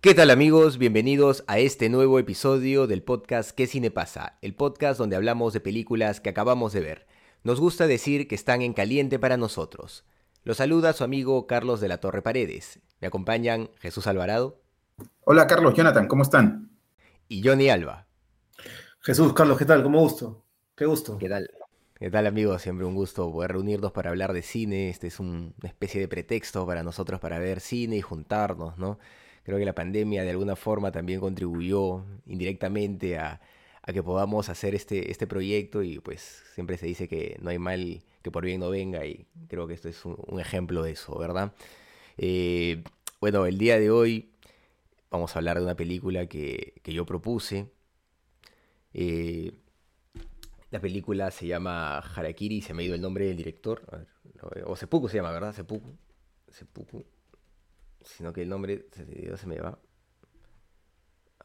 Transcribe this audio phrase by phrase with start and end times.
[0.00, 0.78] ¿Qué tal amigos?
[0.78, 4.38] Bienvenidos a este nuevo episodio del podcast ¿Qué cine pasa?
[4.42, 7.06] El podcast donde hablamos de películas que acabamos de ver.
[7.42, 10.04] Nos gusta decir que están en caliente para nosotros.
[10.44, 12.78] Los saluda su amigo Carlos de la Torre Paredes.
[13.00, 14.60] Me acompañan Jesús Alvarado.
[15.24, 16.70] Hola Carlos, Jonathan, ¿cómo están?
[17.26, 18.06] Y Johnny Alba.
[19.00, 19.82] Jesús, Carlos, ¿qué tal?
[19.82, 20.44] ¿Cómo gusto?
[20.76, 21.18] Qué gusto.
[21.18, 21.50] ¿Qué tal?
[21.98, 22.62] ¿Qué tal amigos?
[22.62, 24.90] Siempre un gusto poder reunirnos para hablar de cine.
[24.90, 29.00] Este es un, una especie de pretexto para nosotros para ver cine y juntarnos, ¿no?
[29.48, 33.40] Creo que la pandemia de alguna forma también contribuyó indirectamente a,
[33.86, 38.02] que podamos hacer este, este proyecto y pues siempre se dice que no hay mal
[38.20, 41.54] que por bien no venga y creo que esto es un, ejemplo de eso, ¿verdad?
[42.18, 42.84] Eh,
[43.22, 44.28] bueno, el día de hoy
[45.10, 47.70] vamos a hablar de una película que, que yo propuse.
[48.92, 49.52] Eh,
[50.70, 54.06] la película se llama Harakiri, se me ha ido el nombre del director.
[54.66, 55.54] O Seppuku se llama, ¿verdad?
[55.54, 55.88] Seppuku.
[56.50, 57.02] Seppuku
[58.02, 59.78] sino que el nombre se, se me va.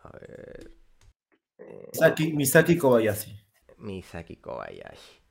[0.02, 0.72] A ver.
[1.92, 3.36] Misaki, Misaki Kobayashi.
[3.78, 5.22] Misaki Kobayashi.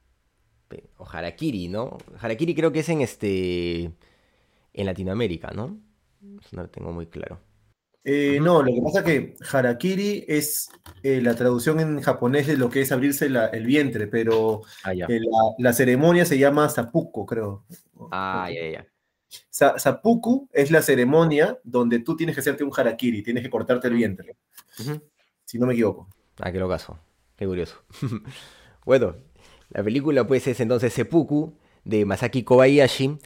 [0.96, 1.98] O Harakiri, ¿no?
[2.18, 3.92] Harakiri creo que es en este.
[4.74, 5.78] En Latinoamérica, ¿no?
[6.40, 7.40] Eso no lo tengo muy claro.
[8.04, 10.70] Eh, no, lo que pasa es que Harakiri es
[11.02, 14.92] eh, la traducción en japonés de lo que es abrirse la, el vientre, pero ah,
[14.92, 17.64] eh, la, la, ceremonia se llama Sapuko, creo.
[18.10, 18.91] Ah, ya, ya.
[19.50, 23.94] Sapuku es la ceremonia donde tú tienes que hacerte un harakiri, tienes que cortarte el
[23.94, 24.36] vientre.
[24.78, 25.02] Uh -huh.
[25.44, 26.08] Si no me equivoco.
[26.38, 26.98] Ah, qué locazo.
[27.36, 27.82] Qué curioso.
[28.84, 29.16] bueno,
[29.70, 31.54] la película pues es entonces Seppuku
[31.84, 33.18] de Masaki Kobayashi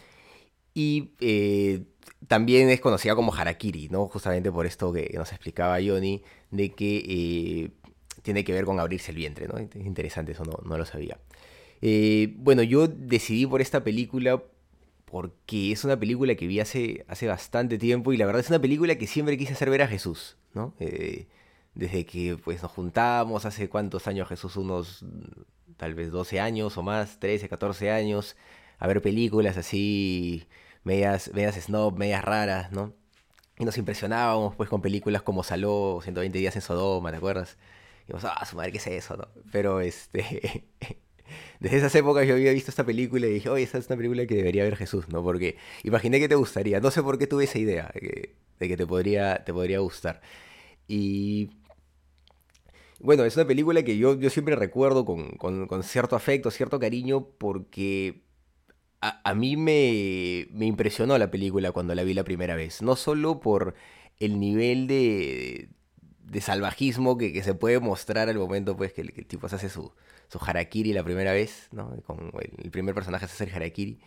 [0.74, 1.84] y eh,
[2.28, 4.08] también es conocida como harakiri, ¿no?
[4.08, 7.70] Justamente por esto que nos explicaba Johnny, de que eh,
[8.22, 9.58] tiene que ver con abrirse el vientre, ¿no?
[9.58, 11.18] Es interesante, eso no, no lo sabía.
[11.82, 14.42] Eh, bueno, yo decidí por esta película
[15.06, 18.60] porque es una película que vi hace, hace bastante tiempo y la verdad es una
[18.60, 20.74] película que siempre quise hacer ver a Jesús, ¿no?
[20.80, 21.28] Eh,
[21.74, 25.04] desde que pues nos juntamos, hace cuántos años Jesús, unos
[25.76, 28.36] tal vez 12 años o más, 13, 14 años,
[28.78, 30.48] a ver películas así,
[30.84, 32.92] medias, medias snob, medias raras, ¿no?
[33.58, 37.58] Y nos impresionábamos pues con películas como Saló, 120 días en Sodoma, ¿te acuerdas?
[38.08, 39.28] Y dijimos, ah, su madre, ¿qué es eso?
[39.52, 40.66] Pero este...
[41.60, 44.26] desde esas épocas yo había visto esta película y dije, oye, esta es una película
[44.26, 45.22] que debería ver Jesús, ¿no?
[45.22, 46.80] Porque imaginé que te gustaría.
[46.80, 50.20] No sé por qué tuve esa idea de que, te, podría, te podría gustar.
[50.88, 51.50] Y
[53.00, 56.78] bueno, es una película que yo, yo siempre recuerdo con, con, con cierto afecto, cierto
[56.80, 58.22] cariño, porque
[59.00, 62.82] a, a mí me, me, impresionó la película cuando la vi la primera vez.
[62.82, 63.74] No solo por
[64.18, 65.68] el nivel de,
[66.26, 69.68] de salvajismo que, que, se puede mostrar al momento pues, que, el, tipo se hace
[69.68, 69.92] su,
[70.28, 71.96] su harakiri la primera vez, ¿no?
[72.04, 73.98] Con el primer personaje hace el harakiri,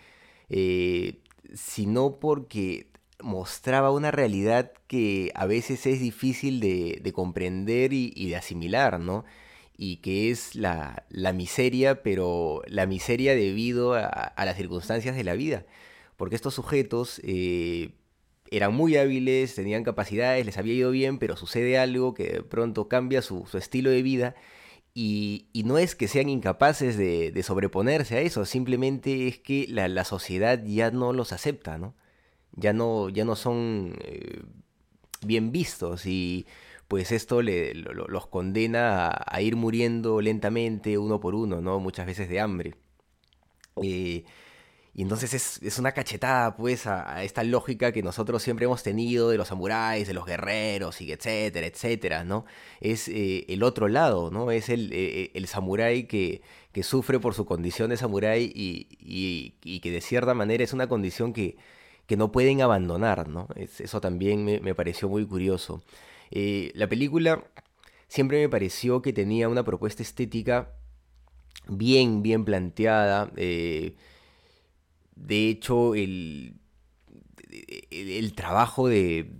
[0.50, 1.22] eh,
[1.53, 2.88] sino porque
[3.22, 9.00] mostraba una realidad que a veces es difícil de, de comprender y, y, de asimilar,
[9.00, 9.25] ¿no?
[9.78, 15.24] Y que es la, la, miseria, pero la miseria debido a, a, las circunstancias de
[15.24, 15.66] la vida.
[16.18, 17.91] Porque estos sujetos eh,
[18.52, 22.88] eran muy hábiles, tenían capacidades, les había ido bien, pero sucede algo que de pronto
[22.88, 24.36] cambia su, su estilo de vida
[24.94, 29.66] y, y, no es que sean incapaces de, de, sobreponerse a eso, simplemente es que
[29.70, 31.96] la, la, sociedad ya no los acepta, ¿no?
[32.54, 34.42] Ya no, ya no son eh,
[35.22, 36.48] bien vistos y
[36.88, 41.80] pues esto los condena a, a, ir muriendo lentamente uno por uno, ¿no?
[41.80, 42.76] Muchas veces de hambre.
[43.84, 44.26] Eh,
[45.00, 49.30] y entonces es, es, una cachetada, pues, a, esta lógica que nosotros siempre hemos tenido
[49.30, 52.44] de los samuráis, de los guerreros, y etcétera, etcétera, ¿no?
[52.81, 54.51] Es eh, el otro lado, ¿no?
[54.51, 56.42] Es el, eh, el samurái que,
[56.74, 58.90] que, sufre por su condición de samurái y,
[59.63, 61.56] y, que de cierta manera es una condición que,
[62.06, 63.48] que no pueden abandonar, ¿no?
[63.56, 65.81] Es, eso también me, me, pareció muy curioso.
[66.30, 67.46] Eh, la película
[68.10, 70.74] siempre me pareció que tenía una propuesta estética
[71.69, 73.31] bien, bien planteada,
[75.25, 76.56] de hecho, el,
[77.92, 79.31] el, trabajo de,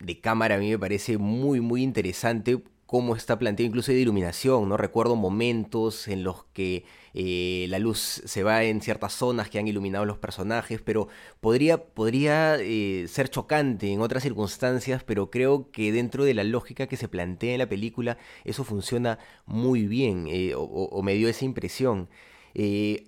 [0.00, 4.68] de, cámara a mí me parece muy, muy interesante cómo está planteado, incluso de iluminación,
[4.68, 4.76] ¿no?
[4.76, 6.84] Recuerdo momentos en los que
[7.14, 11.06] eh, la luz se va en ciertas zonas que han iluminado los personajes, pero
[11.38, 16.88] podría, podría eh, ser chocante en otras circunstancias, pero creo que dentro de la lógica
[16.88, 21.44] que se plantea en la película, eso funciona muy bien, eh, o, me dio esa
[21.44, 22.08] impresión.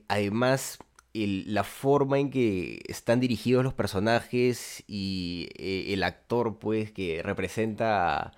[0.07, 0.79] además,
[1.15, 8.33] la forma en que están dirigidos los personajes y el actor, pues, que representa,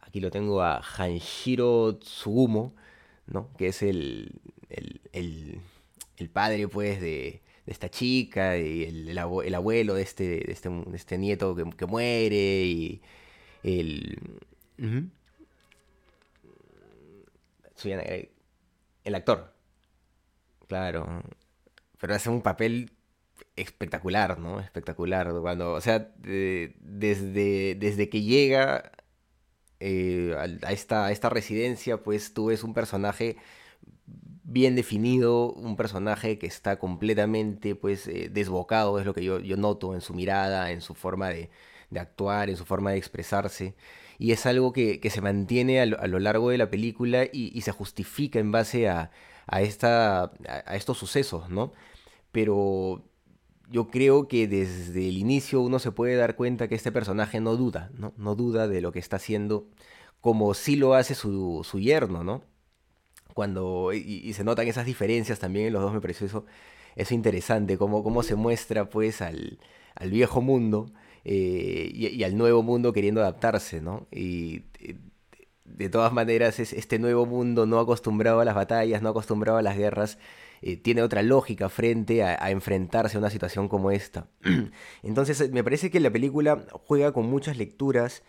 [0.00, 2.74] aquí lo tengo a Hanshiro Tsugumo,
[3.26, 3.50] ¿no?
[3.56, 4.40] Que es el,
[5.12, 5.60] el,
[6.32, 12.64] padre, pues, de, esta chica y el, abuelo de este, este, este, nieto que, muere
[12.64, 13.02] y
[13.62, 14.18] el...
[19.04, 19.52] El actor.
[20.68, 21.22] Claro.
[22.02, 22.90] Pero hace un papel
[23.54, 24.58] espectacular, ¿no?
[24.58, 25.32] Espectacular.
[25.40, 28.90] Cuando, o sea, desde, desde que llega
[29.78, 33.36] eh, a, esta, esta residencia, pues tú ves un personaje
[34.42, 39.56] bien definido, un personaje que está completamente pues eh, desbocado, es lo que yo, yo,
[39.56, 41.50] noto en su mirada, en su forma de,
[41.96, 43.76] actuar, en su forma de expresarse.
[44.18, 48.40] Y es algo que, se mantiene a lo, largo de la película y, se justifica
[48.40, 49.12] en base a,
[49.48, 51.72] esta, a, estos sucesos, ¿no?
[52.32, 53.04] Pero
[53.70, 57.56] yo creo que desde el inicio uno se puede dar cuenta que este personaje no
[57.56, 58.14] duda, ¿no?
[58.16, 59.68] No duda de lo que está haciendo,
[60.20, 62.42] como sí lo hace su, su yerno, ¿no?
[63.34, 66.44] cuando y, se notan esas diferencias también en los dos me pareció eso,
[66.96, 69.58] eso interesante cómo, cómo se muestra pues al,
[69.94, 70.92] al viejo mundo
[71.24, 74.96] eh, y, al nuevo mundo queriendo adaptarse no y eh,
[75.76, 79.62] de todas maneras es, este nuevo mundo no acostumbrado a las batallas no acostumbrado a
[79.62, 80.18] las guerras
[80.60, 84.28] eh, tiene otra lógica frente a, enfrentarse a una situación como esta
[85.02, 88.22] entonces me parece que la película juega con muchas lecturas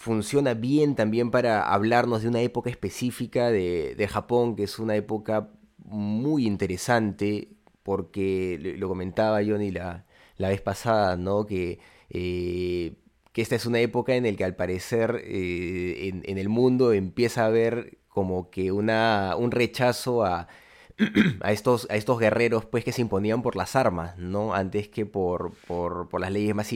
[0.00, 5.50] funciona bien también para hablarnos de una época específica de, Japón, que es una época
[5.84, 7.50] muy interesante,
[7.82, 10.06] porque lo comentaba Johnny la,
[10.38, 11.44] la vez pasada, ¿no?
[11.44, 12.94] Que, eh,
[13.32, 16.92] que esta es una época en la que al parecer eh, en, en, el mundo
[16.92, 20.48] empieza a haber como que una, un rechazo a
[21.40, 24.54] a, estos, a estos guerreros pues que se imponían por las armas, ¿no?
[24.54, 26.70] Antes que por, por, por las leyes más,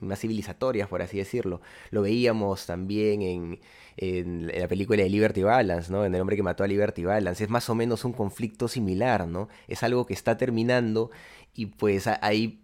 [0.00, 1.60] más, civilizatorias, por así decirlo.
[1.90, 3.60] Lo veíamos también en,
[3.96, 6.04] en, la película de Liberty Balance, ¿no?
[6.04, 7.44] En El hombre que mató a Liberty Balance.
[7.44, 9.48] Es más o menos un conflicto similar, ¿no?
[9.68, 11.10] Es algo que está terminando
[11.54, 12.60] y pues hay,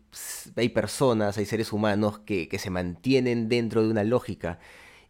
[0.57, 4.59] hay personas, hay seres humanos que, que se mantienen dentro de una lógica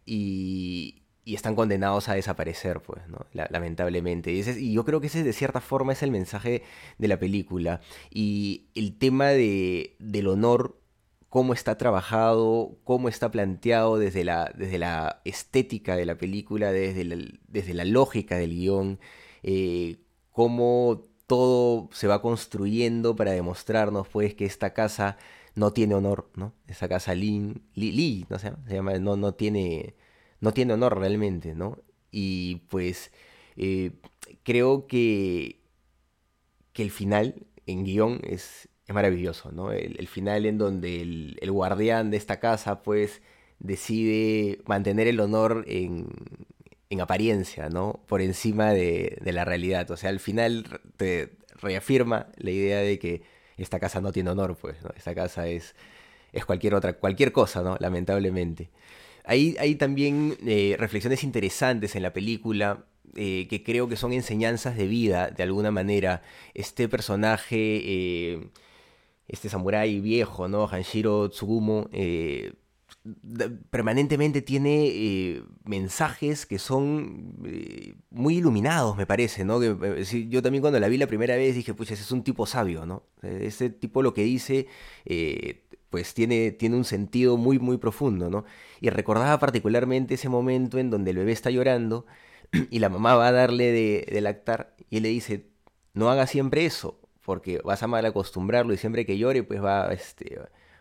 [0.04, 3.26] y, y están condenados a desaparecer, pues, ¿no?
[3.32, 4.32] lamentablemente.
[4.32, 6.62] Y, yo creo que ese de cierta forma es el mensaje
[6.98, 7.80] de la película.
[8.10, 10.80] Y el tema de, del honor,
[11.28, 17.02] cómo está trabajado, cómo está planteado desde la, desde la estética de la película, desde
[17.04, 17.16] la,
[17.48, 19.00] desde la lógica del guion,
[19.42, 19.96] eh,
[20.30, 25.18] cómo todo se va construyendo para demostrarnos, pues, que esta casa
[25.54, 26.54] no tiene honor, ¿no?
[26.66, 29.94] Esa casa Lin, Li, no se llama, no, no tiene
[30.40, 31.78] no tiene honor realmente, ¿no?
[32.10, 33.12] Y pues
[33.56, 33.92] eh,
[34.42, 35.60] creo que,
[36.72, 39.72] que el final en guion es, es maravilloso, ¿no?
[39.72, 43.22] El, final en donde el, guardián de esta casa pues
[43.58, 46.08] decide mantener el honor en,
[46.90, 48.00] en apariencia, ¿no?
[48.06, 49.90] Por encima de, la realidad.
[49.90, 53.22] O sea, al final te reafirma la idea de que
[53.56, 54.90] esta casa no tiene honor, pues, ¿no?
[54.96, 55.74] Esta casa es,
[56.32, 57.76] es cualquier otra, cualquier cosa, ¿no?
[57.80, 58.70] Lamentablemente.
[59.24, 62.84] Hay, también eh, reflexiones interesantes en la película
[63.16, 66.22] eh, que creo que son enseñanzas de vida, de alguna manera.
[66.54, 68.48] Este personaje, eh,
[69.26, 70.68] este samurái viejo, ¿no?
[70.68, 71.88] Hanshiro Tsugumo,
[73.70, 77.34] permanentemente tiene mensajes que son
[78.10, 79.60] muy iluminados, me parece, ¿no?
[79.62, 82.86] yo también cuando la vi la primera vez dije, pues ese es un tipo sabio,
[82.86, 83.04] ¿no?
[83.22, 84.66] Ese tipo lo que dice
[85.90, 88.44] pues tiene, tiene un sentido muy, muy profundo, ¿no?
[88.80, 92.06] Y recordaba particularmente ese momento en donde el bebé está llorando
[92.70, 95.48] y la mamá va a darle de, lactar y él le dice,
[95.94, 99.92] no haga siempre eso, porque vas a mal acostumbrarlo y siempre que llore, pues va,
[99.92, 100.38] este,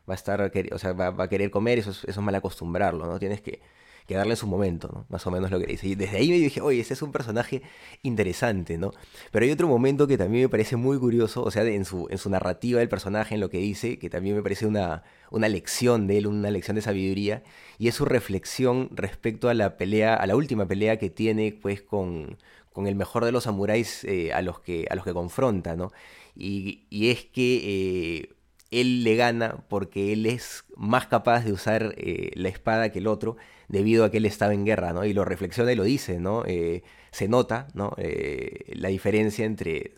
[0.09, 3.19] va a estar, o sea, va, a querer comer, eso eso es mal acostumbrarlo, ¿no?
[3.19, 3.61] Tienes que
[4.05, 5.05] que darle su momento, ¿no?
[5.09, 5.87] Más o menos lo que dice.
[5.87, 7.63] Y desde ahí me dije, oye, ese es un personaje
[8.03, 8.91] interesante, ¿no?
[9.31, 12.17] Pero hay otro momento que también me parece muy curioso, o sea, en su, en
[12.17, 16.07] su narrativa del personaje, en lo que dice, que también me parece una, una lección
[16.07, 17.43] de él, una lección de sabiduría,
[17.79, 21.81] y es su reflexión respecto a la pelea, a la última pelea que tiene, pues,
[21.81, 22.37] con,
[22.73, 25.91] con el mejor de los samuráis eh, a, los que, a los que confronta, ¿no?
[26.35, 28.29] Y, y es que...
[28.29, 28.35] Eh,
[28.71, 33.07] él le gana porque él es más capaz de usar eh, la espada que el
[33.07, 35.05] otro debido a que él estaba en guerra, ¿no?
[35.05, 36.43] Y lo reflexiona y lo dice, ¿no?
[36.45, 37.93] Eh, se nota, ¿no?
[37.97, 39.93] Eh, la diferencia entre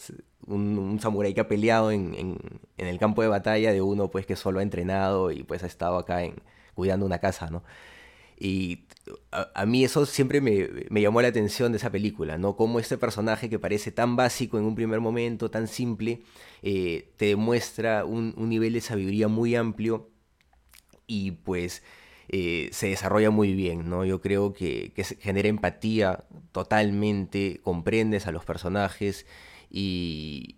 [0.46, 2.38] un, un samurái que ha peleado en, en,
[2.78, 5.68] en, el campo de batalla de uno, pues, que solo ha entrenado y, pues, ha
[5.68, 6.36] estado acá en,
[6.76, 7.64] cuidando una casa, ¿no?
[8.40, 8.86] Y
[9.32, 12.56] a, mí eso siempre me, me, llamó la atención de esa película, ¿no?
[12.56, 16.22] Cómo este personaje que parece tan básico en un primer momento, tan simple,
[16.62, 20.12] eh, te demuestra un, un, nivel de sabiduría muy amplio
[21.08, 21.82] y pues
[22.30, 24.06] eh, se desarrolla muy bien, ¿no?
[24.06, 29.26] Yo creo que, que genera empatía totalmente, comprendes a los personajes
[29.70, 30.57] y,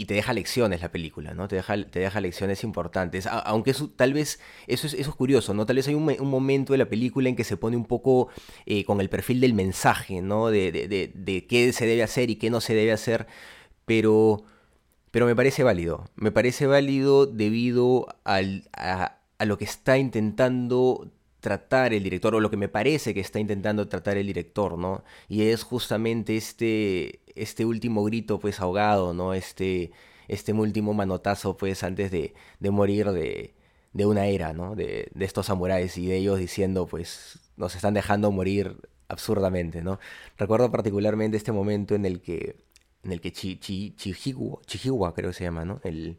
[0.00, 1.46] y te deja lecciones la película, ¿no?
[1.46, 3.26] Te deja, te deja lecciones importantes.
[3.26, 5.66] Aunque tal vez, eso es, eso es curioso, ¿no?
[5.66, 8.30] Tal vez hay un, momento de la película en que se pone un poco
[8.64, 10.48] eh, con el perfil del mensaje, ¿no?
[10.48, 13.26] De, de, de, qué se debe hacer y qué no se debe hacer,
[13.84, 14.42] pero,
[15.10, 16.08] pero me parece válido.
[16.14, 22.50] Me parece válido debido al, a lo que está intentando tratar el director, o lo
[22.50, 25.04] que me parece que está intentando tratar el director, ¿no?
[25.28, 29.34] Y es justamente este, este último grito, pues, ahogado, ¿no?
[29.34, 29.92] Este,
[30.28, 33.54] este último manotazo, pues, antes de, de morir de,
[33.92, 34.76] de, una era, ¿no?
[34.76, 38.76] De, de, estos samuráis y de ellos diciendo, pues, nos están dejando morir
[39.08, 39.98] absurdamente, ¿no?
[40.38, 42.56] Recuerdo particularmente este momento en el que,
[43.04, 43.94] en el que Chi, Chi,
[45.14, 45.80] creo que se llama, ¿no?
[45.84, 46.18] El,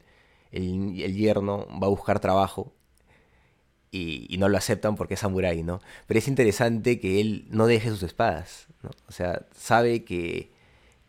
[0.51, 2.74] el, el yerno va a buscar trabajo
[3.91, 5.81] y, no lo aceptan porque es samurái, ¿no?
[6.07, 8.89] Pero es interesante que él no deje sus espadas, ¿no?
[9.07, 10.51] O sea, sabe que,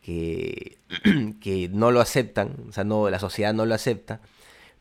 [0.00, 0.78] que,
[1.40, 4.20] que no lo aceptan, o sea, no, la sociedad no lo acepta,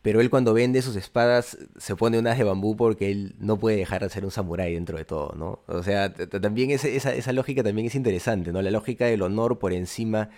[0.02, 3.76] pero él cuando vende sus espadas se pone unas de bambú porque él no puede
[3.76, 5.60] dejar de ser un samurái dentro de todo, ¿no?
[5.68, 8.62] O sea, también es, esa, esa lógica también es interesante, ¿no?
[8.62, 10.30] La lógica del honor por encima,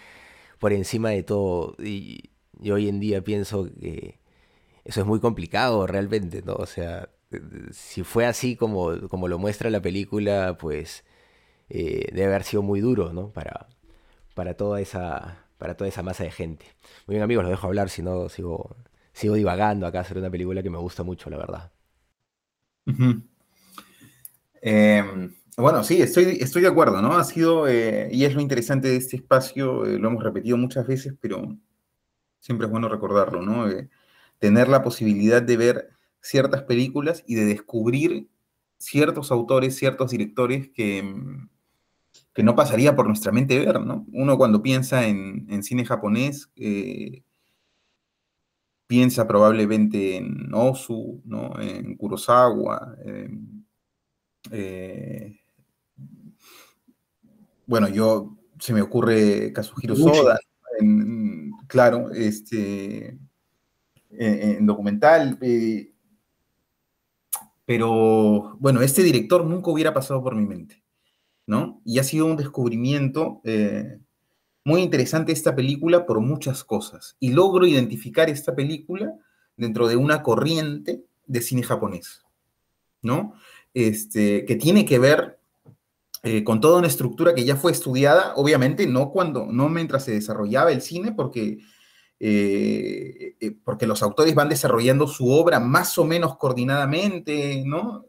[0.58, 1.76] por encima de todo.
[1.82, 2.30] Y,
[2.60, 4.18] y hoy en día pienso que
[4.84, 6.54] eso es muy complicado realmente, ¿no?
[6.54, 7.08] O sea,
[7.72, 11.04] si fue así como, como lo muestra la película, pues
[11.68, 13.30] eh, debe haber sido muy duro, ¿no?
[13.32, 13.68] Para,
[14.34, 16.66] para, toda esa, para toda esa masa de gente.
[17.06, 18.76] Muy bien, amigos, lo dejo hablar, si no sigo,
[19.12, 21.72] sigo divagando acá sobre una película que me gusta mucho, la verdad.
[24.60, 27.16] Eh, bueno, sí, estoy, estoy de acuerdo, ¿no?
[27.16, 30.86] Ha sido, eh, y es lo interesante de este espacio, eh, lo hemos repetido muchas
[30.86, 31.56] veces, pero
[32.40, 33.66] siempre es bueno recordarlo, ¿no?
[34.38, 35.93] Tener la posibilidad de ver
[36.24, 38.28] ciertas películas y de descubrir
[38.78, 41.04] ciertos autores, ciertos directores que,
[42.32, 44.06] que no pasaría por nuestra mente ver, ¿no?
[44.10, 47.22] Uno cuando piensa en, en cine japonés, eh,
[48.86, 51.60] piensa probablemente en Osu, ¿no?
[51.60, 52.96] En Kurosawa,
[54.50, 55.38] eh,
[57.66, 60.38] bueno, yo, se me ocurre Kazuhiro Soda,
[60.80, 63.18] en, claro, este, en,
[64.10, 65.93] en documental, eh,
[67.64, 70.82] pero bueno, este director nunca hubiera pasado por mi mente,
[71.46, 71.80] ¿no?
[71.84, 73.98] Y ha sido un descubrimiento eh,
[74.64, 77.16] muy interesante esta película por muchas cosas.
[77.20, 79.14] Y logro identificar esta película
[79.56, 82.22] dentro de una corriente de cine japonés,
[83.02, 83.34] ¿no?
[83.72, 85.38] Este, que tiene que ver
[86.22, 90.12] eh, con toda una estructura que ya fue estudiada, obviamente no cuando, no mientras se
[90.12, 91.58] desarrollaba el cine, porque
[92.20, 98.06] eh, eh, porque los autores van desarrollando su obra más o menos coordinadamente, ¿no?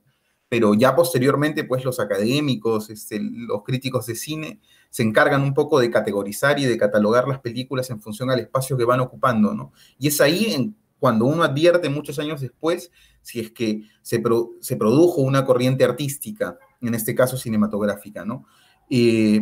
[0.47, 4.59] Pero ya posteriormente, pues los académicos, este, los críticos de cine,
[4.89, 8.77] se encargan un poco de categorizar y de catalogar las películas en función al espacio
[8.77, 9.74] que van ocupando, ¿no?
[9.97, 12.91] Y es ahí cuando uno advierte muchos años después
[13.25, 18.45] si es que se produjo una corriente artística, en este caso cinematográfica, ¿no?
[18.88, 19.41] Eh,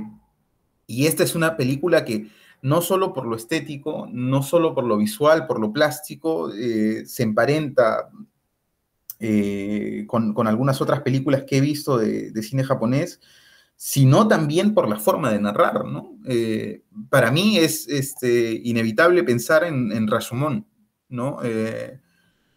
[0.88, 2.30] y esta es una película que
[2.64, 7.24] no solo por lo estético, no solo por lo visual, por lo plástico, eh, se
[7.24, 8.10] emparenta
[9.20, 13.20] eh, con, con, algunas otras películas que he visto de, de, cine japonés,
[13.76, 16.18] sino también por la forma de narrar, ¿no?
[16.26, 20.66] Eh, para mí es este, inevitable pensar en, en Rashomon,
[21.10, 21.40] ¿no?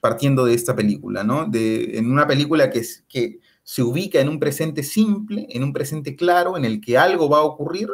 [0.01, 1.47] Partiendo de esta película, ¿no?
[1.47, 6.15] De, en una película que, que se ubica en un presente simple, en un presente
[6.15, 7.89] claro, en el que algo va a ocurrir,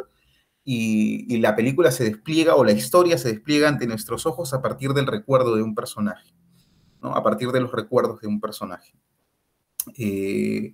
[0.65, 4.93] y, la película se despliega o la historia se despliega ante nuestros ojos a partir
[4.93, 6.33] del recuerdo de un personaje,
[7.01, 7.15] ¿no?
[7.15, 8.93] a partir de los recuerdos de un personaje.
[9.97, 10.73] Eh,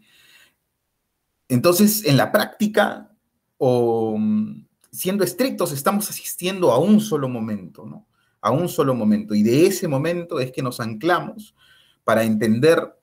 [1.48, 3.12] entonces, en la práctica,
[3.58, 4.18] o
[4.92, 8.08] siendo estrictos, estamos asistiendo a un solo momento, ¿no?
[8.42, 11.56] a un solo momento, y de ese momento es que nos anclamos
[12.04, 12.96] para entender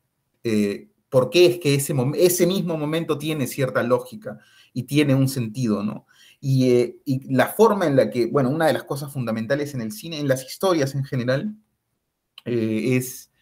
[0.44, 4.38] eh, por qué es que ese, ese mismo momento tiene cierta lógica
[4.72, 6.06] y tiene un sentido, ¿no?
[6.48, 9.80] Y, eh, y, la forma en la que, bueno, una de las cosas fundamentales en
[9.80, 11.56] el cine, en las historias en general,
[12.44, 13.32] eh, es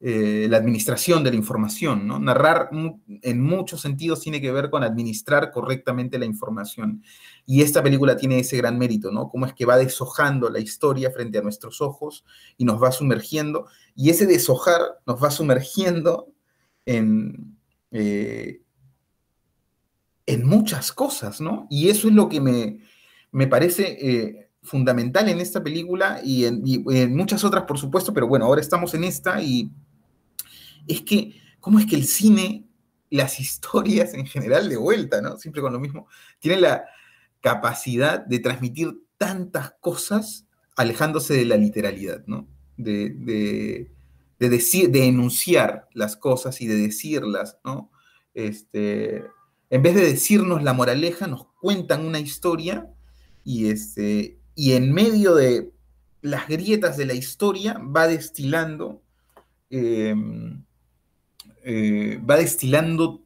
[0.00, 2.18] eh, la administración de la información, ¿no?
[2.18, 7.02] Narrar en muchos sentidos tiene que ver con administrar correctamente la información.
[7.44, 9.28] Y esta película tiene ese gran mérito, ¿no?
[9.28, 12.24] Cómo es que va deshojando la historia frente a nuestros ojos
[12.56, 13.66] y nos va sumergiendo.
[13.94, 16.32] Y ese deshojar nos va sumergiendo
[16.86, 17.58] en,
[20.28, 21.66] en muchas cosas, ¿no?
[21.70, 22.80] Y eso es lo que me,
[23.32, 28.44] me parece eh, fundamental en esta película y en, muchas otras, por supuesto, pero bueno,
[28.44, 29.72] ahora estamos en esta y
[30.86, 32.66] es que, ¿cómo es que el cine,
[33.08, 35.38] las historias en general de vuelta, ¿no?
[35.38, 36.08] Siempre con lo mismo,
[36.40, 36.84] tienen la
[37.40, 42.46] capacidad de transmitir tantas cosas alejándose de la literalidad, ¿no?
[42.76, 43.88] De,
[44.38, 47.90] decir, de enunciar las cosas y de decirlas, ¿no?
[48.34, 49.24] Este,
[49.70, 52.88] en vez de decirnos la moraleja, nos cuentan una historia
[53.44, 55.72] y, este, y en medio de
[56.22, 59.02] las grietas de la historia va destilando
[59.70, 60.64] em,
[61.70, 63.22] eh, va destilando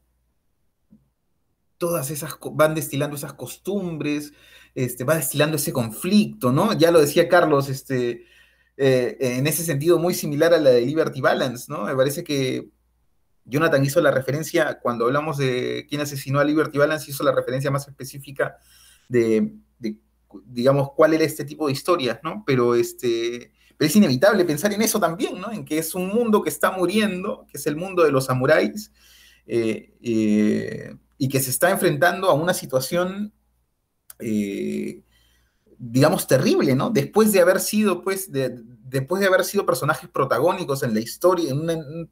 [1.78, 4.32] todas esas, van destilando esas costumbres,
[4.74, 6.72] este, va destilando ese conflicto, ¿no?
[6.72, 8.24] Ya lo decía Carlos, este,
[8.76, 11.84] eh, en ese sentido muy similar a la de Liberty Balance, ¿no?
[11.84, 12.68] Me parece que
[13.44, 17.70] Jonathan hizo la referencia, cuando hablamos de quién asesinó a Liberty Balance, hizo la referencia
[17.70, 18.56] más específica
[19.08, 19.54] de,
[20.44, 22.44] digamos, cuál era este tipo de historias, ¿no?
[22.46, 25.52] Pero este, es inevitable pensar en eso también, ¿no?
[25.52, 28.92] En que es un mundo que está muriendo, que es el mundo de los samuráis,
[29.46, 33.32] eh, eh, y que se está enfrentando a una situación,
[34.18, 35.02] eh,
[35.78, 36.90] digamos, terrible, ¿no?
[36.90, 42.10] Después de haber sido, pues, después de haber sido personajes protagónicos en la historia, en,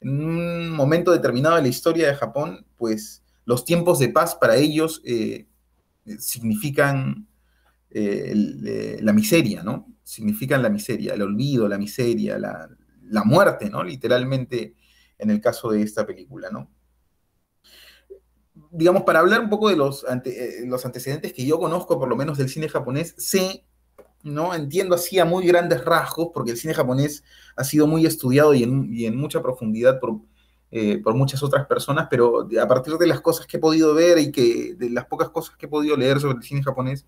[0.00, 4.56] en un momento determinado de la historia de Japón, pues los tiempos de paz para
[4.56, 5.02] ellos
[6.18, 7.26] significan
[7.90, 9.90] la miseria, ¿no?
[10.10, 13.84] significan la miseria, el olvido, la miseria, la, muerte, ¿no?
[13.84, 14.74] Literalmente
[15.18, 16.68] en el caso de esta película, ¿no?
[18.72, 22.16] Digamos, para hablar un poco de los, eh, los antecedentes que yo conozco, por lo
[22.16, 23.64] menos del cine japonés, sé,
[24.22, 24.54] ¿no?
[24.54, 27.24] Entiendo así a muy grandes rasgos, porque el cine japonés
[27.56, 30.20] ha sido muy estudiado y en, mucha profundidad por,
[30.70, 34.18] eh, por muchas otras personas, pero a partir de las cosas que he podido ver
[34.18, 37.06] y que de las pocas cosas que he podido leer sobre el cine japonés,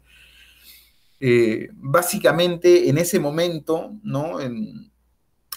[1.20, 4.40] eh, básicamente en ese momento, ¿no?
[4.40, 4.90] En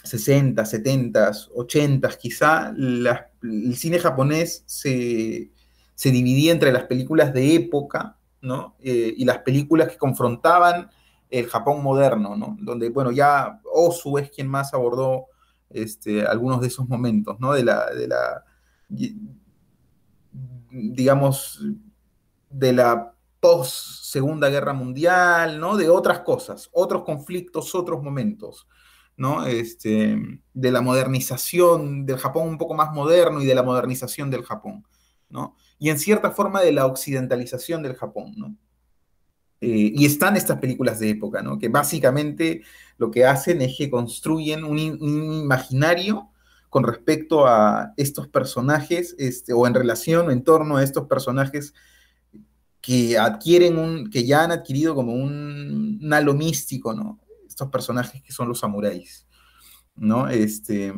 [0.04, 5.50] 60, 70, 80 quizá, el cine japonés se,
[6.04, 8.76] dividía entre las películas de época, ¿no?
[8.80, 10.88] Eh, y las películas que confrontaban
[11.30, 12.56] el Japón moderno, ¿no?
[12.60, 15.26] Donde, bueno, ya Osu es quien más abordó
[15.70, 17.52] este, algunos de esos momentos, ¿no?
[17.52, 18.44] De la, de la
[20.70, 21.60] digamos,
[22.50, 25.76] de la post Segunda Guerra Mundial, ¿no?
[25.76, 28.66] De otras cosas, otros conflictos, otros momentos,
[29.16, 29.46] ¿no?
[29.46, 30.16] Este,
[30.52, 34.86] de la modernización del Japón un poco más moderno y de la modernización del Japón,
[35.28, 35.56] ¿no?
[35.78, 38.56] Y en cierta forma de la occidentalización del Japón, ¿no?
[39.60, 41.58] Eh, y están estas películas de época, ¿no?
[41.58, 42.62] Que básicamente
[42.98, 46.30] lo que hacen es que construyen un, imaginario
[46.68, 51.72] con respecto a estos personajes, este, o en relación o en torno a estos personajes
[52.82, 57.18] que adquieren un, que ya han adquirido como un, halo místico, ¿no?
[57.48, 59.26] Estos personajes que son los samuráis,
[59.96, 60.28] ¿no?
[60.28, 60.92] Este,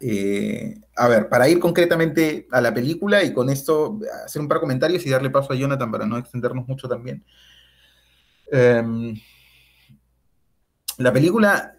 [0.00, 4.58] eh, a ver, para ir concretamente a la película y con esto hacer un par
[4.58, 7.24] de comentarios y darle paso a Jonathan para no extendernos mucho también.
[8.50, 9.14] Em,
[10.98, 11.76] la película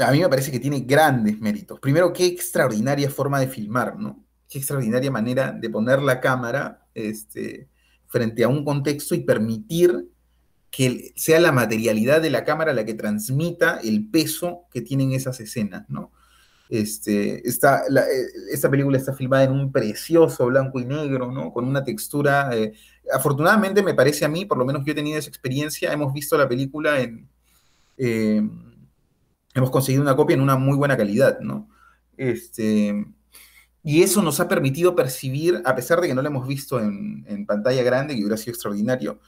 [0.00, 1.78] a mí me parece que tiene grandes méritos.
[1.80, 4.24] Primero, qué extraordinaria forma de filmar, ¿no?
[4.48, 7.68] Qué extraordinaria manera de poner la cámara, este,
[8.06, 10.08] frente a un contexto y permitir
[10.70, 15.38] que sea la materialidad de la cámara la que transmita el peso que tienen esas
[15.40, 16.12] escenas, ¿no?
[16.68, 21.52] Este, esta, eh, esta película está filmada en un precioso blanco y negro, ¿no?
[21.52, 22.50] Con una textura...
[22.56, 22.72] Eh,
[23.12, 26.36] afortunadamente me parece a mí, por lo menos yo he tenido esa experiencia, hemos visto
[26.36, 27.28] la película en...
[27.98, 28.42] Eh,
[29.54, 31.68] hemos conseguido una copia en una muy buena calidad, ¿no?
[32.16, 33.04] Este,
[33.82, 37.46] y eso nos ha permitido percibir, a pesar de que no lo hemos visto en,
[37.46, 39.20] pantalla grande, que hubiera sido extraordinario,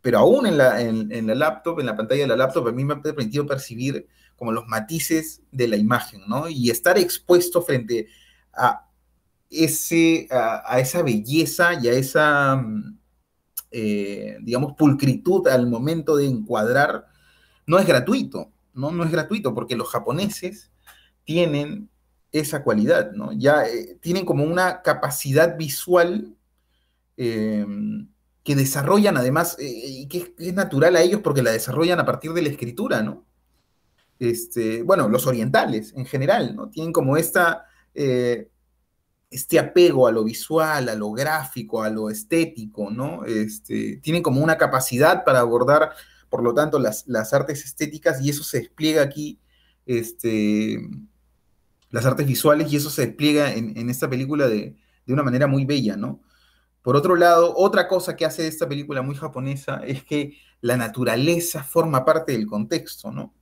[0.00, 2.84] pero aún en la, en, la laptop, en la pantalla de la laptop, a mí
[2.84, 4.08] me ha permitido percibir
[4.42, 6.48] como los matices de la imagen, ¿no?
[6.48, 8.08] Y estar expuesto frente
[8.52, 8.88] a,
[9.48, 12.98] ese, a, esa belleza y a esa, mm,
[13.70, 17.06] eh, digamos, pulcritud al momento de encuadrar,
[17.68, 18.90] no es gratuito, ¿no?
[18.90, 20.72] No es gratuito, porque los japoneses
[21.22, 21.88] tienen
[22.32, 23.30] esa cualidad, ¿no?
[23.30, 26.34] Ya eh, tienen como una capacidad visual
[27.16, 27.64] eh,
[28.42, 32.42] que desarrollan además, y que es, natural a ellos porque la desarrollan a partir de
[32.42, 33.24] la escritura, ¿no?
[34.22, 36.68] Este, bueno, los orientales en general, ¿no?
[36.68, 38.48] Tienen como esta, eh,
[39.30, 43.24] este apego a lo visual, a lo gráfico, a lo estético, ¿no?
[43.24, 45.90] Este, tienen como una capacidad para abordar,
[46.28, 49.40] por lo tanto, las, artes estéticas y eso se despliega aquí,
[49.86, 50.78] este,
[51.90, 55.64] las artes visuales y eso se despliega en, esta película de, de, una manera muy
[55.64, 56.20] bella, ¿no?
[56.80, 61.64] Por otro lado, otra cosa que hace esta película muy japonesa es que la naturaleza
[61.64, 63.34] forma parte del contexto, ¿no?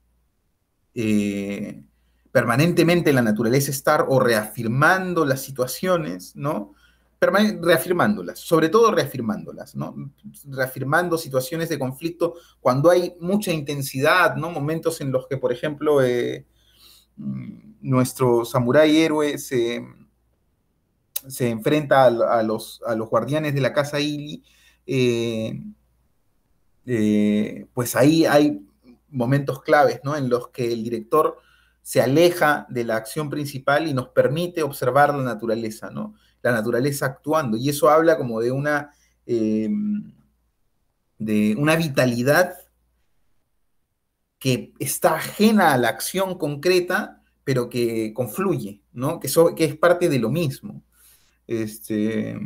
[0.95, 1.83] Eh,
[2.33, 6.75] permanentemente la naturaleza estar o reafirmando las situaciones, ¿no?
[7.21, 9.95] reafirmándolas, sobre todo reafirmándolas, ¿no?
[10.49, 14.51] Reafirmando situaciones de conflicto cuando hay mucha intensidad, ¿no?
[14.51, 16.47] Momentos en los que, por ejemplo, eh,
[17.83, 19.85] nuestro samurái héroe se,
[21.41, 24.43] enfrenta a, los, a, los, guardianes de la casa Ili,
[24.87, 25.61] eh,
[27.75, 28.67] pues ahí hay
[29.11, 30.17] momentos claves, ¿no?
[30.17, 31.39] En los que el director
[31.83, 36.15] se aleja de la acción principal y nos permite observar la naturaleza, ¿no?
[36.43, 37.57] La naturaleza actuando.
[37.57, 38.91] Y eso habla como de una,
[39.27, 40.13] em,
[41.19, 42.55] de una vitalidad
[44.39, 49.21] que está ajena a la acción concreta, pero que confluye, ¿no?
[49.21, 50.83] Que, que es parte de lo mismo.
[51.47, 52.39] Este,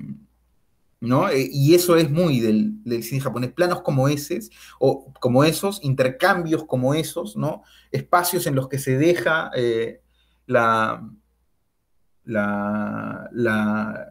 [1.05, 1.29] ¿no?
[1.29, 6.65] Eh, y eso es muy del, cine japonés, planos como esos, o como esos, intercambios
[6.65, 7.63] como esos, ¿no?
[7.91, 10.01] Espacios en los que se deja eh,
[10.47, 11.09] la,
[12.25, 13.31] la,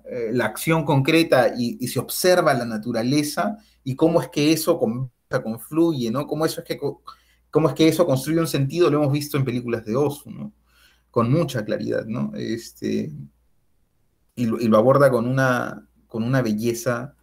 [0.09, 4.79] eh, la, acción concreta y, se observa la naturaleza y cómo es que eso
[5.43, 6.27] confluye, ¿no?
[6.27, 6.79] Cómo, es que,
[7.49, 10.53] cómo es que eso construye un sentido, lo hemos visto en películas de Osu, ¿no?
[11.09, 12.31] Con mucha claridad, ¿no?
[12.35, 13.11] Este,
[14.35, 17.15] y lo aborda con una, con una belleza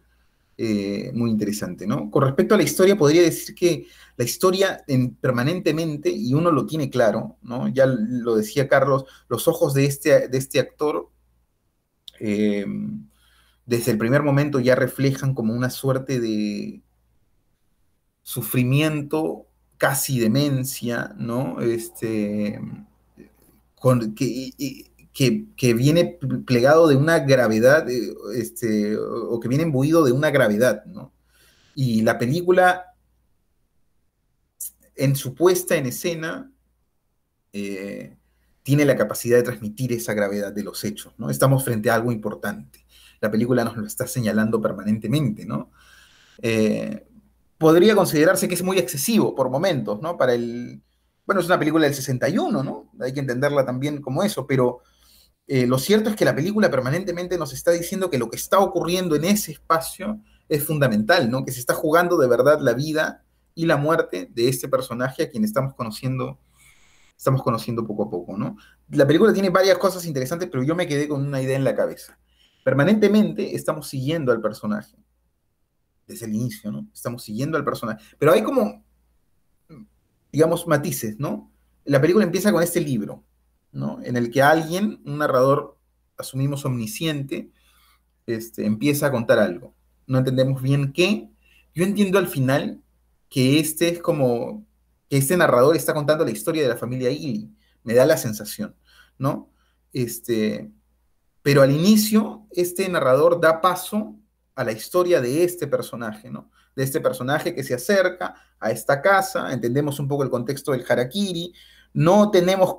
[0.57, 2.11] eh, muy interesante, ¿no?
[2.11, 6.65] Con respecto a la historia, podría decir que la historia en, permanentemente, y uno lo
[6.65, 7.69] tiene claro, ¿no?
[7.69, 11.09] Ya lo decía Carlos, los ojos de este, de este actor,
[12.19, 12.65] eh,
[13.65, 16.81] desde el primer momento ya reflejan como una suerte de
[18.23, 19.45] sufrimiento,
[19.77, 21.61] casi demencia, ¿no?
[21.61, 22.59] Este,
[23.75, 30.11] con, que, que, viene plegado de una gravedad, eh, este, o que viene imbuido de
[30.11, 31.13] una gravedad, ¿no?
[31.75, 32.95] Y la película,
[34.95, 36.51] en su puesta en escena,
[37.53, 38.17] eh,
[38.63, 41.29] tiene la capacidad de transmitir esa gravedad de los hechos, ¿no?
[41.29, 42.85] Estamos frente a algo importante.
[43.19, 45.71] La película nos lo está señalando permanentemente, ¿no?
[46.41, 47.07] Eh,
[47.57, 50.17] podría considerarse que es muy excesivo por momentos, ¿no?
[50.17, 50.81] Para el...
[51.25, 52.91] Bueno, es una película del 61, ¿no?
[52.99, 54.81] Hay que entenderla también como eso, pero
[55.47, 58.59] eh, lo cierto es que la película permanentemente nos está diciendo que lo que está
[58.59, 61.45] ocurriendo en ese espacio es fundamental, ¿no?
[61.45, 63.23] Que se está jugando de verdad la vida
[63.55, 66.39] y la muerte de este personaje a quien estamos conociendo,
[67.17, 68.57] estamos conociendo poco a poco, ¿no?
[68.89, 71.75] La película tiene varias cosas interesantes, pero yo me quedé con una idea en la
[71.75, 72.17] cabeza.
[72.63, 74.95] Permanentemente estamos siguiendo al personaje.
[76.07, 76.87] Desde el inicio, ¿no?
[76.93, 78.03] Estamos siguiendo al personaje.
[78.17, 78.83] Pero hay como,
[80.31, 81.51] digamos, matices, ¿no?
[81.85, 83.23] La película empieza con este libro,
[83.73, 85.77] en el que alguien, un narrador,
[86.17, 87.51] asumimos omnisciente,
[88.25, 89.73] este, empieza a contar algo.
[90.07, 91.29] No entendemos bien qué.
[91.73, 92.81] Yo entiendo al final
[93.29, 94.65] que este es como,
[95.09, 97.49] que este narrador está contando la historia de la familia Illy.
[97.83, 98.75] Me da la sensación,
[99.17, 99.49] ¿no?
[99.93, 100.71] Este,
[101.41, 104.15] pero al inicio, este narrador da paso
[104.55, 106.51] a la historia de este personaje, ¿no?
[106.75, 110.85] De este personaje que se acerca a esta casa, entendemos un poco el contexto del
[110.87, 111.53] harakiri,
[111.93, 112.77] no tenemos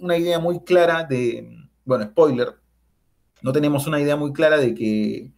[0.00, 2.54] una idea muy clara de, bueno, spoiler,
[3.42, 5.32] no tenemos una idea muy clara de que,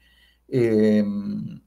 [0.49, 1.61] em,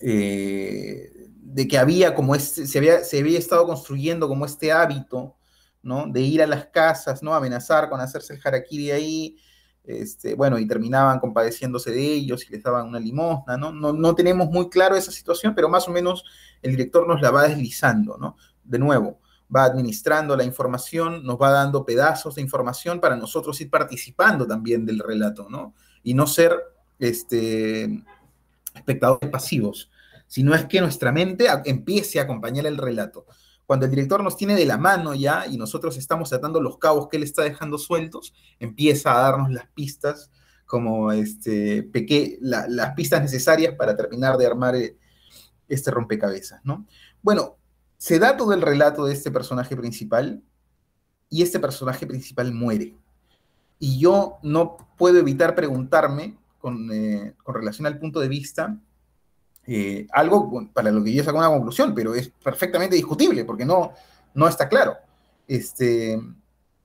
[0.00, 1.10] eh,
[1.52, 5.36] de que había como este, se había, se había estado construyendo como este hábito,
[5.82, 6.06] ¿no?
[6.06, 7.34] De ir a las casas, ¿no?
[7.34, 9.36] Amenazar con hacerse el harakiri ahí,
[9.84, 13.72] este, bueno, y terminaban compadeciéndose de ellos y les daban una limosna, ¿no?
[13.72, 13.92] ¿no?
[13.92, 16.24] No tenemos muy claro esa situación, pero más o menos
[16.62, 18.36] el director nos la va deslizando, ¿no?
[18.64, 19.20] De nuevo,
[19.54, 24.86] va administrando la información, nos va dando pedazos de información para nosotros ir participando también
[24.86, 25.74] del relato, ¿no?
[26.02, 26.56] Y no ser
[26.98, 28.02] este,
[28.74, 29.90] espectadores pasivos,
[30.26, 33.26] sino es que nuestra mente empiece a acompañar el relato.
[33.66, 37.08] Cuando el director nos tiene de la mano ya y nosotros estamos atando los cabos
[37.08, 40.30] que él está dejando sueltos, empieza a darnos las pistas
[40.66, 41.90] como este,
[42.40, 44.96] las pistas necesarias para terminar de armar eh,
[45.68, 46.86] este rompecabezas, ¿no?
[47.20, 47.58] Bueno,
[48.02, 50.42] se da todo el relato de este personaje principal
[51.30, 52.96] y este personaje principal muere.
[53.78, 58.76] Y yo no puedo evitar preguntarme con, eh, relación al punto de vista,
[59.68, 63.92] eh, algo para lo que yo saco una conclusión, pero es perfectamente discutible porque no,
[64.34, 64.96] no está claro.
[65.46, 66.20] este,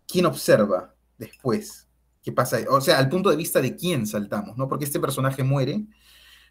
[0.08, 1.88] ¿quién observa después?
[2.22, 2.60] ¿Qué pasa?
[2.70, 4.70] O sea, al punto de vista de quién saltamos, ¿no?
[4.70, 5.84] Porque este personaje muere,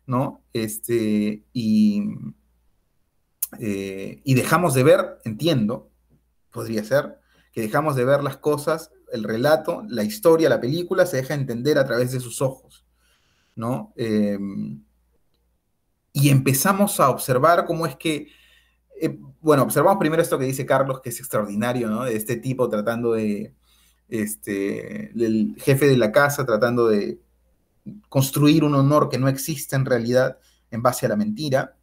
[0.06, 0.42] ¿no?
[0.52, 2.02] Este, y,
[3.58, 5.90] eh, y dejamos de ver, entiendo,
[6.50, 7.18] podría ser,
[7.52, 11.78] que dejamos de ver las cosas, el relato, la historia, la película, se deja entender
[11.78, 12.84] a través de sus ojos,
[13.54, 13.92] ¿no?
[13.96, 14.38] Eh,
[16.12, 18.28] y empezamos a observar cómo es que,
[19.00, 22.04] eh, bueno, observamos primero esto que dice Carlos, que es extraordinario, ¿no?
[22.04, 23.54] De este tipo tratando de,
[24.08, 27.20] este, el jefe de la casa tratando de
[28.08, 30.38] construir un honor que no existe en realidad
[30.70, 31.76] en base a la mentira.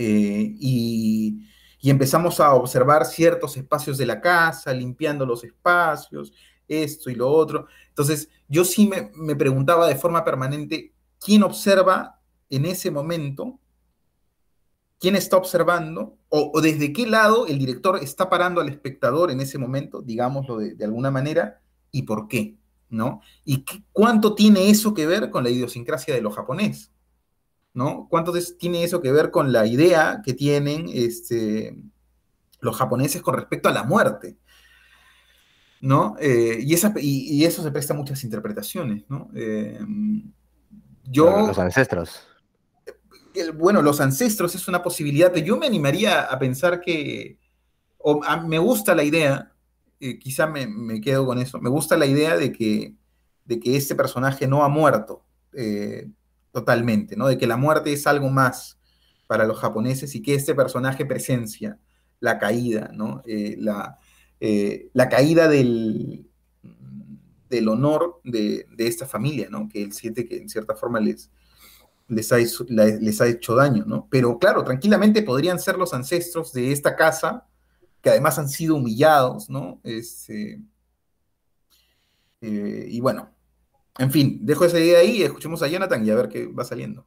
[0.00, 1.44] Eh, y,
[1.82, 6.32] empezamos a observar ciertos espacios de la casa, limpiando los espacios,
[6.68, 7.66] esto y lo otro.
[7.88, 13.58] Entonces, yo sí me, me preguntaba de forma permanente, ¿quién observa en ese momento?
[15.00, 16.18] ¿Quién está observando?
[16.28, 20.84] O, desde qué lado el director está parando al espectador en ese momento, digámoslo de,
[20.84, 22.56] alguna manera, y por qué,
[22.90, 23.20] ¿no?
[23.44, 26.92] Y cuánto tiene eso que ver con la idiosincrasia de lo japonés.
[27.78, 28.08] ¿No?
[28.10, 31.80] ¿Cuánto tiene eso que ver con la idea que tienen este,
[32.58, 34.36] los japoneses con respecto a la muerte?
[35.80, 36.16] ¿No?
[36.18, 39.30] Eh, y, esa, y, eso se presta a muchas interpretaciones, ¿no?
[39.32, 39.78] Eh,
[41.04, 42.26] yo, los ancestros.
[43.54, 45.32] bueno, los ancestros es una posibilidad.
[45.36, 47.38] Yo me animaría a pensar que,
[47.98, 49.52] o me gusta la idea,
[50.00, 52.96] eh, quizá me, quedo con eso, me gusta la idea de que,
[53.44, 55.24] de que este personaje no ha muerto
[56.58, 57.28] totalmente, ¿no?
[57.28, 58.78] De que la muerte es algo más
[59.28, 61.78] para los japoneses y que este personaje presencia
[62.18, 63.22] la caída, ¿no?
[63.26, 63.96] Eh, la,
[64.40, 66.26] eh, la, caída del,
[67.48, 69.68] del honor de, esta familia, ¿no?
[69.68, 71.30] Que él siente que en cierta forma les,
[72.08, 74.08] les, ha, les ha hecho daño, ¿no?
[74.10, 77.46] Pero claro, tranquilamente podrían ser los ancestros de esta casa,
[78.02, 79.80] que además han sido humillados, ¿no?
[79.84, 80.60] Este,
[82.40, 83.30] eh, y bueno,
[83.98, 86.64] en fin, dejo esa idea ahí y escuchemos a Jonathan y a ver qué va
[86.64, 87.06] saliendo.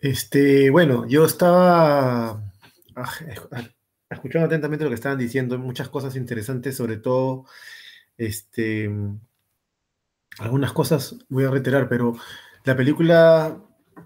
[0.00, 2.40] Este, bueno, yo estaba
[2.94, 3.12] ah,
[4.08, 7.46] escuchando atentamente lo que estaban diciendo, muchas cosas interesantes, sobre todo,
[8.16, 8.88] este,
[10.38, 12.14] algunas cosas voy a reiterar, pero
[12.64, 13.60] la película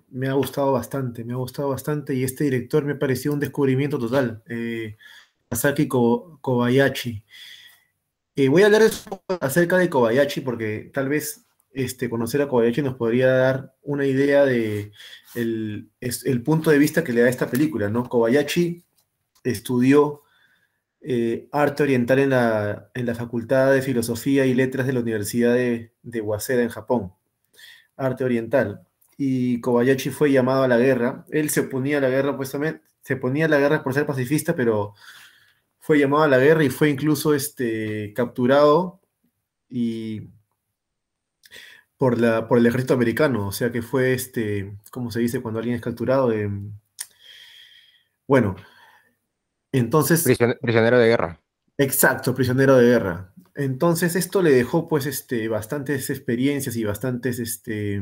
[0.09, 3.99] me ha gustado bastante, me ha gustado bastante y este director me pareció un descubrimiento
[3.99, 4.97] total, eh,
[6.41, 7.25] Kobayashi.
[8.37, 8.83] Eh, voy a hablar
[9.41, 14.45] acerca de Kobayashi porque tal vez este, conocer a Kobayashi nos podría dar una idea
[14.45, 14.93] de
[15.35, 15.91] el,
[16.45, 18.09] punto de vista que le da esta película, ¿no?
[18.09, 18.85] Kobayashi
[19.45, 20.23] estudió
[21.01, 25.55] eh, arte oriental en la, en la, Facultad de Filosofía y Letras de la Universidad
[25.55, 27.13] de, de Waseda en Japón,
[27.97, 28.87] arte oriental.
[29.17, 31.27] Y Kobayashi fue llamado a la guerra.
[31.31, 32.57] Él se oponía a la guerra, pues
[33.03, 34.95] se ponía a la guerra por ser pacifista, pero
[35.91, 39.01] fue llamado a la guerra y fue incluso este, capturado
[39.69, 40.29] y
[41.97, 45.59] por, la, por el ejército americano, o sea que fue, este, ¿cómo se dice cuando
[45.59, 46.33] alguien es capturado?
[48.29, 48.55] bueno,
[49.73, 50.23] entonces...
[50.63, 51.41] Prisionero de guerra.
[51.77, 53.35] Exacto, prisionero de guerra.
[53.57, 58.01] Entonces esto le dejó pues este, bastantes experiencias y bastantes este,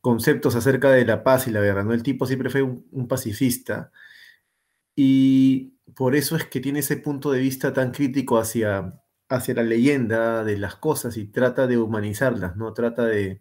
[0.00, 1.92] conceptos acerca de la paz y la guerra, ¿no?
[1.92, 3.92] El tipo siempre fue un pacifista
[4.94, 9.62] y por eso es que tiene ese punto de vista tan crítico hacia, hacia la
[9.62, 12.72] leyenda de las cosas y trata de humanizarlas, ¿no?
[12.72, 13.40] Trata de,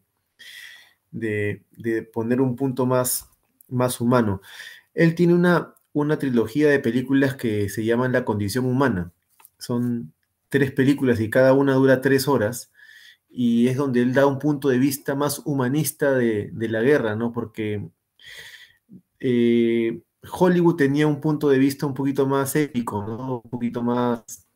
[1.12, 3.30] de, poner un punto más,
[3.68, 4.42] más humano.
[4.94, 9.12] Él tiene una, una trilogía de películas que se llaman La condición humana.
[9.58, 10.14] Son
[10.50, 12.72] tres películas y cada una dura tres horas
[13.30, 17.34] y es donde él da un punto de vista más humanista de, la guerra, ¿no?
[17.34, 17.90] Porque
[19.20, 23.42] eh, Hollywood tenía un punto de vista un poquito más épico, ¿no?
[23.44, 24.48] Un poquito más...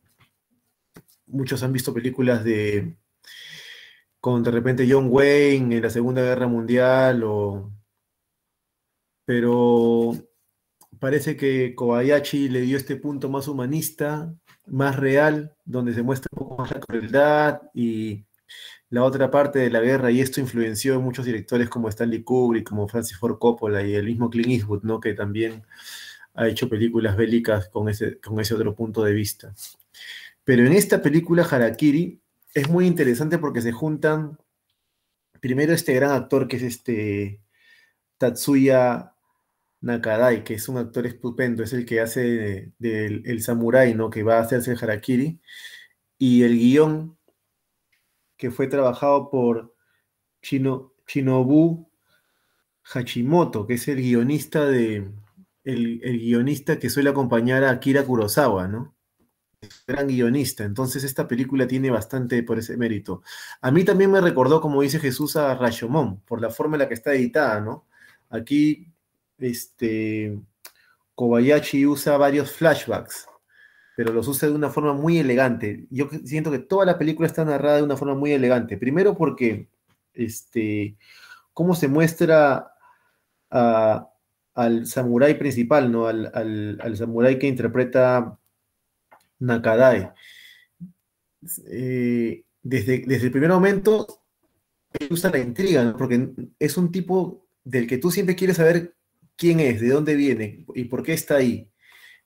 [1.27, 2.97] Muchos han visto películas de...
[4.19, 7.71] con de repente John Wayne en la Segunda Guerra Mundial o...
[9.25, 10.13] Pero
[10.99, 14.34] parece que Kobayashi le dio este punto más humanista,
[14.65, 18.25] más real, donde se muestra un poco más la crueldad y
[18.89, 22.67] la otra parte de la guerra, y esto influenció en muchos directores como Stanley Kubrick,
[22.67, 24.99] como Francis Ford Coppola y el mismo Clint Eastwood, ¿no?
[24.99, 25.63] que también
[26.34, 29.54] ha hecho películas bélicas con ese, con ese otro punto de vista.
[30.43, 32.19] Pero en esta película, Harakiri,
[32.54, 34.39] es muy interesante porque se juntan
[35.39, 37.41] primero este gran actor que es este
[38.17, 39.13] Tatsuya
[39.82, 44.10] Nakadai, que es un actor estupendo, es el que hace del el samurái, ¿no?
[44.10, 45.39] Que va a hacerse el harakiri.
[46.17, 47.18] Y el guion
[48.39, 49.75] que fue trabajado por
[50.41, 51.89] Shinobu
[52.84, 55.12] Hachimoto, que es el guionista de,
[55.65, 58.95] el, guionista que suele acompañar a Akira Kurosawa, ¿no?
[59.86, 63.23] gran guionista, entonces esta película tiene bastante por ese mérito.
[63.60, 66.88] A mí también me recordó, como dice Jesús, a Rashomon, por la forma en la
[66.88, 67.86] que está editada, ¿no?
[68.30, 68.88] Aquí,
[69.38, 70.39] este,
[71.13, 73.28] Kobayashi usa varios flashbacks,
[73.99, 75.85] pero los usa de una forma muy elegante.
[75.89, 78.77] Yo siento que toda la película está narrada de una forma muy elegante.
[78.77, 79.67] Primero porque,
[80.13, 80.95] este,
[81.51, 82.71] cómo se muestra
[83.49, 86.07] al samurái principal, ¿no?
[86.07, 88.39] Al, samurái que interpreta
[89.39, 90.12] Nakadai.
[91.67, 94.07] Eh, desde, desde el primer momento,
[95.09, 98.95] usa la intriga, porque es un tipo del que tú siempre quieres saber
[99.35, 101.69] quién es, de dónde viene y por qué está ahí.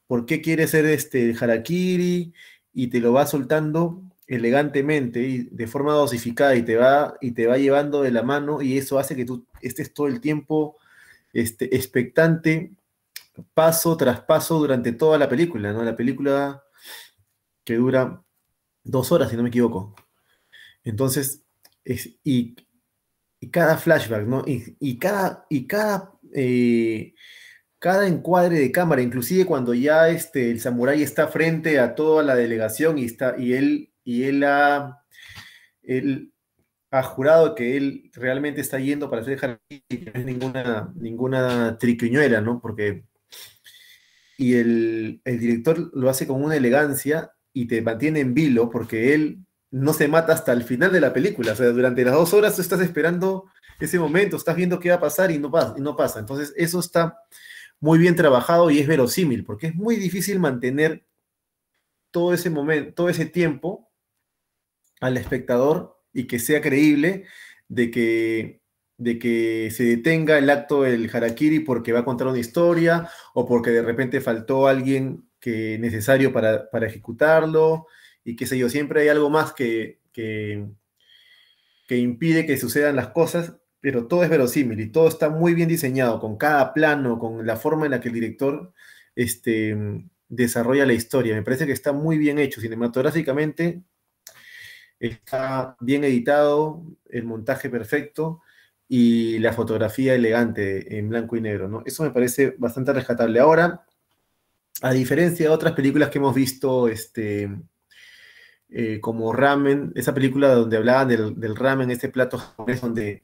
[0.08, 2.34] ¿Por qué quiere ser este harakiri?
[2.74, 7.46] Y te lo va soltando elegantemente y de forma dosificada y te va y te
[7.46, 10.78] va llevando de la mano y eso hace que tú estés todo el tiempo
[11.34, 12.72] este, expectante
[13.54, 15.84] paso tras paso durante toda la película, ¿no?
[15.84, 16.64] La película
[17.64, 18.24] que dura
[18.84, 19.96] dos horas, si no me equivoco.
[20.84, 21.44] Entonces,
[22.24, 22.56] y,
[23.52, 24.44] cada flashback, ¿no?
[24.46, 27.14] Y, cada, y cada, eh,
[27.84, 32.34] cada encuadre de cámara, inclusive cuando ya este, el samurái está frente a toda la
[32.34, 35.04] delegación y, está, y él y él ha,
[35.82, 36.32] él
[36.92, 41.78] ha jurado que él realmente está yendo para hacer jardín y no es ninguna, ninguna
[41.78, 42.62] triquiñuela, ¿no?
[42.62, 43.04] Porque.
[44.38, 49.40] Y el, director lo hace con una elegancia y te mantiene en vilo porque él
[49.72, 51.52] no se mata hasta el final de la película.
[51.52, 54.96] O sea, durante las dos horas tú estás esperando ese momento, estás viendo qué va
[54.96, 55.74] a pasar y no pasa.
[55.78, 56.20] Y no pasa.
[56.20, 57.18] Entonces, eso está
[57.84, 61.06] muy bien trabajado y es verosímil, porque es muy difícil mantener
[62.12, 63.92] todo ese momento, todo ese tiempo
[65.02, 67.26] al espectador y que sea creíble
[67.68, 68.62] de que,
[68.96, 73.46] de que se detenga el acto del harakiri porque va a contar una historia o
[73.46, 77.88] porque de repente faltó alguien que necesario para, ejecutarlo
[78.24, 80.70] y qué sé yo, siempre hay algo más que, que,
[81.90, 86.20] impide que sucedan las cosas, pero todo es verosímil y todo está muy bien diseñado,
[86.20, 88.74] con cada plano, con la forma en la que el director
[89.16, 89.78] este,
[90.30, 91.36] desarrolla la historia.
[91.36, 93.84] Me parece que está muy bien hecho cinematográficamente
[95.08, 98.42] está bien editado, el montaje perfecto
[98.88, 101.84] y la fotografía elegante en blanco y negro, ¿no?
[101.86, 103.40] Eso me parece bastante rescatable.
[103.40, 103.86] Ahora,
[104.82, 107.50] a diferencia de otras películas que hemos visto, este,
[108.70, 113.24] eh, como Ramen, esa película donde hablaban del, ramen, ese plato japonés donde,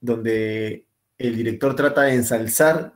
[0.00, 0.86] donde
[1.18, 2.94] el director trata de ensalzar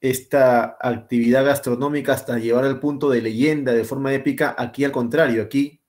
[0.00, 5.42] esta actividad gastronómica hasta llevar al punto de leyenda de forma épica, aquí al contrario,
[5.42, 5.80] aquí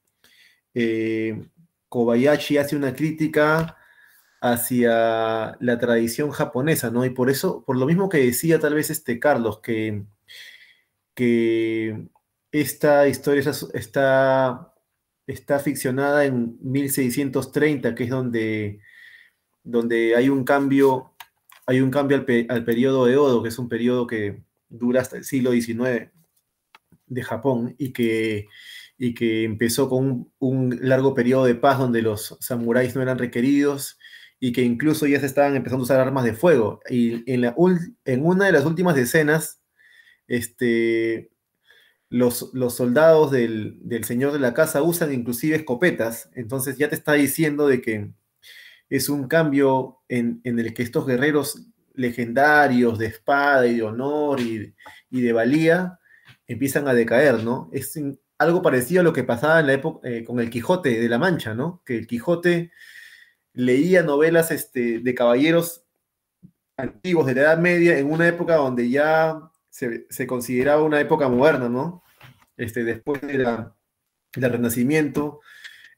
[0.73, 1.47] eh,
[1.89, 3.77] Kobayashi hace una crítica
[4.41, 7.05] hacia la tradición japonesa, ¿no?
[7.05, 10.03] Y por eso, por lo mismo que decía tal vez este Carlos, que,
[11.15, 12.07] que
[12.51, 14.73] esta historia está,
[15.25, 18.79] está ficcionada en 1630, que es donde,
[19.69, 21.13] donde hay un cambio,
[21.65, 25.51] hay un cambio al, al periodo que es un periodo que dura hasta el siglo
[25.51, 26.09] XIX
[27.07, 28.47] de Japón y que
[28.97, 33.97] y que empezó con un, largo periodo de paz donde los samuráis no eran requeridos
[34.39, 36.79] y que incluso ya se estaban empezando a usar armas de fuego.
[36.89, 37.55] Y en, la,
[38.05, 39.61] en una de las últimas escenas,
[40.27, 41.31] este,
[42.09, 47.13] los, los soldados del, señor de la casa usan inclusive escopetas, entonces ya te está
[47.13, 48.11] diciendo de que
[48.89, 54.73] es un cambio en, el que estos guerreros legendarios de espada y de honor y,
[55.09, 55.99] de valía
[56.47, 57.69] empiezan a decaer, ¿no?
[57.73, 57.99] Es,
[58.37, 61.17] algo parecido a lo que pasaba en la época eh, con el Quijote de la
[61.17, 61.81] Mancha, ¿no?
[61.83, 62.71] Que el Quijote
[63.53, 65.83] leía novelas este, de caballeros
[66.77, 71.67] antiguos de la Edad Media en una época donde ya se, consideraba una época moderna,
[71.67, 72.03] ¿no?
[72.55, 73.37] Este, después de
[74.35, 75.39] del Renacimiento,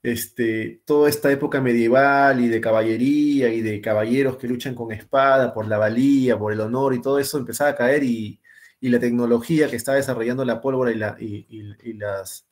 [0.02, 5.54] este, toda esta época medieval y de caballería y de caballeros que luchan con espada
[5.54, 8.40] por la valía, por el honor y todo eso empezaba a caer y,
[8.82, 12.46] y la tecnología que está desarrollando la pólvora y, las,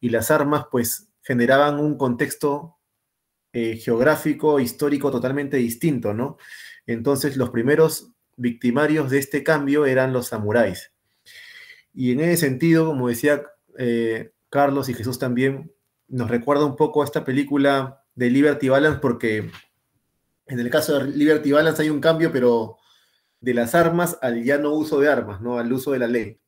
[0.00, 2.76] y las armas, pues generaban un contexto
[3.52, 6.38] eh, geográfico, histórico totalmente distinto, ¿no?
[6.86, 10.92] Entonces los primeros victimarios de este cambio eran los samuráis.
[11.92, 13.42] Y en ese sentido, como decía
[13.78, 15.72] eh, Carlos y Jesús también,
[16.08, 19.50] nos recuerda un poco a esta película de Liberty Balance, porque
[20.46, 22.78] en el caso de Liberty Balance hay un cambio, pero
[23.40, 25.58] de las armas al ya no uso de armas, ¿no?
[25.58, 26.40] al uso de la ley.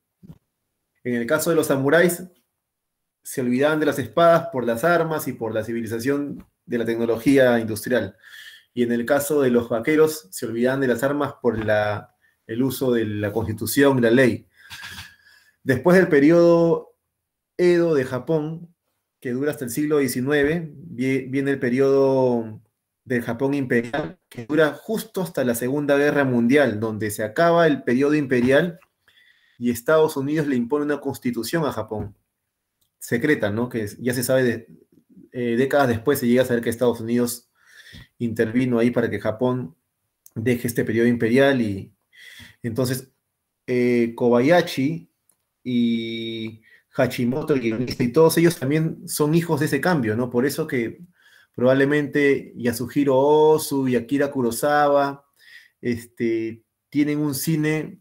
[1.05, 2.25] En el caso de los samuráis,
[3.23, 7.59] se olvidaban de las espadas por las armas y por la civilización de la tecnología
[7.59, 8.17] industrial.
[8.73, 12.15] Y en el caso de los vaqueros, se olvidaban de las armas por la
[12.49, 14.49] el uso de la constitución y la ley.
[15.63, 16.97] Después del periodo
[17.59, 18.75] Edo de Japón,
[19.21, 22.61] que dura hasta el siglo XIX, viene el periodo
[23.05, 27.83] del Japón imperial, que dura justo hasta la Segunda Guerra Mundial, donde se acaba el
[27.83, 28.79] periodo imperial
[29.59, 32.15] y Estados Unidos le impone una constitución a Japón,
[32.99, 33.69] secreta, ¿no?
[33.69, 34.69] Que ya se sabe, de,
[35.33, 37.51] eh, décadas después se llega a saber que Estados Unidos
[38.19, 39.75] intervino ahí para que Japón
[40.35, 41.93] deje este periodo imperial y
[42.63, 43.11] entonces
[43.67, 45.11] eh, Kobayashi
[45.65, 46.63] y
[47.03, 50.31] Hachimoto y todos ellos también son hijos de ese cambio, ¿no?
[50.31, 51.01] Por eso que
[51.55, 55.25] probablemente Yasuhiro Ozu y Akira Kurosawa
[55.81, 58.01] este, tienen un cine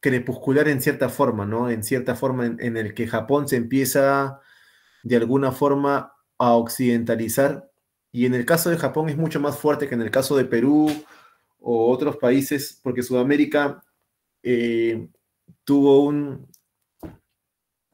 [0.00, 1.70] crepuscular en cierta forma, ¿no?
[1.70, 4.40] En cierta forma en, el que Japón se empieza
[5.02, 7.70] de alguna forma a occidentalizar.
[8.12, 10.44] Y en el caso de Japón es mucho más fuerte que en el caso de
[10.44, 10.90] Perú
[11.60, 13.82] o otros países, porque Sudamérica
[14.42, 15.08] eh,
[15.64, 16.46] tuvo un,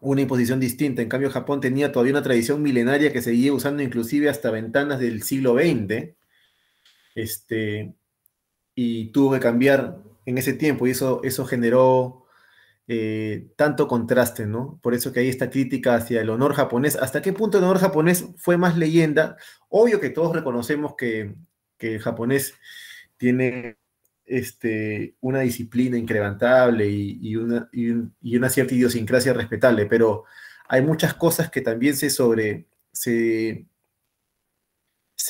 [0.05, 1.03] una imposición distinta.
[1.03, 5.23] En cambio, Japón tenía todavía una tradición milenaria que seguía usando inclusive hasta ventanas del
[5.23, 6.15] siglo XX.
[7.15, 7.95] Este,
[8.75, 12.27] y tuvo que cambiar en ese tiempo y eso, eso generó
[12.87, 14.79] eh, tanto contraste, ¿no?
[14.83, 16.97] Por eso que hay esta crítica hacia el honor japonés.
[16.97, 19.37] ¿Hasta qué punto el honor japonés fue más leyenda?
[19.69, 21.35] Obvio que todos reconocemos que,
[21.79, 22.55] que el japonés
[23.17, 23.79] tiene
[24.27, 27.69] este, una disciplina incrementable y, una,
[28.49, 30.25] cierta idiosincrasia respetable, pero
[30.69, 33.67] hay muchas cosas que también se sobre se,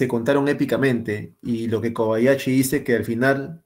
[0.08, 3.64] contaron épicamente y lo que Kobayashi dice que al final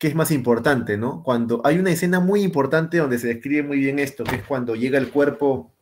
[0.00, 1.22] ¿qué es más importante, no?
[1.22, 4.74] Cuando hay una escena muy importante donde se describe muy bien esto, que es cuando
[4.74, 5.74] llega el cuerpo,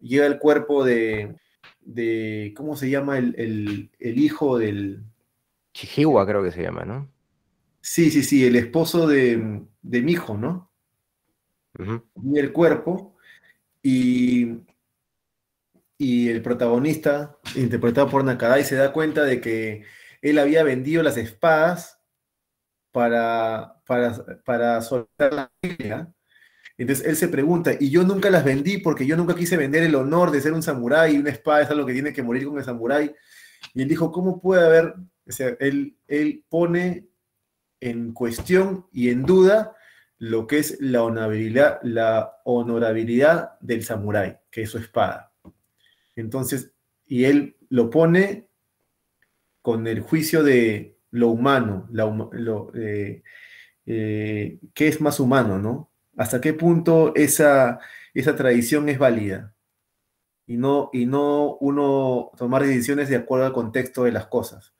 [0.00, 1.34] llega el cuerpo de,
[1.80, 3.18] de ¿cómo se llama?
[3.18, 5.02] El, hijo del...
[5.74, 7.08] Chihiwa creo que se llama, ¿no?
[7.82, 10.72] Sí, sí, sí, el esposo de, de mi hijo, ¿no?
[12.22, 13.16] Y el cuerpo,
[13.82, 14.58] y,
[15.98, 19.84] y el protagonista, interpretado por Nakadai, se da cuenta de que
[20.20, 21.98] él había vendido las espadas
[22.92, 26.14] para, para, para soltar la familia.
[26.78, 29.96] Entonces él se pregunta, y yo nunca las vendí porque yo nunca quise vender el
[29.96, 32.58] honor de ser un samurái, y una espada es algo que tiene que morir con
[32.58, 33.12] el samurái.
[33.74, 34.94] Y él dijo, ¿cómo puede haber?
[35.26, 37.08] O sea, él, él pone
[37.82, 39.76] en cuestión y en duda
[40.18, 45.32] lo que es la honorabilidad, la honorabilidad del samurái, que es su espada.
[46.14, 46.72] Entonces,
[47.06, 48.48] y él lo pone
[49.62, 53.24] con el juicio de lo humano, lo, eh,
[53.86, 55.90] eh, qué es más humano, ¿no?
[56.16, 57.80] ¿Hasta qué punto esa,
[58.14, 59.54] esa tradición es válida?
[60.46, 64.72] Y no, y no uno tomar decisiones de acuerdo al contexto de las cosas.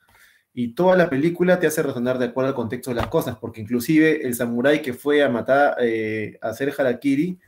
[0.54, 3.62] Y toda la película te hace razonar de acuerdo al contexto de las cosas, porque
[3.62, 7.38] inclusive el samurái que fue a matar, eh, a hacer harakiri,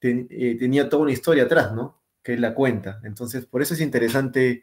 [0.00, 2.02] eh, tenía toda una historia atrás, ¿no?
[2.22, 3.00] Que es la cuenta.
[3.04, 4.62] Entonces, por eso es interesante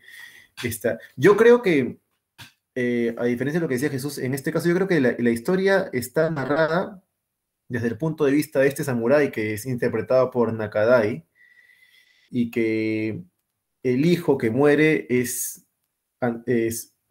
[0.63, 0.99] esta.
[1.15, 1.99] Yo creo que,
[2.75, 5.29] eh, a diferencia de lo que decía Jesús, en este caso yo creo que la,
[5.31, 7.03] historia está narrada
[7.69, 11.25] desde el punto de vista de este samurái que es interpretado por Nakadai,
[12.31, 13.23] y que
[13.83, 15.67] el hijo que muere es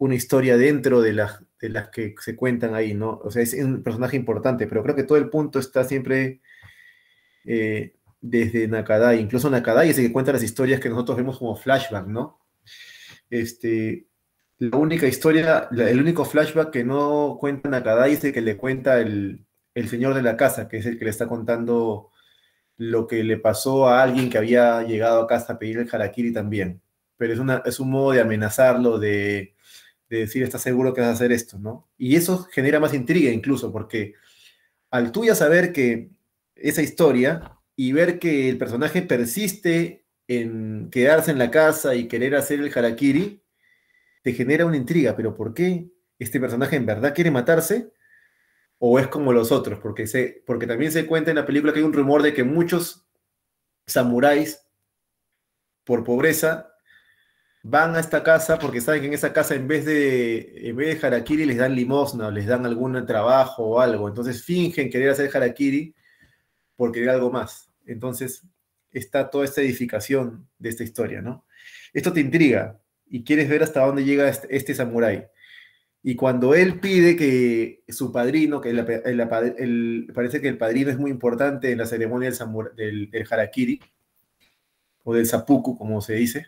[0.01, 3.21] una historia dentro de las, de las que se cuentan ahí, ¿no?
[3.23, 6.41] O sea, es un personaje importante, pero creo que todo el punto está siempre
[7.45, 9.19] eh, desde Nakadai.
[9.19, 12.39] Incluso Nakadai es el que cuenta las historias que nosotros vemos como flashback, ¿no?
[13.29, 14.07] Este,
[14.57, 18.99] la única historia, el único flashback que no cuenta Nakadai es el que le cuenta
[18.99, 19.45] el,
[19.75, 22.09] el señor de la casa, que es el que le está contando
[22.75, 26.33] lo que le pasó a alguien que había llegado a casa a pedir el harakiri
[26.33, 26.81] también.
[27.17, 29.53] Pero es, una, es un modo de amenazarlo, de,
[30.11, 31.57] de decir, ¿estás seguro que vas a hacer esto?
[31.57, 31.89] ¿no?
[31.97, 34.13] Y eso genera más intriga incluso, porque
[34.89, 36.11] al tú ya saber que
[36.53, 42.35] esa historia y ver que el personaje persiste en quedarse en la casa y querer
[42.35, 43.41] hacer el harakiri,
[44.21, 45.89] te genera una intriga, pero ¿por qué
[46.19, 47.93] este personaje en verdad quiere matarse?
[48.79, 49.79] ¿O es como los otros?
[49.79, 52.43] Porque, se, porque también se cuenta en la película que hay un rumor de que
[52.43, 53.07] muchos
[53.87, 54.61] samuráis,
[55.85, 56.70] por pobreza,
[57.63, 60.99] van a esta casa porque saben que en esa casa en vez de, en vez
[60.99, 64.07] de harakiri les dan limosna, les dan algún trabajo o algo.
[64.07, 65.95] Entonces fingen querer hacer harakiri
[66.75, 67.69] por querer algo más.
[67.85, 68.43] Entonces
[68.91, 71.45] está toda esta edificación de esta historia, ¿no?
[71.93, 75.27] Esto te intriga y quieres ver hasta dónde llega este, este samurái.
[76.03, 78.73] Y cuando él pide que su padrino, que
[80.13, 83.79] parece que el padrino es muy importante en la ceremonia del, del, del harakiri,
[85.03, 86.47] o del zapuku, como se dice,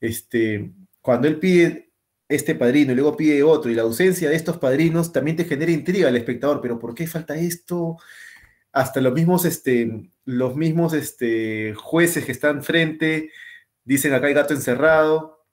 [0.00, 1.92] este, cuando él pide
[2.28, 5.72] este padrino y luego pide otro, y la ausencia de estos padrinos también te genera
[5.72, 7.98] intriga al espectador, pero ¿por qué falta esto?
[8.72, 13.30] Hasta los mismos, este, los mismos este, jueces que están frente
[13.84, 15.44] dicen acá hay gato encerrado.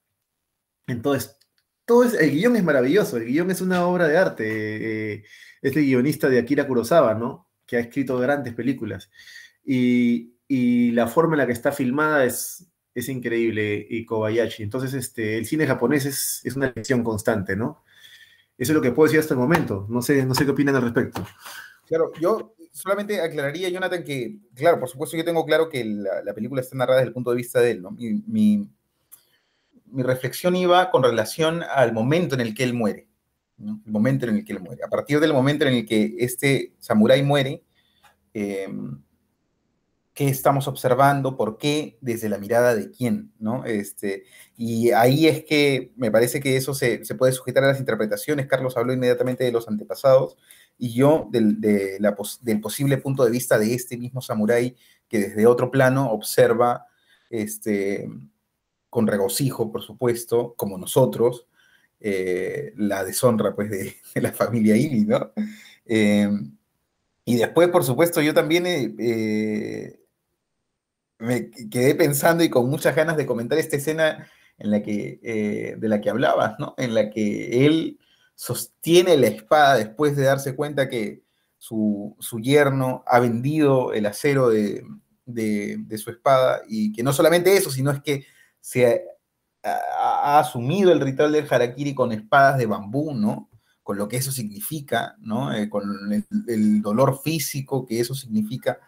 [0.86, 1.38] Entonces,
[1.86, 5.14] todo es, el guion es maravilloso, el guion es una obra de arte.
[5.14, 5.24] Eh,
[5.62, 7.50] es el guionista de Akira Kurosawa, ¿no?
[7.66, 9.10] Que ha escrito grandes películas.
[9.66, 12.67] Y, y la forma en la que está filmada es,
[12.98, 14.64] es increíble y Kobayashi.
[14.64, 17.84] Entonces, este, el cine japonés es, es, una lección constante, ¿no?
[18.58, 19.86] Eso es lo que puedo decir hasta el momento.
[19.88, 21.24] No sé, no sé qué opinan al respecto.
[21.86, 26.34] Claro, yo solamente aclararía, Jonathan, que, claro, por supuesto yo tengo claro que la, la
[26.34, 27.92] película está narrada desde el punto de vista de él, ¿no?
[27.92, 28.68] Mi, mi,
[29.86, 33.08] mi, reflexión iba con relación al momento en el que él muere,
[33.58, 33.80] ¿no?
[33.86, 34.84] El momento en el que él muere.
[34.84, 37.64] A partir del momento en el que este samurái muere,
[38.34, 38.68] eh,
[40.18, 43.66] qué estamos observando, por qué, desde la mirada de quién, ¿no?
[43.66, 44.24] Este,
[44.56, 48.48] y ahí es que me parece que eso se, se puede sujetar a las interpretaciones.
[48.48, 50.36] Carlos habló inmediatamente de los antepasados
[50.76, 54.76] y yo del, del posible punto de vista de este mismo samurái
[55.08, 56.88] que desde otro plano observa
[57.30, 58.10] este,
[58.90, 61.46] con regocijo, por supuesto, como nosotros,
[62.00, 65.32] eh, la deshonra pues, de, de, la familia Ili, ¿no?
[65.86, 66.28] Eh,
[67.24, 70.00] y después, por supuesto, yo también eh,
[71.20, 75.76] me quedé pensando y con muchas ganas de comentar esta escena en la que, eh,
[75.78, 76.74] de la que hablabas, ¿no?
[76.78, 78.00] En la que él
[78.36, 81.24] sostiene la espada después de darse cuenta que
[81.58, 84.84] su, su yerno ha vendido el acero de,
[85.26, 88.26] de, su espada y que no solamente eso, sino es que
[88.60, 89.04] se
[89.64, 93.50] ha, asumido el ritual del harakiri con espadas de bambú, ¿no?
[93.84, 95.54] Con lo que eso significa, ¿no?
[95.54, 95.84] Eh, con
[96.48, 98.80] el dolor físico que eso significa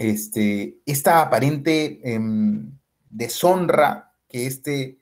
[0.00, 2.18] este, esta aparente eh,
[3.10, 4.98] deshonra que este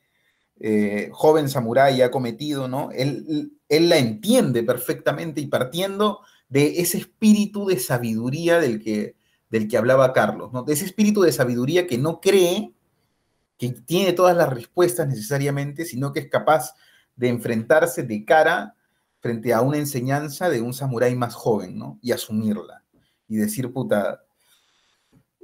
[0.58, 2.90] eh, joven samurái ha cometido, ¿no?
[2.90, 6.18] Él, él, la entiende perfectamente y partiendo
[6.48, 9.14] de ese espíritu de sabiduría del que,
[9.50, 10.64] del que hablaba Carlos, ¿no?
[10.64, 12.74] De ese espíritu de sabiduría que no cree
[13.56, 16.74] que tiene todas las respuestas necesariamente, sino que es capaz
[17.14, 18.74] de enfrentarse de cara
[19.20, 22.00] frente a una enseñanza de un samurái más joven, ¿no?
[22.02, 22.82] Y asumirla.
[23.28, 24.24] Y decir, puta,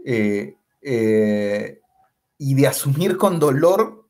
[0.05, 1.81] eh, eh,
[2.37, 4.09] y de asumir con dolor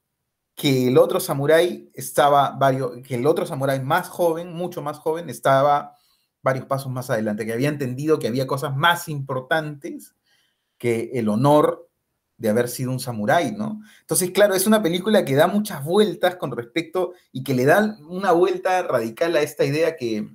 [0.57, 5.31] que el otro samurái estaba varios, que el otro samurái más joven, mucho más joven,
[5.31, 5.97] estaba
[6.43, 10.15] varios pasos más adelante, que había entendido que había cosas más importantes
[10.77, 11.89] que el honor
[12.37, 13.81] de haber sido un samurái, ¿no?
[14.01, 17.97] Entonces, claro, es una película que da muchas vueltas con respecto y que le da
[18.09, 20.29] una vuelta radical a esta idea que,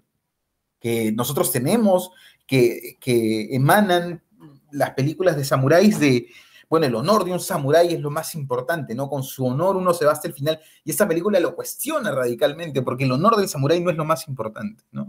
[0.80, 2.12] que nosotros tenemos,
[2.48, 4.24] que, que emanan
[4.72, 6.28] las películas de samuráis de,
[6.70, 9.10] bueno, el honor de un samurái es lo más importante, ¿no?
[9.10, 10.60] Con su honor uno se va hasta el final.
[10.84, 14.28] Y esta película lo cuestiona radicalmente, porque el honor del samurái no es lo más
[14.28, 15.08] importante, ¿no?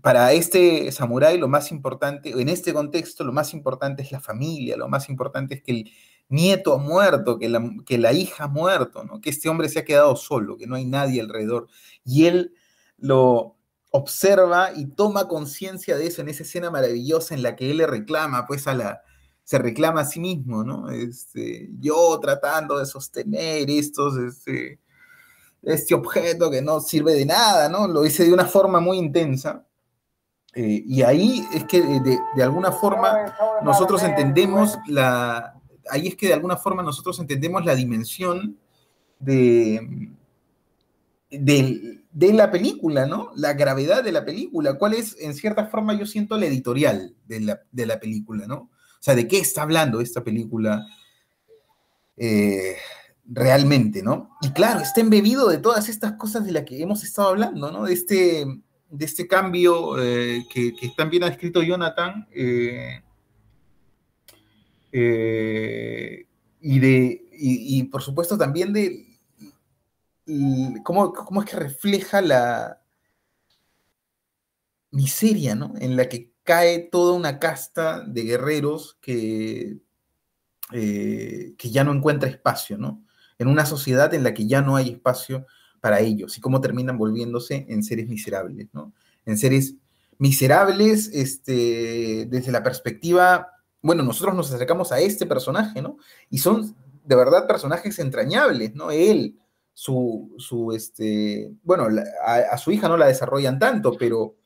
[0.00, 4.76] Para este samurái lo más importante, en este contexto, lo más importante es la familia,
[4.76, 5.90] lo más importante es que el
[6.28, 9.20] nieto ha muerto, que la, que la hija ha muerto, ¿no?
[9.20, 11.68] Que este hombre se ha quedado solo, que no hay nadie alrededor.
[12.04, 12.54] Y él
[12.98, 13.55] lo,
[13.96, 17.86] observa y toma conciencia de eso en esa escena maravillosa en la que él le
[17.86, 19.02] reclama, pues a la,
[19.44, 20.90] se reclama a sí mismo, ¿no?
[20.90, 24.80] Este, yo tratando de sostener estos, este,
[25.62, 27.86] este objeto que no sirve de nada, ¿no?
[27.88, 29.64] Lo hice de una forma muy intensa.
[30.54, 35.56] Eh, y ahí es que de, de, alguna forma nosotros entendemos la,
[35.90, 38.58] ahí es que de alguna forma nosotros entendemos la dimensión
[39.18, 40.10] de,
[41.30, 43.30] de, de, la película, ¿no?
[43.36, 44.78] La gravedad de la película.
[44.78, 48.56] ¿Cuál es, en cierta forma, yo siento la editorial de la, de la película, ¿no?
[48.56, 50.86] O sea, ¿de qué está hablando esta película
[52.16, 52.76] eh,
[53.26, 54.30] realmente, ¿no?
[54.40, 57.84] Y claro, está embebido de todas estas cosas de las que hemos estado hablando, ¿no?
[57.84, 58.46] De este,
[58.90, 62.26] de este cambio eh, que, también ha escrito Jonathan.
[62.32, 63.02] Eh,
[66.62, 69.05] y de, y por supuesto también de
[70.82, 72.82] cómo, cómo es que refleja la
[74.90, 75.74] miseria, ¿no?
[75.78, 79.78] En la que cae toda una casta de guerreros que,
[80.72, 83.04] eh, que ya no encuentra espacio, ¿no?
[83.38, 85.46] En una sociedad en la que ya no hay espacio
[85.80, 88.92] para ellos y cómo terminan volviéndose en seres miserables, ¿no?
[89.26, 89.74] En seres
[90.18, 93.52] miserables este, desde la perspectiva,
[93.82, 95.98] bueno, nosotros nos acercamos a este personaje, ¿no?
[96.30, 96.74] Y son
[97.04, 98.90] de verdad personajes entrañables, ¿no?
[98.90, 99.38] Él,
[99.78, 101.86] su, su este, bueno,
[102.24, 104.36] a, su hija no la desarrollan tanto, pero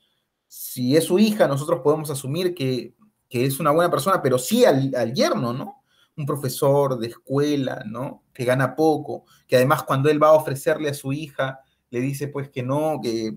[0.49, 2.97] si es su hija, nosotros podemos asumir que,
[3.29, 5.85] que es una buena persona, pero sí al, al yerno, ¿no?
[6.17, 8.25] un profesor de escuela, ¿no?
[8.35, 11.61] Que gana poco, que además cuando él va a ofrecerle a su hija,
[11.91, 13.33] le dice pues que no, que,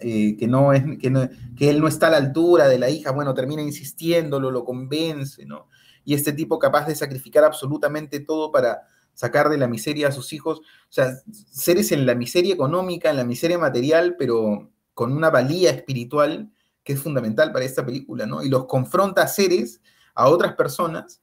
[0.00, 3.12] eh, que, no es, que, que él no está a la altura de la hija,
[3.12, 5.68] bueno, termina insistiéndolo, lo convence, ¿no?
[6.04, 8.82] Y este tipo capaz de sacrificar absolutamente todo para
[9.14, 11.12] sacar de la miseria a sus hijos, o sea,
[11.50, 16.50] seres en la miseria económica, en la miseria material, pero con una valía espiritual
[16.84, 18.42] que es fundamental para esta película, ¿no?
[18.42, 19.80] Y los confronta a seres,
[20.14, 21.22] a otras personas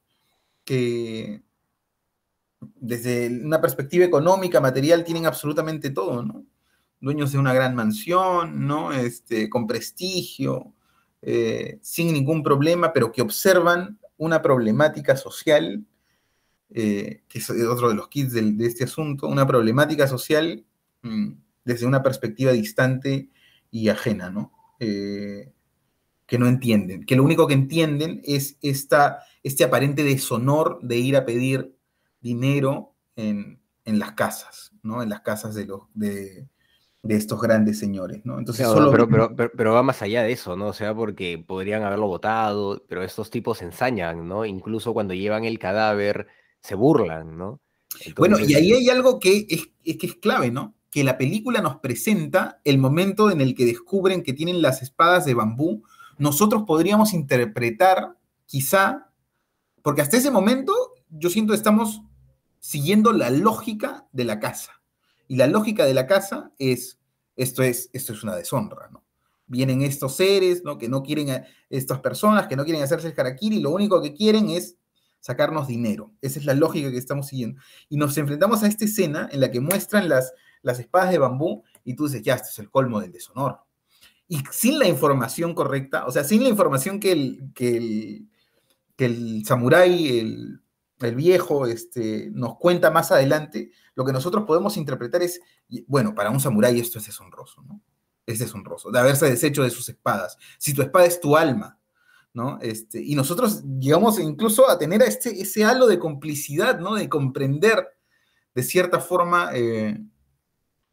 [0.64, 1.44] que
[2.76, 6.46] desde una perspectiva económica, material, tienen absolutamente todo, ¿no?
[7.00, 8.92] Dueños de una gran mansión, ¿no?
[8.92, 10.74] Este, con prestigio,
[11.22, 15.86] eh, sin ningún problema, pero que observan una problemática social,
[16.72, 20.64] eh, que es otro de los kits de, este asunto, una problemática social
[21.02, 21.32] mm,
[21.66, 23.30] desde una perspectiva distante
[23.72, 24.52] y ajena, ¿no?
[24.80, 25.52] Eh,
[26.26, 31.18] que no entienden, que lo único que entienden es esta, este aparente deshonor de ir
[31.18, 31.76] a pedir
[32.22, 35.02] dinero en, las casas, ¿no?
[35.02, 36.48] En las casas de, los, de,
[37.08, 38.38] estos grandes señores, ¿no?
[38.38, 40.68] Entonces, pero, pero, va más allá de eso, ¿no?
[40.68, 44.46] O sea, porque podrían haberlo votado, pero estos tipos ensañan, ¿no?
[44.46, 46.28] Incluso cuando llevan el cadáver,
[46.62, 47.60] se burlan, ¿no?
[48.16, 50.76] Bueno, y ahí hay algo que es, que es clave, ¿no?
[50.90, 55.26] Que la película nos presenta el momento en el que descubren que tienen las espadas
[55.26, 55.84] de bambú.
[56.18, 59.12] Nosotros podríamos interpretar, quizá,
[59.82, 60.74] porque hasta ese momento
[61.10, 62.02] yo siento que estamos
[62.60, 64.82] siguiendo la lógica de la casa.
[65.28, 67.00] Y la lógica de la casa es,
[67.36, 69.04] esto es, esto es una deshonra, ¿no?
[69.48, 70.78] Vienen estos seres, ¿no?
[70.78, 74.50] Que no quieren, estas personas que no quieren hacerse el harakiri, lo único que quieren
[74.50, 74.79] es
[75.20, 76.14] sacarnos dinero.
[76.22, 77.62] Esa es la lógica que estamos siguiendo.
[77.90, 81.64] Y nos enfrentamos a esta escena en la que muestran las, las espadas de bambú
[81.84, 83.60] y tú dices, ya, esto es el colmo del deshonor.
[84.28, 88.28] Y sin la información correcta, o sea, sin la información que el, que
[88.98, 90.62] el, samurái, el,
[91.00, 95.42] el viejo este, nos cuenta más adelante, lo que nosotros podemos interpretar es,
[95.88, 97.82] bueno, para un samurái esto es deshonroso, ¿no?
[98.26, 100.38] Es deshonroso, de haberse deshecho de sus espadas.
[100.60, 101.79] Si tu espada es tu alma,
[102.34, 102.60] ¿no?
[102.62, 106.96] Este, y nosotros llegamos incluso a tener este, ese halo de complicidad, ¿no?
[106.96, 107.88] De comprender
[108.54, 110.00] de cierta forma eh,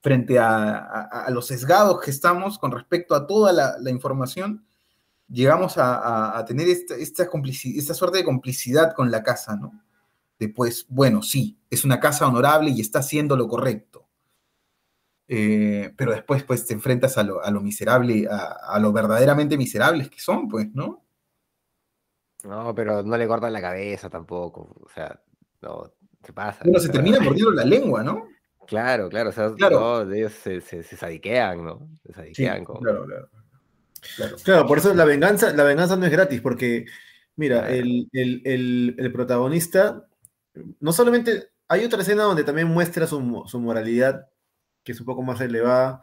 [0.02, 4.64] frente a, los sesgados que estamos con respecto a toda la, información,
[5.28, 7.28] llegamos a, tener esta, esta,
[7.74, 9.82] esta suerte de complicidad con la casa, ¿no?
[10.38, 14.06] Después, bueno, sí, es una casa honorable y está haciendo lo correcto.
[15.28, 20.48] Eh, pero después, pues, te enfrentas a lo, miserable, a, lo verdaderamente miserables que son,
[20.48, 21.05] pues, ¿no?
[22.44, 24.76] No, pero no le cortan la cabeza tampoco.
[24.80, 25.20] O sea,
[25.62, 25.92] no,
[26.24, 26.60] se pasa.
[26.64, 28.28] Bueno, se termina mordiendo la lengua, ¿no?
[28.66, 30.12] Claro, claro, o sea, claro.
[30.12, 31.88] ellos se, se, sadiquean, ¿no?
[32.04, 33.28] Se sadiquean claro, claro, claro.
[34.44, 36.86] Claro, por eso la venganza, la venganza no es gratis, porque,
[37.36, 40.06] mira, el, el, protagonista
[40.80, 44.28] no solamente, hay otra escena donde también muestra su, moralidad,
[44.84, 46.02] que es un poco más elevada,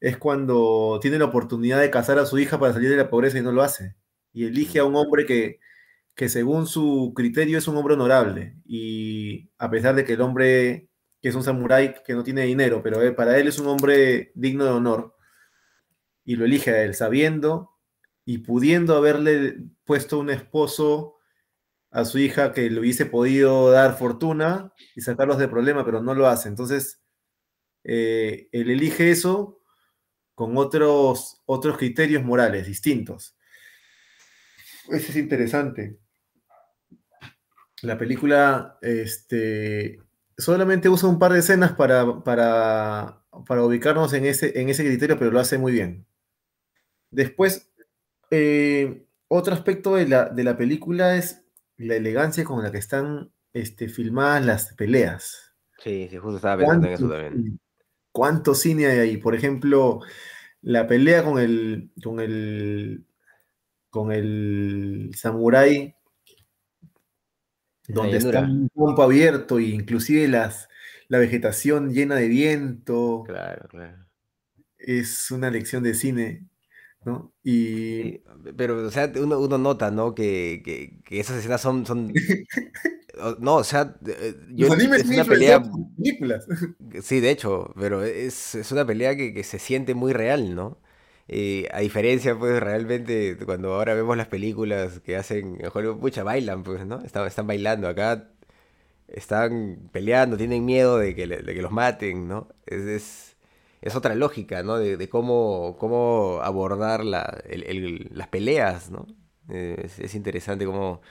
[0.00, 3.38] es cuando tiene la oportunidad de casar a su hija para salir de la pobreza
[3.38, 3.94] y no lo hace.
[4.32, 5.60] Y elige a un hombre que,
[6.14, 8.56] que según su criterio es un hombre honorable.
[8.64, 10.88] Y a pesar de que el hombre,
[11.20, 14.32] que es un samurái que no tiene dinero, pero eh, para él es un hombre
[14.34, 15.16] digno de honor,
[16.24, 17.70] y lo elige a él, sabiendo
[18.24, 21.16] y pudiendo haberle puesto un esposo
[21.90, 26.14] a su hija que le hubiese podido dar fortuna y sacarlos de problema, pero no
[26.14, 26.48] lo hace.
[26.48, 27.02] Entonces,
[27.84, 29.60] eh, él elige eso
[30.34, 33.36] con otros, otros criterios morales distintos.
[34.88, 35.98] Eso es interesante.
[37.82, 39.98] La película este,
[40.38, 45.18] solamente usa un par de escenas para, para, para ubicarnos en ese, en ese criterio,
[45.18, 46.06] pero lo hace muy bien.
[47.10, 47.70] Después,
[48.30, 51.44] eh, otro aspecto de la, de la película es
[51.76, 55.52] la elegancia con la que están este, filmadas las peleas.
[55.78, 57.60] Sí, sí, justo estaba pensando en eso también.
[58.12, 59.16] ¿Cuánto cine hay ahí?
[59.16, 60.00] Por ejemplo,
[60.60, 61.90] la pelea con el.
[62.02, 63.04] con el.
[63.90, 65.96] con el samurái.
[67.88, 70.68] Donde está un campo abierto e inclusive las,
[71.08, 73.24] la vegetación llena de viento.
[73.26, 74.06] Claro, claro.
[74.78, 76.46] Es una lección de cine.
[77.04, 77.32] ¿no?
[77.42, 78.18] Y...
[78.56, 80.14] pero, o sea, uno, nota, ¿no?
[80.14, 81.86] Que, esas escenas son...
[81.86, 82.12] son...
[83.40, 85.62] no, o sea, eh, yo, es una pelea...
[87.02, 90.80] Sí, de hecho, pero es, una pelea que, se siente muy real, ¿no?
[91.28, 96.22] Eh, a diferencia, pues, realmente, cuando ahora vemos las películas que hacen en Hollywood, pucha,
[96.24, 97.00] bailan, pues, ¿no?
[97.02, 97.88] Están, están bailando.
[97.88, 98.28] Acá
[99.08, 102.48] están peleando, tienen miedo de que, de que los maten, ¿no?
[102.66, 103.32] es
[103.82, 104.78] es otra lógica, ¿no?
[104.78, 109.06] De, cómo, cómo abordar las peleas, ¿no?
[109.48, 111.02] Es, interesante cómo,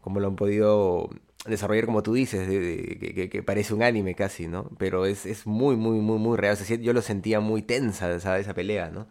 [0.00, 1.10] cómo lo han podido
[1.46, 4.70] desarrollar como tú dices, que, parece un anime casi, ¿no?
[4.78, 6.56] Pero es, es muy, muy, muy, muy real.
[6.80, 9.08] yo lo sentía muy tensa esa, esa pelea, ¿no?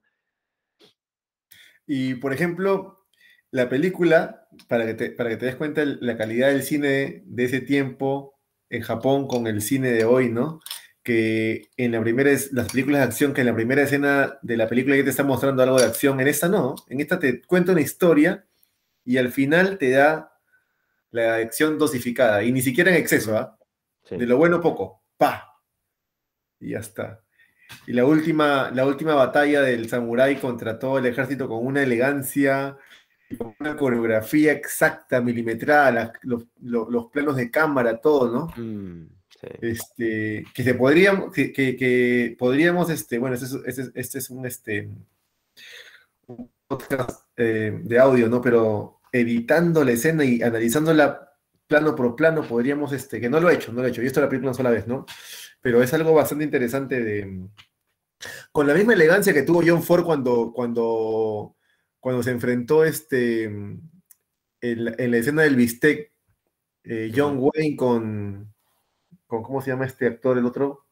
[1.92, 3.04] Y, por ejemplo,
[3.50, 7.44] la película, para que te, para que te des cuenta la calidad del cine de
[7.44, 10.60] ese tiempo en Japón con el cine de hoy, ¿no?
[11.02, 14.70] Que en la primera, las películas de acción, que en la primera escena de la
[14.70, 17.72] película ya te está mostrando algo de acción, en esta no, en esta te cuenta
[17.72, 18.46] una historia
[19.04, 20.32] y al final te da
[21.10, 23.58] la acción dosificada y ni siquiera en exceso, ¿ah?
[24.12, 25.60] De lo bueno poco, pa.
[26.60, 27.24] Y ya está.
[27.88, 32.78] Y la última, la última batalla del samurái contra todo el ejército con una elegancia
[33.30, 36.45] y con una coreografía exacta, milimetrada, los,
[37.11, 38.63] planos de cámara, todo, ¿no?
[38.63, 39.07] Mm,
[39.61, 44.89] este, que se podríamos, que, que, podríamos, este, bueno, este es, este es un, este,
[46.28, 48.41] un podcast eh, de audio, ¿no?
[48.41, 51.30] Pero editando la escena y analizándola
[51.67, 54.07] plano por plano, podríamos, este, que no lo he hecho, no lo he hecho, yo
[54.07, 55.05] esto la película una sola vez, ¿no?
[55.62, 57.49] Pero es algo bastante interesante de,
[58.51, 61.55] con la misma elegancia que tuvo John Ford cuando, cuando,
[61.99, 63.82] cuando se enfrentó este, en,
[64.62, 66.12] la escena del bistec,
[66.84, 68.53] eh, John Wayne con,
[69.28, 70.86] con, ¿cómo se llama este actor, el otro?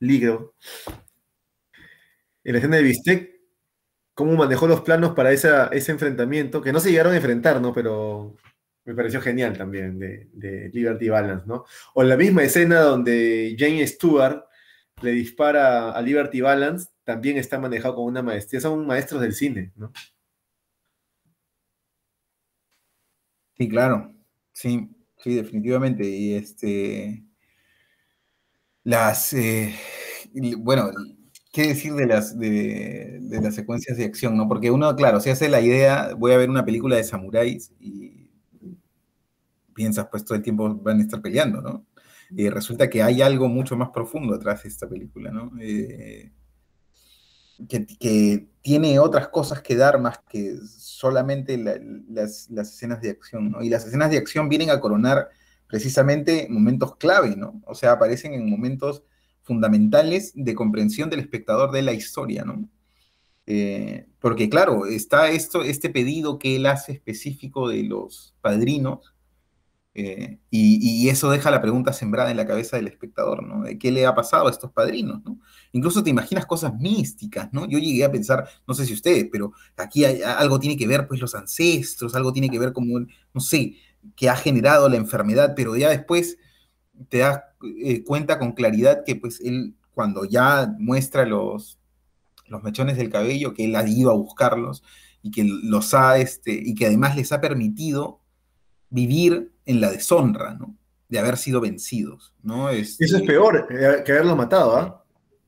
[0.00, 0.54] Ligro.
[2.44, 3.36] En la escena del bistec,
[4.14, 7.72] cómo manejó los planos para ese enfrentamiento, que no se llegaron a enfrentar, ¿no?
[7.72, 8.36] Pero
[8.86, 11.64] me pareció genial también de, de Liberty Balance, ¿no?
[11.94, 14.44] O la misma escena donde Jane Stewart
[15.02, 18.60] le dispara a Liberty Balance, también está manejado con una maestría.
[18.60, 19.92] Son maestros del cine, ¿no?
[23.58, 24.14] Sí, claro.
[24.52, 26.04] Sí, sí, definitivamente.
[26.04, 27.24] Y este.
[28.84, 29.32] Las.
[29.32, 29.74] Eh,
[30.58, 30.90] bueno,
[31.52, 34.48] ¿qué decir de las, de, las secuencias de acción, no?
[34.48, 38.25] Porque uno, claro, se hace la idea, voy a ver una película de samuráis y
[39.76, 41.86] piensas, pues todo el tiempo van a estar peleando, ¿no?
[42.30, 45.52] Y resulta que hay algo mucho más profundo atrás de esta película, ¿no?
[45.60, 46.32] Eh,
[47.68, 53.62] que, tiene otras cosas que dar más que solamente las, escenas de acción, ¿no?
[53.62, 55.28] Y las escenas de acción vienen a coronar
[55.68, 57.62] precisamente momentos clave, ¿no?
[57.64, 59.04] O sea, aparecen en momentos
[59.42, 62.68] fundamentales de comprensión del espectador de la historia, ¿no?
[63.46, 69.14] Eh, porque claro, está esto, este pedido que él hace específico de los padrinos,
[69.98, 73.62] eh, y, eso deja la pregunta sembrada en la cabeza del espectador, ¿no?
[73.62, 75.40] De qué le ha pasado a estos padrinos, ¿no?
[75.72, 77.66] Incluso te imaginas cosas místicas, ¿no?
[77.66, 81.18] Yo llegué a pensar, no sé si ustedes, pero aquí algo tiene que ver, pues,
[81.18, 83.76] los ancestros, algo tiene que ver como, no sé,
[84.14, 86.36] que ha generado la enfermedad, pero ya después
[87.08, 87.40] te das
[87.82, 91.78] eh, cuenta con claridad que, pues, él, cuando ya muestra los,
[92.48, 94.82] los mechones del cabello, que él ha ido a buscarlos
[95.22, 98.20] y que los ha, este, y que además les ha permitido
[98.90, 100.76] vivir en la deshonra, ¿no?
[101.08, 102.70] De haber sido vencidos, ¿no?
[102.70, 105.02] Eso es peor que haberlo matado, ¿ah?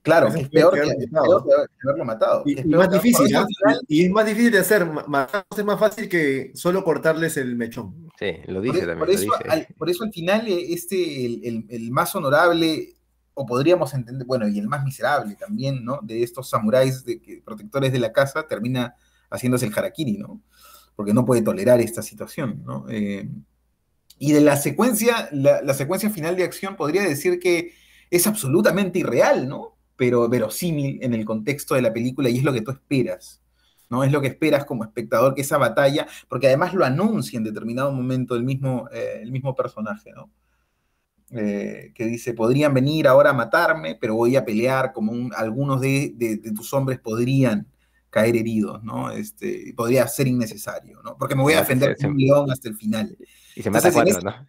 [0.08, 2.42] Claro, es, peor, que, haberlo matado.
[2.46, 3.46] Y, es más difícil, ¿ah?
[3.86, 4.82] y, es más difícil de hacer.
[4.82, 8.08] es más fácil que solo cortarles el mechón.
[8.18, 8.98] Sí, lo dice por, también.
[8.98, 12.94] Por eso, Al, por eso al final, eh, este, el, el, más honorable,
[13.34, 16.00] o podríamos entender, bueno, y el más miserable también, ¿no?
[16.02, 18.94] De estos samuráis de, que, protectores de la casa, termina
[19.30, 20.40] haciéndose el harakiri, ¿no?
[20.98, 22.84] Porque no puede tolerar esta situación, ¿no?
[22.88, 23.28] Eh,
[24.18, 27.72] y de la secuencia, la, secuencia final de acción podría decir que
[28.10, 29.76] es absolutamente irreal, ¿no?
[29.94, 33.40] Pero verosímil en el contexto de la película y es lo que tú esperas,
[33.88, 34.02] ¿no?
[34.02, 37.92] Es lo que esperas como espectador que esa batalla, porque además lo anuncia en determinado
[37.92, 40.32] momento el mismo, eh, el mismo personaje, ¿no?
[41.30, 46.12] Eh, que dice, podrían venir ahora a matarme, pero voy a pelear como algunos de,
[46.16, 47.68] de, tus hombres podrían
[48.10, 49.10] caer heridos, ¿no?
[49.10, 51.16] Este, podría ser innecesario, ¿no?
[51.16, 53.16] Porque me voy a defender como un león hasta el final.
[53.54, 54.46] Y se mata cuatro, ¿no?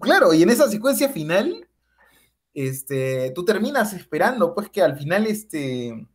[0.00, 1.68] Claro, y en esa secuencia final,
[2.52, 6.06] este, tú terminas esperando, pues, que al final este,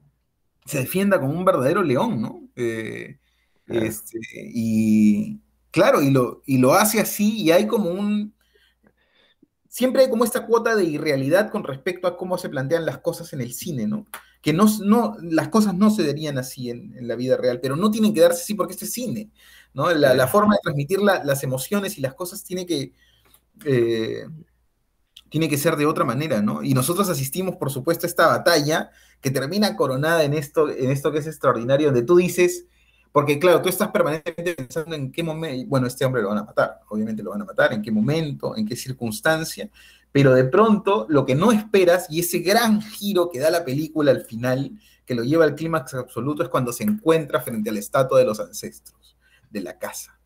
[0.66, 2.48] se defienda como un verdadero león, ¿no?
[2.56, 3.18] Eh,
[3.68, 5.40] este, y
[5.72, 8.34] claro, y lo, y lo hace así, y hay como un.
[9.68, 13.32] Siempre hay como esta cuota de irrealidad con respecto a cómo se plantean las cosas
[13.34, 14.08] en el cine, ¿no?
[14.42, 17.76] Que no, no las cosas no se darían así en, en la vida real, pero
[17.76, 19.30] no tienen que darse así porque este es cine.
[19.74, 22.94] La, forma de transmitir las emociones y las cosas tiene que,
[23.66, 24.26] eh,
[25.30, 26.64] tiene que ser de otra manera, ¿no?
[26.64, 28.90] Y nosotros asistimos, por supuesto, a esta batalla
[29.22, 32.66] que termina coronada en esto, en esto que es extraordinario, donde tú dices,
[33.12, 36.44] porque claro, tú estás permanentemente pensando en qué momento, bueno, este hombre lo van a
[36.44, 39.70] matar, obviamente lo van a matar, en qué momento, en qué circunstancia,
[40.12, 44.12] pero de pronto lo que no esperas y ese gran giro que da la película
[44.12, 44.72] al final,
[45.06, 48.26] que lo lleva al clímax absoluto, es cuando se encuentra frente a la estatua de
[48.26, 49.18] los ancestros
[49.50, 50.20] de la casa.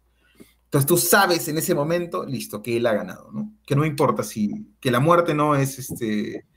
[0.65, 3.53] Entonces tú sabes en ese momento, listo, que él ha ganado, ¿no?
[3.65, 6.47] Que no importa si, que la muerte no es este,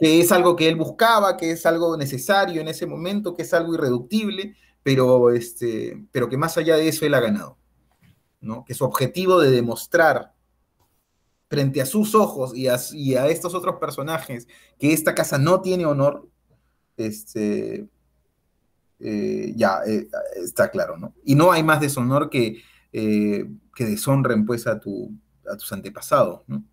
[0.00, 3.54] que es algo que él buscaba, que es algo necesario en ese momento, que es
[3.54, 7.58] algo irreductible, pero, este, pero que más allá de eso él ha ganado,
[8.40, 8.64] ¿no?
[8.64, 10.34] Que su objetivo de demostrar
[11.48, 16.28] frente a sus ojos y a, estos otros personajes que esta casa no tiene honor,
[16.96, 17.88] este,
[18.98, 21.14] eh, ya eh, está claro, ¿no?
[21.24, 25.12] Y no hay más deshonor que, eh, que deshonren pues a, tu,
[25.50, 26.64] a tus antepasados, ¿no?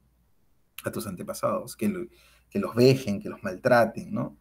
[0.83, 2.09] A tus antepasados, que,
[2.49, 4.37] que los vejen, que los maltraten, ¿no?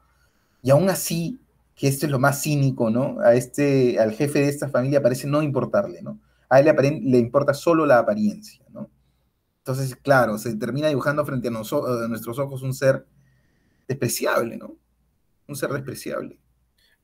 [0.63, 1.41] Y aún así,
[1.75, 3.19] que esto es lo más cínico, ¿no?
[3.21, 6.21] A este, al jefe de esta familia parece no importarle, ¿no?
[6.49, 8.89] A él le, le importa solo la apariencia, ¿no?
[9.65, 13.07] Entonces, claro, se termina dibujando frente a, nuestros ojos un ser
[13.87, 14.77] despreciable, ¿no?
[15.47, 16.41] Un ser despreciable.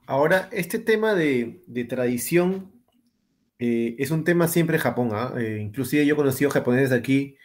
[0.07, 2.73] Ahora, este tema de, tradición
[3.61, 5.11] eh, es un tema siempre en Japón.
[5.13, 5.35] ¿ah?
[5.39, 7.37] Eh, inclusive yo he conocido japoneses aquí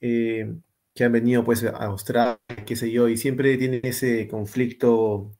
[0.00, 0.54] eh,
[0.94, 5.32] que han venido pues a Australia, qué sé yo, y siempre tienen ese conflicto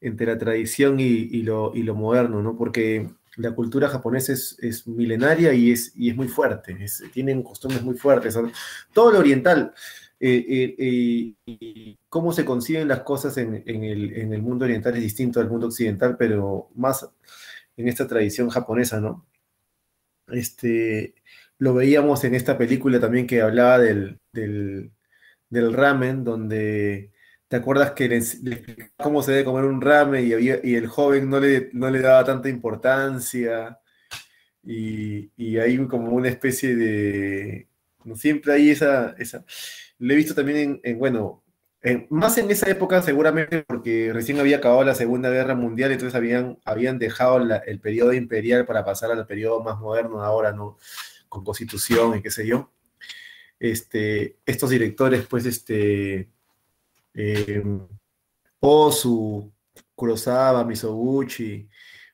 [0.00, 2.56] entre la tradición y, lo, y lo moderno, ¿no?
[2.56, 6.76] Porque la cultura japonesa es, milenaria y es, y es muy fuerte,
[7.12, 8.38] tienen costumbres muy fuertes.
[8.92, 9.72] Todo lo oriental,
[10.20, 15.48] eh, eh, eh, cómo se conciben las cosas en, el, mundo oriental es distinto al
[15.50, 17.08] mundo occidental, pero más
[17.76, 19.26] en esta tradición japonesa, ¿no?
[20.28, 21.14] Este,
[21.58, 27.11] lo veíamos en esta película también que hablaba del, del ramen, donde
[27.52, 28.40] ¿Te acuerdas que les,
[28.96, 32.48] cómo se debe comer un ramen y, el joven no le, no le daba tanta
[32.48, 33.78] importancia?
[34.62, 37.68] Y, y hay como una especie de...
[38.14, 39.14] Siempre hay esa...
[39.18, 39.44] esa
[39.98, 41.44] lo he visto también en, bueno,
[42.08, 46.58] más en esa época seguramente porque recién había acabado la Segunda Guerra Mundial, entonces habían,
[46.64, 47.36] habían dejado
[47.66, 50.78] el periodo imperial para pasar al periodo más moderno ahora, ¿no?
[51.28, 52.72] Con constitución y qué sé yo.
[53.60, 56.30] Este, estos directores, pues, este,
[57.14, 57.62] eh,
[58.60, 59.52] Osu,
[59.94, 61.68] Kurosawa, Misoguchi,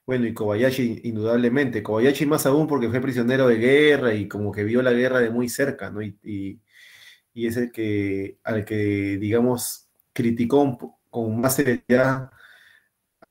[0.06, 1.82] bueno, y Kobayashi indudablemente.
[1.82, 5.30] Kobayashi más aún porque fue prisionero de guerra y como que vio la guerra de
[5.30, 6.00] muy cerca, ¿no?
[6.02, 6.60] Y,
[7.34, 12.30] es el que, al que, digamos, criticó con más seriedad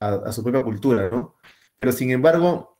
[0.00, 1.36] a, su propia cultura, ¿no?
[1.78, 2.78] Pero sin embargo,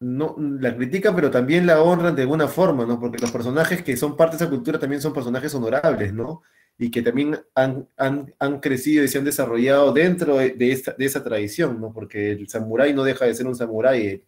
[0.00, 2.98] no, la critican, pero también la honran de alguna forma, ¿no?
[2.98, 6.42] Porque los personajes que son parte de esa cultura también son personajes honorables, ¿no?
[6.78, 11.22] Y que también han, han, crecido y se han desarrollado dentro de, esta, de, esa
[11.22, 11.92] tradición, ¿no?
[11.92, 14.24] Porque el samurái no deja de ser un samurái,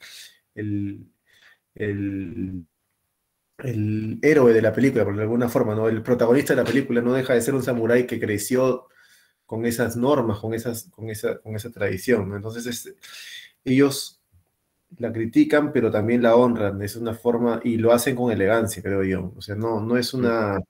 [0.55, 1.07] el,
[1.75, 2.65] el,
[3.59, 5.89] el, héroe de la película, por alguna forma, ¿no?
[5.89, 8.89] El protagonista de la película no deja de ser un samurái que creció
[9.47, 12.35] con esas normas, con, esas, con, esa, con esa tradición.
[12.35, 12.95] Entonces,
[13.65, 14.21] ellos
[14.99, 19.03] la critican, pero también la honran, es una forma, y lo hacen con elegancia, creo
[19.03, 19.33] yo.
[19.37, 20.61] O sea, no, no es una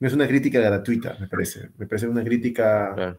[0.00, 1.70] no es una crítica gratuita, me parece.
[1.78, 3.18] Me parece una crítica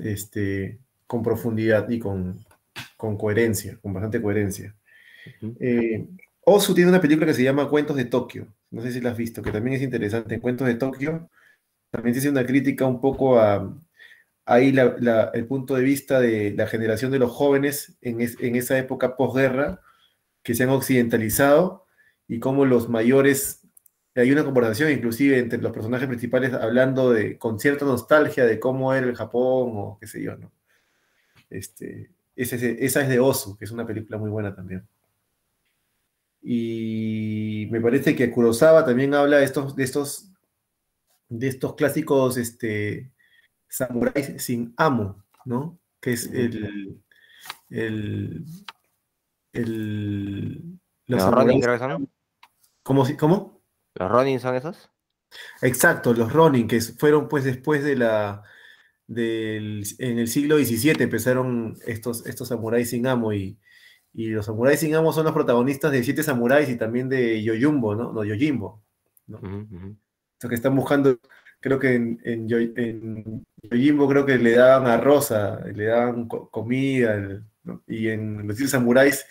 [0.00, 2.44] este, con profundidad y con,
[2.96, 4.74] coherencia, con bastante coherencia.
[5.60, 6.06] Eh,
[6.44, 8.52] Osu tiene una película que se llama Cuentos de Tokio.
[8.70, 10.34] No sé si la has visto, que también es interesante.
[10.34, 11.30] En Cuentos de Tokio
[11.90, 13.76] también se hace una crítica un poco a
[14.44, 14.74] ahí
[15.34, 19.80] el punto de vista de la generación de los jóvenes en, en esa época posguerra
[20.42, 21.86] que se han occidentalizado
[22.26, 23.61] y cómo los mayores
[24.14, 28.92] hay una conversación inclusive entre los personajes principales hablando de, con cierta nostalgia de cómo
[28.92, 30.52] era el Japón o qué sé yo, ¿no?
[31.48, 32.56] Este, esa
[33.02, 34.86] es de Osu, que es una película muy buena también.
[36.42, 40.32] Y me parece que Kurosawa también habla de estos, de estos,
[41.28, 43.12] de estos clásicos este,
[43.68, 45.78] samuráis sin amo, ¿no?
[46.00, 47.00] Que es el.
[47.70, 48.44] el,
[49.52, 51.22] el los
[52.82, 53.06] ¿Cómo?
[53.18, 53.61] ¿Cómo?
[53.94, 54.90] ¿Los Ronin son esos?
[55.60, 58.42] Exacto, los Ronin, que fueron pues después de la...
[59.06, 63.58] Del, en el siglo XVII empezaron estos, estos samuráis sin amo y,
[64.14, 68.12] los samuráis sin amo son los protagonistas de Siete Samuráis y también de Yoyumbo, ¿no?
[68.12, 68.82] No, Yojimbo.
[69.26, 69.40] ¿no?
[70.48, 71.18] que están buscando,
[71.60, 75.32] creo que en, en, Yojimbo creo que le daban arroz,
[75.74, 77.42] le daban comida,
[77.86, 79.26] y en los Siete Samuráis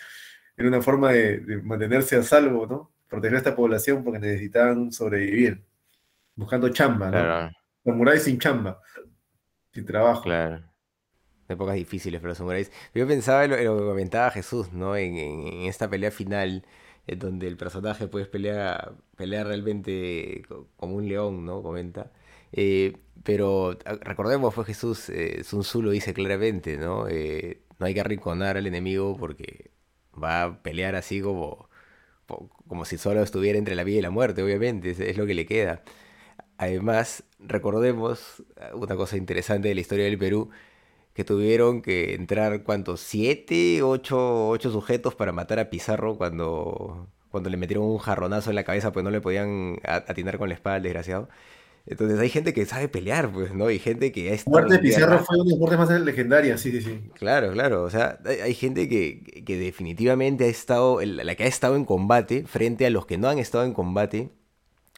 [0.56, 2.91] era una forma de, de mantenerse a salvo, ¿no?
[3.12, 5.62] Proteger a esta población porque necesitaban sobrevivir,
[6.34, 7.50] buscando chamba, ¿no?
[7.84, 8.80] Samuráis sin chamba,
[9.70, 10.22] sin trabajo.
[10.22, 10.62] Claro.
[11.46, 12.72] Épocas difíciles para los samuráis.
[12.94, 14.96] Yo pensaba en lo, que comentaba Jesús, ¿no?
[14.96, 16.64] En, esta pelea final,
[17.06, 20.42] donde el personaje puede pelear, pelear realmente
[20.76, 21.62] como un león, ¿no?
[21.62, 22.10] Comenta.
[22.52, 27.08] Eh, pero recordemos, pues Jesús, eh, Sun Tzu lo dice claramente, ¿no?
[27.08, 29.70] Eh, no hay que arrinconar al enemigo porque
[30.22, 31.68] va a pelear así como
[32.68, 35.46] como si solo estuviera entre la vida y la muerte, obviamente, es, lo que le
[35.46, 35.82] queda.
[36.58, 40.50] Además, recordemos uh, una cosa interesante de la historia del Perú,
[41.14, 43.00] que tuvieron que entrar, ¿cuántos?
[43.00, 48.56] ¿Siete, ocho, ocho sujetos para matar a Pizarro cuando, cuando le metieron un jarronazo en
[48.56, 51.28] la cabeza, pues no le podían atinar con la espada al desgraciado.
[51.84, 53.66] Entonces hay gente que sabe pelear, pues, ¿no?
[53.66, 54.52] Hay gente que ha estado.
[54.52, 57.00] Muerte de Pizarro fue una de las muertes más legendarias, sí, sí, sí.
[57.14, 57.82] Claro, claro.
[57.82, 62.44] O sea, hay, gente que, que, definitivamente ha estado, la que ha estado en combate
[62.46, 64.30] frente a los que no han estado en combate.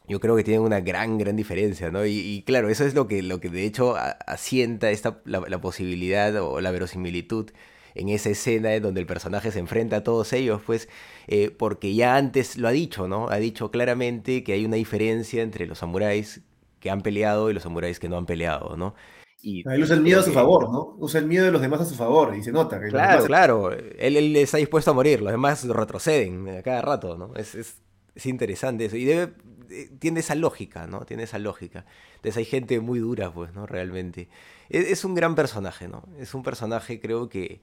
[0.07, 2.05] Yo creo que tienen una gran, gran diferencia, ¿no?
[2.05, 6.61] Y, claro, eso es lo que, lo que de hecho asienta esta, la, posibilidad o
[6.61, 7.51] la verosimilitud
[7.95, 10.91] en esa escena en donde el personaje se enfrenta a todos ellos, pues,
[11.27, 13.31] eh, porque ya antes lo ha dicho, ¿no?
[13.31, 16.43] Ha dicho claramente que hay una diferencia entre los samuráis
[16.85, 18.95] que han peleado y los samuráis que no han peleado, ¿no?
[19.41, 20.97] Y él usa el miedo a su favor, ¿no?
[20.99, 22.79] Usa el miedo de los demás a su favor y se nota.
[22.79, 23.73] Que claro, claro.
[23.73, 27.35] Él, él, está dispuesto a morir, los demás retroceden a cada rato, ¿no?
[27.37, 27.79] Es, es,
[28.15, 28.97] es interesante eso.
[28.99, 29.33] Y debe,
[29.71, 31.07] eh, tiene esa lógica, ¿no?
[31.07, 31.87] Tiene esa lógica.
[32.17, 33.65] Entonces hay gente muy dura, pues, ¿no?
[33.65, 34.29] Realmente.
[34.69, 36.05] Es, es un gran personaje, ¿no?
[36.19, 37.63] Es un personaje, creo que,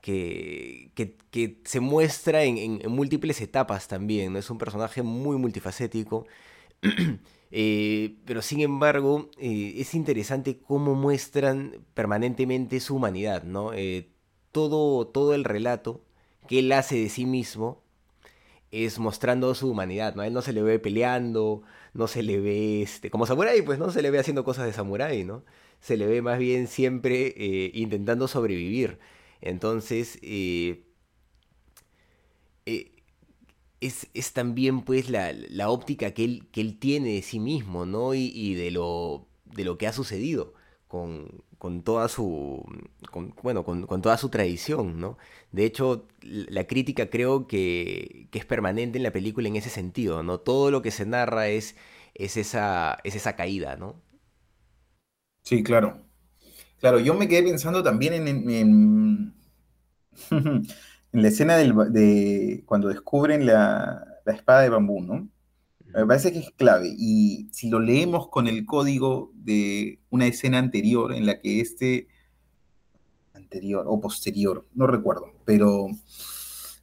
[0.00, 4.38] que, que, que se muestra en, en, múltiples etapas también, ¿no?
[4.38, 6.26] Es un personaje muy multifacético.
[7.50, 13.72] Eh, pero sin embargo, eh, es interesante cómo muestran permanentemente su humanidad, ¿no?
[13.74, 14.08] Eh,
[14.52, 16.04] todo, todo el relato
[16.48, 17.82] que él hace de sí mismo
[18.70, 20.22] es mostrando su humanidad, ¿no?
[20.22, 21.62] Él no se le ve peleando,
[21.94, 24.72] no se le ve, este, como samurái, pues no se le ve haciendo cosas de
[24.72, 25.44] samurái, ¿no?
[25.80, 27.34] Se le ve más bien siempre
[27.74, 28.98] intentando sobrevivir.
[29.40, 30.18] Entonces,
[33.80, 38.14] es, también pues la, óptica que él, que él tiene de sí mismo, ¿no?
[38.14, 40.54] Y, de, lo, de lo que ha sucedido
[40.88, 42.64] con, toda su
[43.42, 45.18] bueno con, toda su tradición no
[45.52, 50.40] de hecho la crítica creo que, es permanente en la película en ese sentido no
[50.40, 51.76] todo lo que se narra es
[52.14, 54.02] es esa es esa caída no
[55.42, 56.02] sí claro.
[56.80, 59.34] Claro yo me quedé pensando también en
[61.12, 65.28] la escena de cuando descubren la, espada de bambú, ¿no?
[65.86, 66.94] Me parece que es clave.
[66.96, 72.06] Y si lo leemos con el código de una escena anterior en la que este,
[73.34, 75.88] anterior o posterior, no recuerdo, pero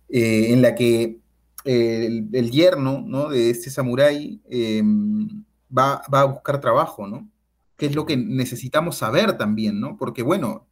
[0.10, 1.20] eh, en la que
[1.64, 3.30] el, yerno ¿no?
[3.30, 7.30] de este samurái em, va, va, a buscar trabajo, ¿no?
[7.78, 9.98] Que es lo que necesitamos saber también, ¿no?
[9.98, 10.68] Porque, bueno,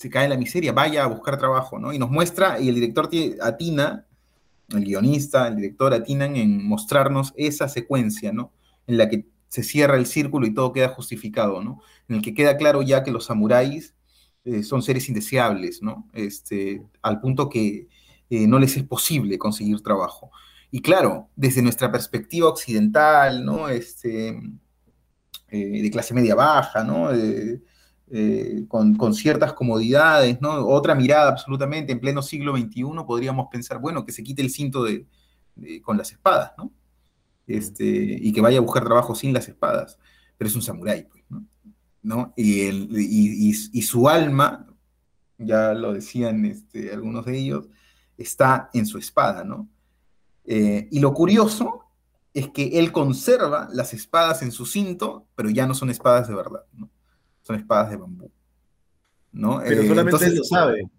[0.00, 1.92] se cae en la miseria, vaya a buscar trabajo, ¿no?
[1.92, 3.10] Y nos muestra, y el director
[3.42, 4.06] atina,
[4.70, 8.50] el guionista, el director atinan en mostrarnos esa secuencia, ¿no?
[8.86, 11.82] En la que se cierra el círculo y todo queda justificado, ¿no?
[12.08, 13.94] En el que queda claro ya que los samuráis
[14.46, 16.08] eh, son seres indeseables, ¿no?
[16.14, 17.86] Este, al punto que
[18.30, 20.30] eh, no les es posible conseguir trabajo.
[20.70, 23.68] Y claro, desde nuestra perspectiva occidental, ¿no?
[23.68, 24.28] Este,
[25.48, 27.10] eh, de clase media baja, ¿no?
[28.68, 30.66] Con, ciertas comodidades, ¿no?
[30.66, 34.84] Otra mirada absolutamente, en pleno siglo XXI podríamos pensar, bueno, que se quite el cinto
[34.84, 35.06] de,
[35.82, 36.72] con las espadas, ¿no?
[37.46, 39.98] Este, y que vaya a buscar trabajo sin las espadas,
[40.36, 41.24] pero es un samurái, pues,
[42.02, 42.32] ¿no?
[42.36, 43.52] Y,
[43.82, 44.66] su alma,
[45.38, 47.68] ya lo decían este, algunos de ellos,
[48.16, 49.68] está en su espada, ¿no?
[50.44, 51.84] Eh, y lo curioso
[52.34, 56.34] es que él conserva las espadas en su cinto, pero ya no son espadas de
[56.34, 56.88] verdad, ¿no?
[57.50, 58.30] Son espadas de bambú.
[59.32, 59.60] ¿no?
[59.64, 60.90] Pero eh, solamente él lo sabe.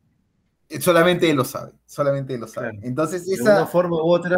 [0.69, 2.79] Eh, solamente él lo sabe, solamente él lo sabe.
[2.81, 3.51] Entonces, esa...
[3.51, 4.35] De una forma u otra.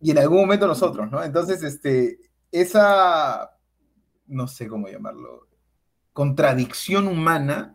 [0.00, 1.22] Y en algún momento nosotros, ¿no?
[1.22, 2.18] Entonces, este,
[2.52, 3.56] esa,
[4.26, 5.48] no sé cómo llamarlo,
[6.12, 7.74] contradicción humana,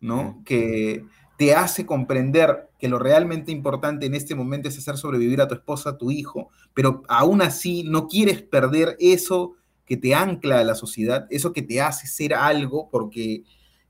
[0.00, 0.42] ¿no?
[0.44, 1.04] Que
[1.36, 5.54] te hace comprender que lo realmente importante en este momento es hacer sobrevivir a tu
[5.54, 9.54] esposa, a tu hijo, pero aún así no quieres perder eso
[9.90, 13.42] que te ancla a la sociedad, eso que te hace ser algo porque,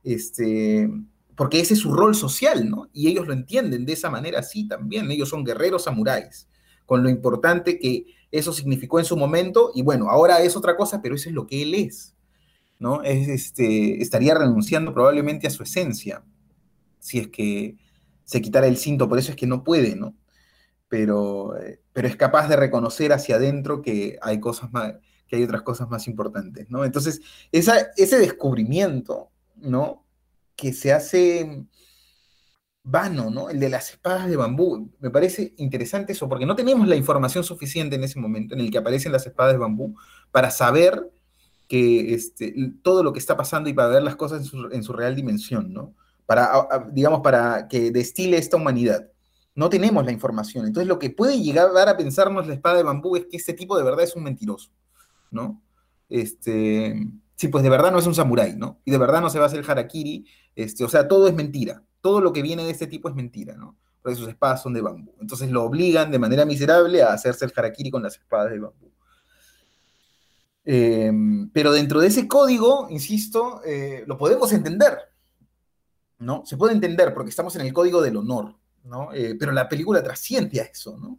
[0.02, 0.90] este,
[1.36, 2.88] porque ese es su rol social, ¿no?
[2.94, 5.10] Y ellos lo entienden de esa manera así también.
[5.10, 6.48] Ellos son guerreros samuráis,
[6.86, 11.02] con lo importante que eso significó en su momento, y bueno, ahora es otra cosa,
[11.02, 12.16] pero eso es lo que él es,
[12.78, 13.02] ¿no?
[13.02, 16.24] Es, este, estaría renunciando probablemente a su esencia,
[16.98, 17.76] si es que
[18.24, 20.16] se quitara el cinto, por eso es que no puede, ¿no?
[20.88, 24.94] Pero, eh, pero es capaz de reconocer hacia adentro que hay cosas más,
[25.30, 26.84] que hay otras cosas más importantes, ¿no?
[26.84, 27.20] Entonces,
[27.52, 30.04] ese descubrimiento, ¿no?
[30.56, 31.66] Que se hace
[32.82, 33.48] vano, ¿no?
[33.48, 34.90] El de las espadas de bambú.
[34.98, 38.72] Me parece interesante eso, porque no tenemos la información suficiente en ese momento en el
[38.72, 39.94] que aparecen las espadas de bambú
[40.32, 41.12] para saber
[41.68, 42.52] que este,
[42.82, 45.94] todo lo que está pasando y para ver las cosas en su, real dimensión, ¿no?
[46.26, 49.08] Para, digamos, para que destile esta humanidad.
[49.54, 50.66] No tenemos la información.
[50.66, 53.76] Entonces lo que puede llegar a pensarnos la espada de bambú es que este tipo
[53.78, 54.72] de verdad es un mentiroso,
[55.30, 55.62] ¿no?
[56.08, 56.94] Este,
[57.36, 58.80] sí, pues de verdad no es un samurái, ¿no?
[58.84, 61.82] Y de verdad no se va a hacer harakiri, este, o sea, todo es mentira.
[62.00, 63.76] Todo lo que viene de este tipo es mentira, ¿no?
[64.02, 65.14] Porque sus espadas son de bambú.
[65.20, 68.90] Entonces lo obligan de manera miserable a hacerse el harakiri con las espadas de bambú.
[70.64, 74.98] Em, pero dentro de ese código, insisto, eh, lo podemos entender,
[76.18, 76.44] ¿no?
[76.44, 79.12] Se puede entender porque estamos en el código del honor, ¿no?
[79.12, 81.18] Eh, pero la película trasciende a eso, ¿no?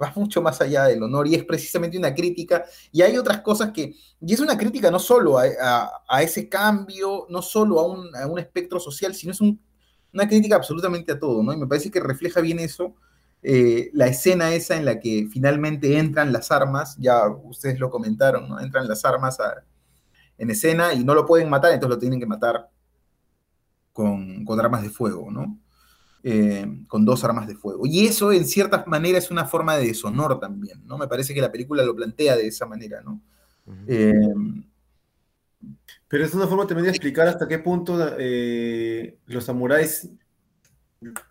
[0.00, 2.64] Va mucho más allá del honor y es precisamente una crítica.
[2.92, 7.40] Y hay otras cosas que, y es una crítica no solo a, ese cambio, no
[7.40, 11.52] solo a un, espectro social, sino es una crítica absolutamente a todo, ¿no?
[11.52, 12.94] Y me parece que refleja bien eso
[13.48, 18.48] eh, la escena esa en la que finalmente entran las armas, ya ustedes lo comentaron,
[18.48, 18.60] ¿no?
[18.60, 19.38] Entran las armas
[20.36, 22.68] en escena y no lo pueden matar, entonces lo tienen que matar
[23.92, 25.58] con, armas de fuego, ¿no?
[26.28, 27.86] Eh, con dos armas de fuego.
[27.86, 30.98] Y eso, en cierta manera, es una forma de deshonor también, ¿no?
[30.98, 33.22] Me parece que la película lo plantea de esa manera, ¿no?
[33.86, 34.12] Eh,
[36.08, 37.96] Pero es una forma también de explicar hasta qué punto
[39.26, 40.10] los samuráis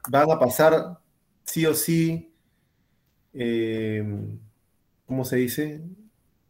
[0.08, 0.98] van a pasar
[1.44, 2.32] sí o sí,
[3.34, 4.02] eh,
[5.06, 5.82] ¿cómo se dice?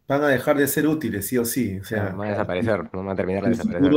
[0.08, 1.80] Van a dejar de ser útiles, sí o sí.
[1.80, 3.92] O sea, van a desaparecer, no van a terminar de desaparecer.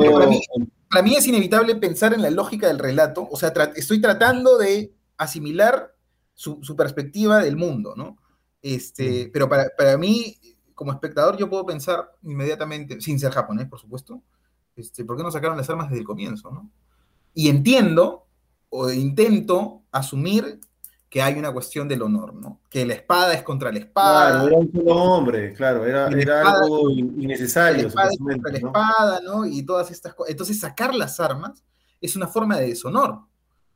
[0.89, 4.95] Para mí, es inevitable pensar en la lógica del relato, o sea, estoy tratando de
[5.19, 5.95] asimilar
[6.33, 8.17] su, perspectiva del mundo, ¿no?
[8.63, 9.29] Este.
[9.33, 10.39] Pero para, mí,
[10.75, 14.23] como espectador, yo puedo pensar inmediatamente, sin ser japonés, por supuesto,
[14.77, 16.71] este, ¿por qué no sacaron las armas desde el comienzo, no?
[17.35, 18.27] Y entiendo,
[18.71, 20.59] o intento asumir
[21.09, 22.61] que hay una cuestión del honor, ¿no?
[22.69, 24.31] Que la espada es contra la espada.
[24.31, 27.83] Claro, era un solo hombre, claro, era, algo innecesario.
[27.83, 29.47] La espada es contra la espada, ¿no?
[29.47, 30.33] Y todas estas cosas.
[30.33, 31.65] Entonces, sacar las armas
[32.01, 33.21] es una forma de deshonor,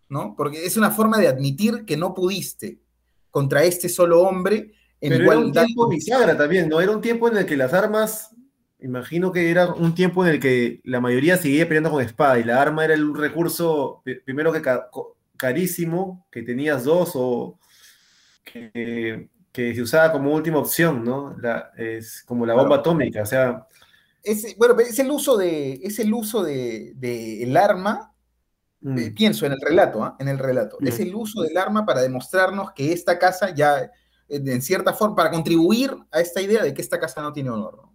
[0.09, 0.35] ¿no?
[0.37, 2.81] Porque es una forma de admitir que no pudiste
[3.31, 6.81] contra este solo hombre en Pero era un tiempo bisagra también, ¿no?
[6.81, 8.37] Era un tiempo en el que las armas,
[8.79, 12.45] imagino que era un tiempo en el que la mayoría seguía peleando con espada y
[12.45, 14.63] la arma era el recurso, primero que
[15.43, 17.59] carísimo, que tenías dos o
[18.45, 21.37] que, se usaba como última opción, ¿no?
[21.77, 23.67] es como la bomba atómica, o sea...
[24.23, 28.15] Es, bueno, es el uso de, es el uso de, el arma,
[28.83, 28.99] mm.
[28.99, 30.15] eh, pienso en el relato, ¿ah?
[30.21, 33.91] en el relato, es el uso del arma para demostrarnos que esta casa ya, eh,
[34.29, 37.89] en cierta forma, para contribuir a esta idea de que esta casa no tiene honor,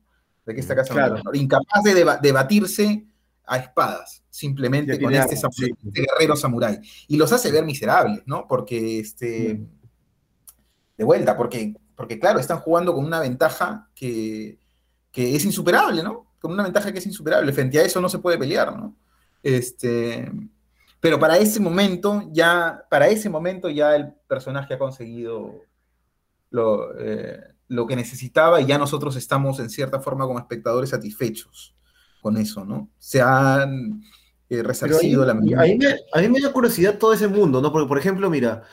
[0.46, 3.08] de que esta casa no tiene honor, incapaz de debatirse
[3.46, 6.80] a espadas, simplemente con este, este, guerrero samurái.
[7.08, 8.46] Y los hace ver miserables, ¿no?
[8.48, 9.66] Porque, este,
[10.96, 14.60] de vuelta, porque, porque claro, están jugando con una ventaja que,
[15.12, 16.32] es insuperable, ¿no?
[16.40, 17.52] Con una ventaja que es insuperable.
[17.52, 18.96] Frente a eso no se puede pelear, ¿no?
[19.42, 20.32] Este,
[21.00, 25.64] pero para ese momento, ya, para ese momento ya el personaje ha conseguido
[26.52, 31.76] lo, eh, lo que necesitaba y ya nosotros estamos en cierta forma como espectadores satisfechos
[32.22, 32.92] con eso, ¿no?
[33.00, 34.04] Se han
[34.50, 35.60] eh, resarcido la memoria.
[36.14, 37.72] A mí, me, da curiosidad todo ese mundo, ¿no?
[37.72, 38.64] Porque, por ejemplo, mira,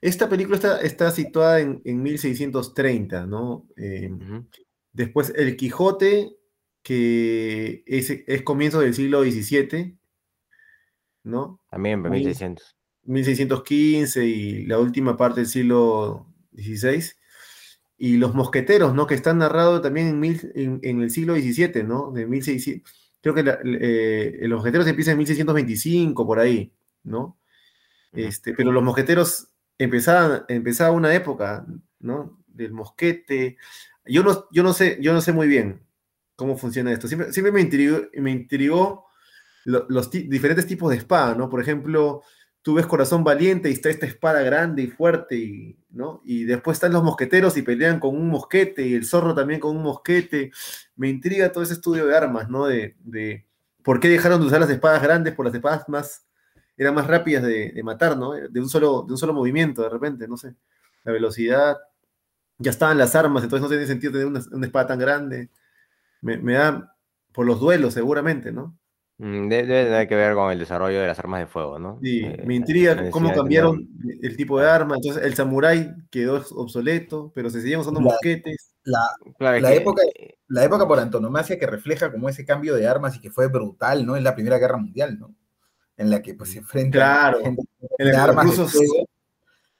[0.00, 3.66] esta película está, está situada en, 1630, ¿no?
[3.76, 4.10] Eh,
[4.92, 6.36] después El Quijote,
[6.82, 9.96] que es, es, comienzo del siglo XVII,
[11.24, 11.60] ¿no?
[11.70, 12.76] También, 1600.
[13.04, 17.02] 1615 y la última parte del siglo XVI
[17.96, 19.06] y los mosqueteros, ¿no?
[19.06, 22.10] Que están narrados también en, mil, en, el siglo XVII, ¿no?
[22.10, 23.01] De 1600.
[23.22, 26.72] Creo que eh, los mosqueteros empiezan en 1625, por ahí,
[27.04, 27.38] ¿no?
[28.12, 29.48] Este, pero los mosqueteros
[29.78, 31.64] empezaban, empezaba una época,
[32.00, 32.42] ¿no?
[32.48, 33.56] Del mosquete.
[34.04, 35.80] Yo no, yo no sé, yo no sé muy bien
[36.36, 37.06] cómo funciona esto.
[37.06, 39.06] Siempre, siempre me intrigó, me intrigó
[39.64, 41.48] los diferentes tipos de espada, ¿no?
[41.48, 42.22] Por ejemplo,
[42.62, 46.22] tú ves Corazón Valiente y está esta espada grande y fuerte, y, ¿no?
[46.24, 49.76] Y después están los mosqueteros y pelean con un mosquete, y el zorro también con
[49.76, 50.52] un mosquete.
[50.96, 52.66] Me intriga todo ese estudio de armas, ¿no?
[52.66, 53.46] De, de
[53.82, 56.24] por qué dejaron de usar las espadas grandes por las espadas más,
[56.76, 58.32] eran más rápidas de, matar, ¿no?
[58.32, 60.54] De un, solo, de un solo movimiento, de repente, no sé.
[61.04, 61.78] La velocidad,
[62.58, 65.50] ya estaban las armas, entonces no tiene sentido tener una, una espada tan grande.
[66.20, 66.96] Me, me da
[67.32, 68.78] por los duelos, seguramente, ¿no?
[69.24, 72.00] Mm, debe tener que ver con el desarrollo de las armas de fuego, ¿no?
[72.02, 73.88] Sí, eh, me intriga cómo cambiaron
[74.20, 74.96] el tipo de arma.
[74.96, 78.74] Entonces, el samurái quedó obsoleto, pero se siguen usando mosquetes.
[78.82, 78.98] La,
[79.38, 83.20] la, época, eh, la época por antonomasia que refleja como ese cambio de armas y
[83.20, 84.16] que fue brutal, ¿no?
[84.16, 85.32] En la Primera Guerra Mundial, ¿no?
[85.96, 87.38] En la que pues se enfrentan claro,
[87.98, 89.08] en armas de fuego.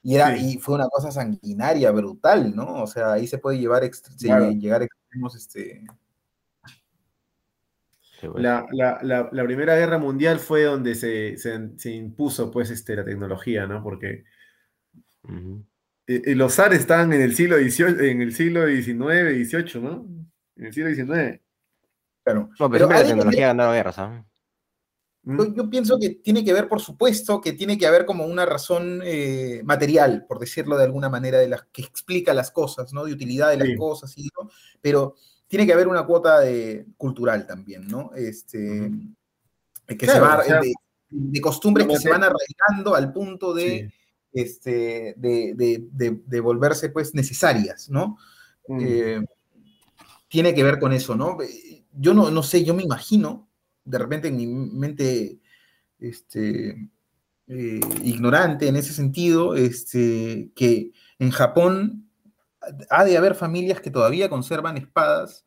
[0.05, 2.85] Y, era, y fue una cosa sanguinaria, brutal, ¿no?
[2.85, 5.85] O sea, ahí se puede llevar llegar a extremos este,
[8.35, 13.83] la, Primera Guerra Mundial fue donde se, impuso pues, este, la tecnología, ¿no?
[13.83, 14.25] Porque
[16.07, 20.07] los zares estaban en el siglo XVIII, en el siglo XIX, XVIII, ¿no?
[20.57, 21.41] En el siglo XIX.
[22.25, 22.51] Claro.
[22.59, 23.97] No, pero, la tecnología ha ganado guerras,
[25.25, 25.55] ¿Mm?
[25.55, 29.01] Yo, pienso que tiene que ver, por supuesto, que tiene que haber como una razón
[29.05, 33.05] eh, material, por decirlo de alguna manera, de las que explica las cosas, ¿no?
[33.05, 34.51] De utilidad de las cosas, ¿no?
[34.81, 35.15] pero
[35.53, 38.11] tiene que haber una cuota de, cultural también, ¿no?
[38.17, 38.91] Este,
[39.87, 40.43] que se va,
[41.11, 43.93] de, costumbres que se van arraigando al punto de,
[44.33, 48.17] este, de, volverse pues necesarias, ¿no?
[48.67, 48.81] Mm.
[48.81, 49.25] Eh,
[50.27, 51.37] tiene que ver con eso, ¿no?
[51.93, 53.47] Yo no, no sé, yo me imagino
[53.85, 55.39] de repente en mi mente
[55.99, 56.89] este,
[57.49, 62.09] eh, ignorante en ese sentido, este, que en Japón
[62.91, 65.45] ha de haber familias que todavía conservan espadas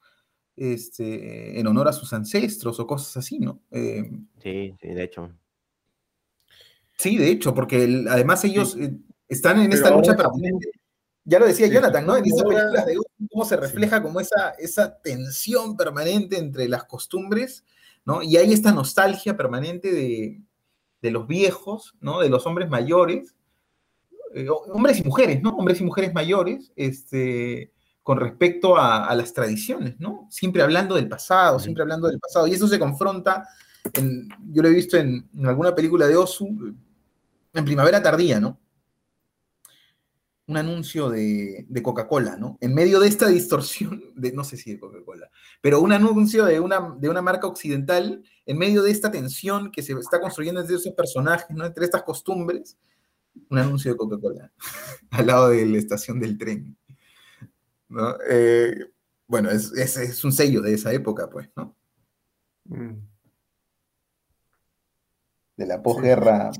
[0.55, 3.61] este, en honor a sus ancestros o cosas así, ¿no?
[3.71, 4.09] Eh,
[4.41, 5.31] sí, sí, de hecho.
[6.97, 8.97] Sí, de hecho, porque además ellos eh,
[9.27, 10.69] están en esta lucha permanente.
[11.23, 12.15] Ya lo decía Jonathan, ¿no?
[12.15, 12.97] En esas películas de
[13.31, 17.65] cómo se refleja como esa, esa tensión permanente entre las costumbres
[18.21, 20.41] y hay esta nostalgia permanente de,
[21.11, 22.19] los viejos, ¿no?
[22.19, 23.35] De los hombres mayores,
[24.35, 25.51] eh, hombres y mujeres, ¿no?
[25.51, 27.71] Hombres y mujeres mayores, este,
[28.03, 30.27] con respecto a, las tradiciones, ¿no?
[30.29, 32.45] Siempre hablando del pasado, siempre hablando del pasado.
[32.47, 33.47] Y eso se confronta,
[34.51, 36.75] yo lo he visto en, en alguna película de Osu,
[37.53, 38.59] en Primavera Tardía, ¿no?
[40.47, 42.57] un anuncio de, Coca-Cola, ¿no?
[42.61, 45.29] En medio de esta distorsión, de, no sé si de Coca-Cola,
[45.61, 49.81] pero un anuncio de una, de una marca occidental, en medio de esta tensión que
[49.81, 51.65] se está construyendo entre esos personajes, ¿no?
[51.65, 52.77] Entre estas costumbres,
[53.49, 54.51] un anuncio de Coca-Cola,
[55.11, 56.77] al lado de la estación del tren.
[57.89, 58.15] ¿no?
[58.29, 58.75] Eh,
[59.27, 61.75] bueno, es, es, un sello de esa época, pues, ¿no?
[62.65, 62.95] Mm.
[65.57, 66.51] De la posguerra.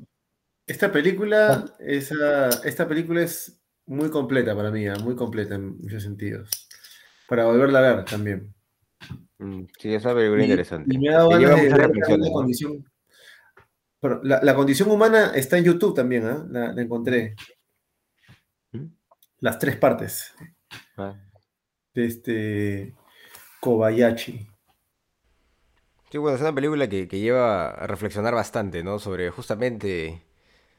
[0.65, 1.75] Esta película, ah.
[1.79, 4.93] esa, esta película es muy completa para mí, ¿eh?
[5.03, 6.49] muy completa en muchos sentidos.
[7.27, 8.53] Para volverla a ver también.
[9.37, 10.93] Mm, sí, es una película interesante.
[10.93, 12.85] Y me ha dado ganas de la condición.
[14.23, 16.37] La, condición humana está en YouTube también, ¿eh?
[16.49, 17.35] la, encontré.
[19.39, 20.33] Las tres partes.
[20.97, 21.15] Ah.
[21.93, 22.93] De este
[23.61, 24.47] Kobayashi.
[26.09, 28.99] Sí, bueno, es una película que, que, lleva a reflexionar bastante, ¿no?
[28.99, 30.23] Sobre justamente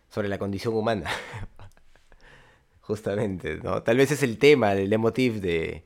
[0.09, 1.11] sobre la condición humana.
[2.81, 3.83] Justamente, ¿no?
[3.83, 5.85] Tal vez es el tema, el emotiv de,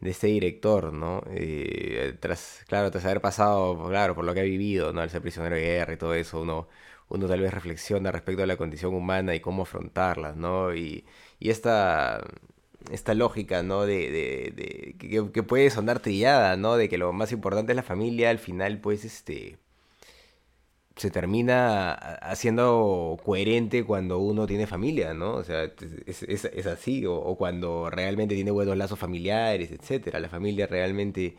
[0.00, 1.22] de este director, ¿no?
[1.30, 5.00] Eh, tras, claro, tras haber pasado, claro, por lo que ha vivido, ¿no?
[5.00, 6.68] Al ser prisionero de guerra y todo eso, uno,
[7.08, 10.74] uno tal vez reflexiona respecto a la condición humana y cómo afrontarla, ¿no?
[10.74, 11.04] Y,
[11.38, 12.24] y esta,
[12.90, 13.86] esta lógica, ¿no?
[13.86, 16.76] De, de, de que, que, puede sonar trillada, ¿no?
[16.76, 19.58] De que lo más importante es la familia, al final, pues, este
[21.00, 25.34] se termina haciendo coherente cuando uno tiene familia, ¿no?
[25.34, 25.64] O sea,
[26.06, 30.20] es, así, o, cuando realmente tiene buenos lazos familiares, etcétera.
[30.20, 31.36] La familia realmente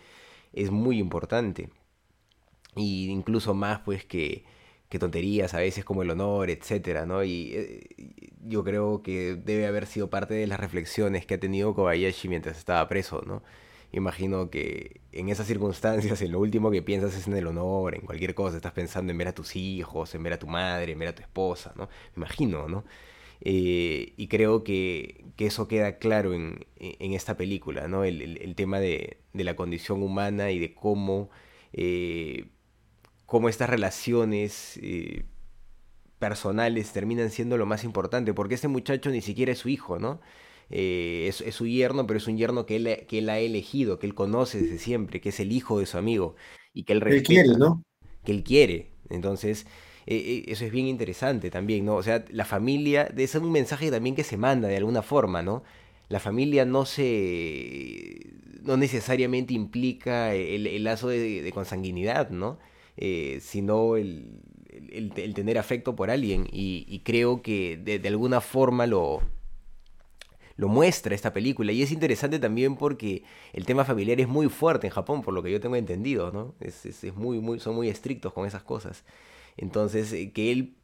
[0.53, 1.69] es muy importante.
[2.75, 4.45] Y incluso más, pues, que,
[4.99, 7.23] tonterías a veces como el honor, etcétera, ¿no?
[7.23, 11.75] Y eh, yo creo que debe haber sido parte de las reflexiones que ha tenido
[11.75, 13.43] Kobayashi mientras estaba preso, ¿no?
[13.91, 18.01] Imagino que en esas circunstancias, en lo último que piensas es en el honor, en
[18.01, 20.99] cualquier cosa, estás pensando en ver a tus hijos, en ver a tu madre, en
[20.99, 21.89] ver a tu esposa, ¿no?
[22.15, 22.85] Me imagino, ¿no?
[23.41, 28.03] Eh, y creo que, eso queda claro en, esta película, ¿no?
[28.03, 31.30] El, tema de, la condición humana y de cómo,
[31.73, 32.45] eh,
[33.26, 35.26] cómo estas relaciones eh,
[36.19, 40.22] personales terminan siendo lo más importante, porque este muchacho ni siquiera es su hijo, ¿no?
[40.73, 44.07] Eh, es, su yerno, pero es un yerno que él, que él ha elegido, que
[44.07, 46.35] él conoce desde siempre, que es el hijo de su amigo
[46.73, 47.84] y que él respeta, quiere, ¿no?
[48.23, 48.91] Que él quiere.
[49.10, 49.65] Entonces,
[50.07, 51.95] eh, eh, eso es bien interesante también, ¿no?
[51.95, 55.64] O sea, la familia, es un mensaje también que se manda de alguna forma, ¿no?
[56.07, 58.34] La familia no se.
[58.61, 62.60] no necesariamente implica el, lazo de, consanguinidad, ¿no?
[63.39, 64.41] sino el,
[64.91, 66.48] el, tener afecto por alguien.
[66.52, 69.22] Y, creo que de alguna forma lo,
[70.61, 71.71] lo muestra esta película.
[71.71, 75.41] Y es interesante también porque el tema familiar es muy fuerte en Japón, por lo
[75.41, 76.53] que yo tengo entendido, ¿no?
[76.59, 79.03] Es, es, muy, muy, son muy estrictos con esas cosas.
[79.57, 80.75] Entonces, eh, que él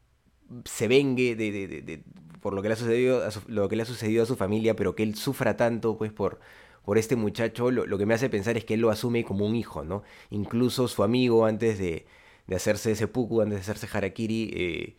[0.66, 2.04] se vengue de, de, de,
[2.42, 4.36] por lo que, le ha sucedido a su, lo que le ha sucedido a su
[4.36, 6.40] familia, pero que él sufra tanto, pues, por,
[6.84, 9.56] por este muchacho, lo, que me hace pensar es que él lo asume como un
[9.56, 10.02] hijo, ¿no?
[10.32, 12.08] Incluso su amigo, antes de,
[12.48, 14.96] de hacerse ese puku, antes de hacerse harakiri, eh,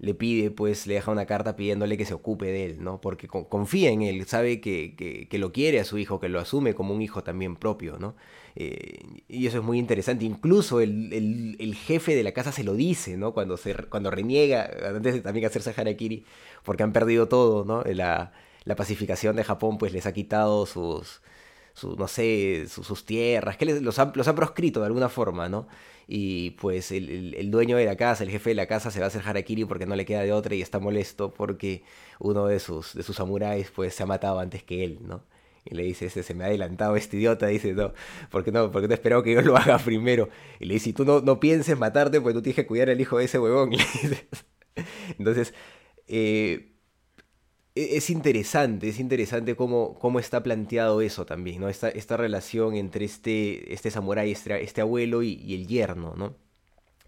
[0.00, 3.02] le pide, pues le deja una carta pidiéndole que se ocupe de él, ¿no?
[3.02, 4.94] Porque confía en él, sabe que,
[5.28, 8.16] que, lo quiere a su hijo, que lo asume como un hijo también propio, ¿no?
[8.56, 10.24] Eh, y eso es muy interesante.
[10.24, 13.34] Incluso el, el, jefe de la casa se lo dice, ¿no?
[13.34, 16.24] Cuando, se, cuando reniega, antes de también hacerse harakiri,
[16.64, 17.82] porque han perdido todo, ¿no?
[17.84, 18.32] La,
[18.64, 21.20] la pacificación de Japón, pues les ha quitado sus,
[21.96, 25.68] no sé, sus, tierras, que los, han, los proscrito de alguna forma, ¿no?
[26.06, 29.08] Y pues el, dueño de la casa, el jefe de la casa, se va a
[29.08, 31.84] hacer harakiri porque no le queda de otra y está molesto porque
[32.18, 35.22] uno de sus, de sus samuráis pues se ha matado antes que él, ¿no?
[35.64, 37.92] Y le dice, se me ha adelantado este idiota, dice, no,
[38.30, 38.70] ¿por qué no?
[38.72, 40.28] Porque no esperado que yo lo haga primero.
[40.58, 43.18] Y le dice, tú no, no pienses matarte porque tú tienes que cuidar al hijo
[43.18, 43.70] de ese huevón.
[45.18, 45.54] Entonces,
[46.08, 46.69] eh,
[47.74, 51.68] es interesante, es interesante cómo, cómo está planteado eso también, ¿no?
[51.68, 56.34] Esta, esta relación entre este, este samurái, este, este abuelo y, el yerno, ¿no?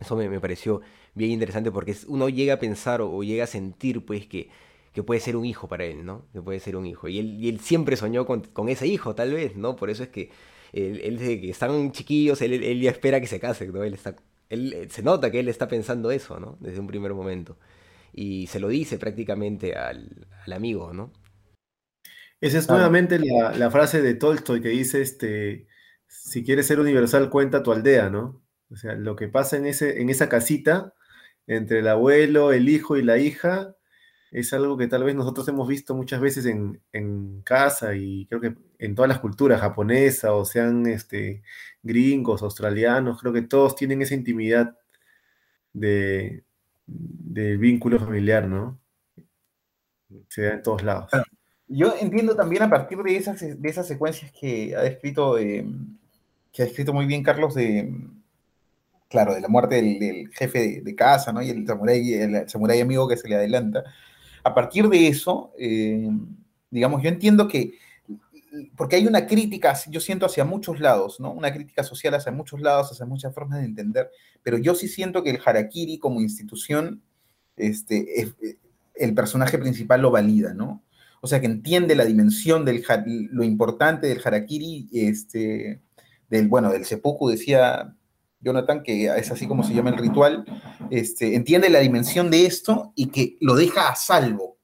[0.01, 0.81] Eso me, pareció
[1.15, 4.51] bien interesante porque uno llega a pensar o, llega a sentir, pues, que,
[4.93, 6.27] que, puede ser un hijo para él, ¿no?
[6.33, 7.09] Que puede ser un hijo.
[7.09, 9.77] Y él, y él siempre soñó con, ese hijo, tal vez, ¿no?
[9.77, 10.31] Por eso es que
[10.73, 13.83] él, desde que están chiquillos, él, él, ya espera que se casen, ¿no?
[13.85, 14.17] Él está,
[14.49, 16.57] él, se nota que él está pensando eso, ¿no?
[16.61, 17.57] Desde un primer momento
[18.13, 21.13] y se lo dice prácticamente al, amigo, ¿no?
[22.41, 25.69] Esa es nuevamente la, frase de Tolstoy que dice, este,
[26.09, 28.43] si quieres ser universal, cuenta tu aldea, ¿no?
[28.71, 30.95] O sea, lo que pasa en, ese, en esa casita,
[31.47, 33.77] entre el abuelo, el hijo y la hija,
[34.33, 38.55] es algo que tal vez nosotros hemos visto muchas veces en, casa y creo que
[38.79, 41.43] en todas las culturas, japonesa o sean este,
[41.83, 44.77] gringos, australianos, creo que todos tienen esa intimidad
[45.75, 46.45] de,
[46.94, 48.81] del vínculo familiar, ¿no?
[50.28, 51.10] Se da en todos lados.
[51.69, 55.64] Yo entiendo también a partir de esas, de esas secuencias que ha descrito, eh,
[56.52, 57.94] que ha descrito muy bien Carlos de,
[59.09, 61.43] claro, de la muerte del, jefe de, casa, ¿no?
[61.43, 63.85] Y el samurái, el samurái amigo que se le adelanta.
[64.44, 66.09] A partir de eso, eh,
[66.70, 67.74] digamos, yo entiendo que
[68.77, 71.33] porque hay una crítica, yo siento hacia muchos lados, ¿no?
[71.33, 74.11] Una crítica social hacia muchos lados, hacia muchas formas de entender,
[74.43, 77.03] pero yo sí siento que el harakiri como institución,
[77.57, 78.33] este,
[78.95, 80.83] el personaje principal lo valida, ¿no?
[81.20, 82.85] O sea, que entiende la dimensión del,
[83.31, 85.81] lo importante del harakiri, este,
[86.29, 87.95] del, bueno, del seppuku, decía
[88.41, 90.45] Jonathan, que es así como se llama el ritual,
[90.91, 94.59] este, entiende la dimensión de esto y que lo deja a salvo,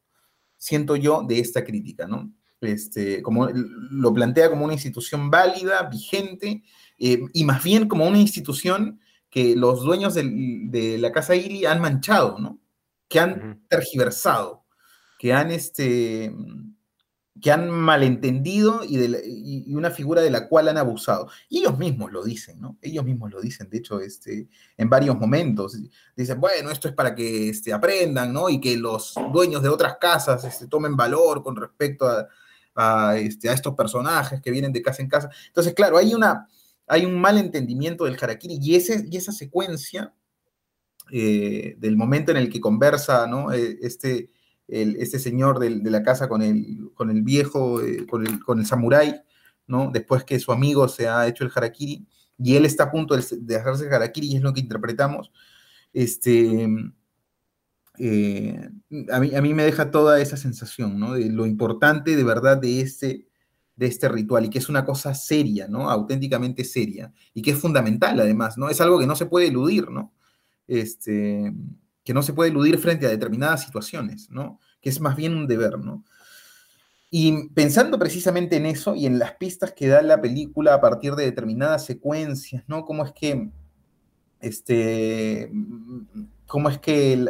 [0.56, 2.32] siento yo, de esta crítica, ¿no?
[2.60, 6.62] Este, como lo plantea como una institución válida, vigente,
[6.98, 11.80] eh, y más bien como una institución que los dueños de la casa Ili han
[11.80, 12.58] manchado, ¿no?
[13.08, 14.64] Que han tergiversado,
[15.18, 16.32] que han, este,
[17.40, 21.28] que han malentendido y, de y, una figura de la cual han abusado.
[21.48, 22.78] Y ellos mismos lo dicen, ¿no?
[22.80, 25.76] Ellos mismos lo dicen, de hecho, este, en varios momentos.
[26.16, 28.48] Dicen, bueno, esto es para que este, aprendan, ¿no?
[28.48, 32.28] Y que los dueños de otras casas este, tomen valor con respecto a,
[33.16, 35.30] este, a, estos personajes que vienen de casa en casa.
[35.48, 36.48] Entonces, claro, hay, una,
[36.86, 40.14] hay un mal entendimiento del harakiri y, ese, y esa secuencia
[41.10, 43.52] eh, del momento en el que conversa ¿no?
[43.52, 44.30] Eh, este,
[44.68, 49.22] este señor de la casa con el, con el viejo, eh, con, el, con samurái,
[49.66, 49.90] ¿no?
[49.90, 52.06] después que su amigo se ha hecho el harakiri
[52.38, 55.32] y él está a punto de, de hacerse el harakiri y es lo que interpretamos.
[55.92, 56.68] Este,
[57.98, 58.70] eh,
[59.10, 61.14] a, mí, a, mí, me deja toda esa sensación, ¿no?
[61.14, 63.28] De lo importante de verdad de este,
[63.76, 65.90] de este ritual y que es una cosa seria, ¿no?
[65.90, 68.68] Auténticamente seria y que es fundamental además, ¿no?
[68.68, 70.12] Es algo que no se puede eludir, ¿no?
[70.66, 71.54] Este,
[72.04, 74.58] que no se puede eludir frente a determinadas situaciones, ¿no?
[74.80, 76.04] Que es más bien un deber, ¿no?
[77.10, 81.14] Y pensando precisamente en eso y en las pistas que da la película a partir
[81.14, 82.84] de determinadas secuencias, ¿no?
[82.84, 83.48] Cómo es que,
[84.40, 85.50] este,
[86.46, 87.24] cómo es que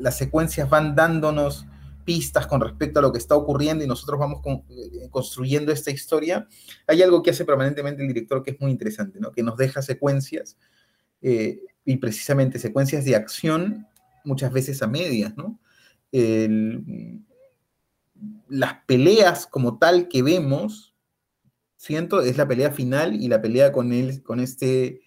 [0.00, 1.66] las secuencias van dándonos
[2.08, 6.48] pistas con respecto a lo que está ocurriendo y nosotros vamos eh, construyendo esta historia,
[6.86, 9.30] hay algo que hace permanentemente el director que es muy interesante, ¿no?
[9.30, 10.56] que nos deja secuencias
[11.20, 13.86] eh, y precisamente secuencias de acción
[14.24, 15.36] muchas veces a medias.
[15.36, 15.60] ¿no?
[18.48, 20.94] las peleas como tal que vemos,
[21.76, 25.02] siento, es la pelea final y la pelea con, él, con este...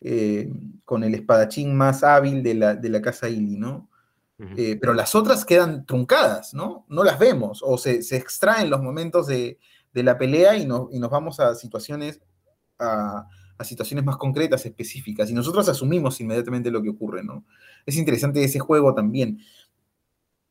[0.00, 0.52] Eh,
[0.84, 3.88] con el espadachín más hábil de la, de la casa Ili, ¿no?
[4.38, 6.84] Eh, pero las otras quedan truncadas, ¿no?
[6.90, 9.58] No las vemos o se, extraen los momentos de,
[9.94, 12.20] la pelea y, nos vamos a situaciones,
[12.78, 13.26] a,
[13.64, 17.46] situaciones más concretas, específicas, y nosotros asumimos inmediatamente lo que ocurre, ¿no?
[17.86, 19.40] Es interesante ese juego también,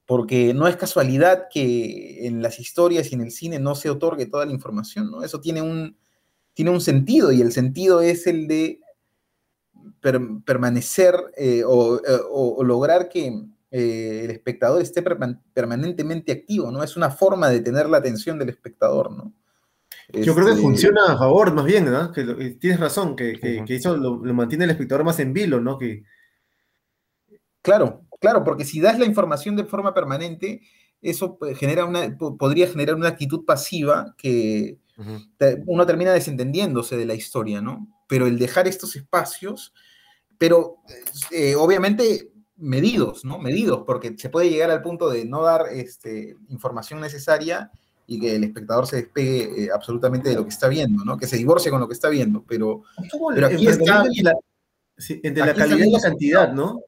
[0.07, 4.25] porque no es casualidad que en las historias y en el cine no se otorgue
[4.25, 5.23] toda la información, ¿no?
[5.23, 5.95] Eso tiene un,
[6.55, 8.79] tiene un sentido, y el sentido es el de
[10.45, 16.83] permanecer eh, o, lograr que eh, el espectador esté permanentemente activo, ¿no?
[16.83, 19.33] Es una forma de tener la atención del espectador, ¿no?
[20.13, 22.11] Yo creo que este, funciona a favor, más bien, ¿no?
[22.11, 22.23] Que,
[22.59, 25.77] tienes razón, que, eso lo, mantiene el espectador más en vilo, ¿no?
[25.77, 26.03] Que...
[27.61, 30.61] Claro, claro, porque si das la información de forma permanente,
[31.01, 34.77] eso genera una, podría generar una actitud pasiva que
[35.65, 37.87] uno termina desentendiéndose de la historia, ¿no?
[38.07, 39.73] Pero el dejar estos espacios,
[40.37, 40.77] pero
[41.31, 43.37] eh, obviamente medidos, ¿no?
[43.39, 47.71] Medidos, porque se puede llegar al punto de no dar este, información necesaria
[48.07, 51.17] y que el espectador se despegue eh, absolutamente de lo que está viendo, ¿no?
[51.17, 52.83] Que se divorcie con lo que está viendo, pero,
[53.33, 54.03] pero aquí está...
[54.21, 54.33] La,
[55.09, 56.81] entre la calidad y la cantidad, ¿no?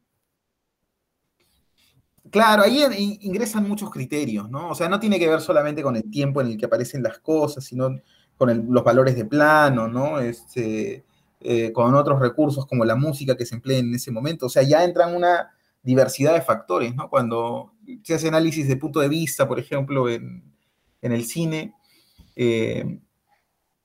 [2.30, 4.70] Claro, ahí ingresan muchos criterios, ¿no?
[4.70, 7.20] O sea, no tiene que ver solamente con el tiempo en el que aparecen las
[7.20, 7.90] cosas, sino
[8.38, 10.20] con los valores de plano, ¿no?
[10.20, 11.06] Este,
[11.40, 14.48] eh, con otros recursos como la música que se empleen en ese momento.
[14.48, 15.52] O sea, ya entran una
[15.88, 17.10] diversidad de factores, ¿no?
[17.10, 17.74] Cuando
[18.04, 20.44] se hace análisis de punto de vista, por ejemplo, en,
[21.02, 21.74] el cine,
[22.36, 23.00] eh,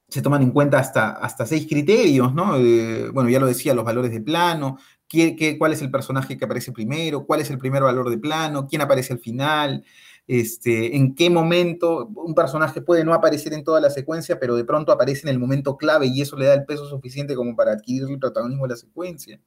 [0.08, 2.56] se toman en cuenta hasta, hasta seis criterios, ¿no?
[2.56, 6.44] Eh, bueno, ya lo decía, los valores de plano, qué, cuál es el personaje que
[6.44, 9.84] aparece primero, cuál es el primer valor de plano, quién aparece al final,
[10.26, 14.64] este, en qué momento un personaje puede no aparecer en toda la secuencia, pero de
[14.64, 17.72] pronto aparece en el momento clave y eso le da el peso suficiente como para
[17.72, 19.40] adquirir el protagonismo de la secuencia.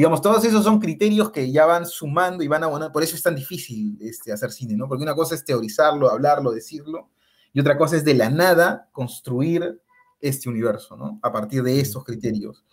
[0.00, 2.90] Digamos, todos esos son criterios que ya van sumando y van abonando.
[2.90, 4.88] Por eso es tan difícil este, hacer cine, ¿no?
[4.88, 7.10] Porque una cosa es teorizarlo, hablarlo, decirlo,
[7.52, 9.78] y otra cosa es de la nada construir
[10.18, 11.20] este universo, ¿no?
[11.22, 12.64] A partir de esos criterios.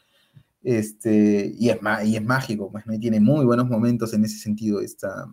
[0.64, 2.98] Este, y, es, y es mágico, pues, ¿no?
[2.98, 5.30] tiene muy buenos momentos en ese sentido esta,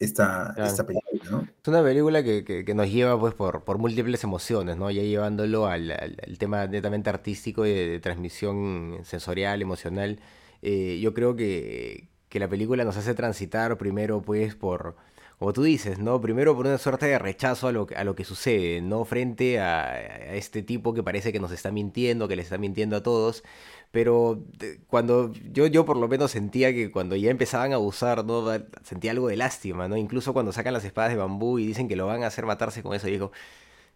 [0.00, 1.42] esta, esta película, ¿no?
[1.42, 4.90] Es una película que, que, nos lleva pues por, por, múltiples emociones, ¿no?
[4.90, 10.18] Ya llevándolo al, al, tema netamente artístico y de, transmisión sensorial, emocional.
[10.62, 14.96] Eh, yo creo que, que la película nos hace transitar primero pues por
[15.40, 16.20] como tú dices, ¿no?
[16.20, 19.06] Primero por una suerte de rechazo a lo, a lo que sucede, ¿no?
[19.06, 19.98] Frente a,
[20.34, 23.42] este tipo que parece que nos está mintiendo, que le está mintiendo a todos.
[23.90, 24.44] Pero
[24.88, 28.44] cuando yo, yo por lo menos sentía que cuando ya empezaban a abusar, ¿no?
[28.84, 29.96] Sentía algo de lástima, ¿no?
[29.96, 32.82] Incluso cuando sacan las espadas de bambú y dicen que lo van a hacer matarse
[32.82, 33.32] con eso, digo,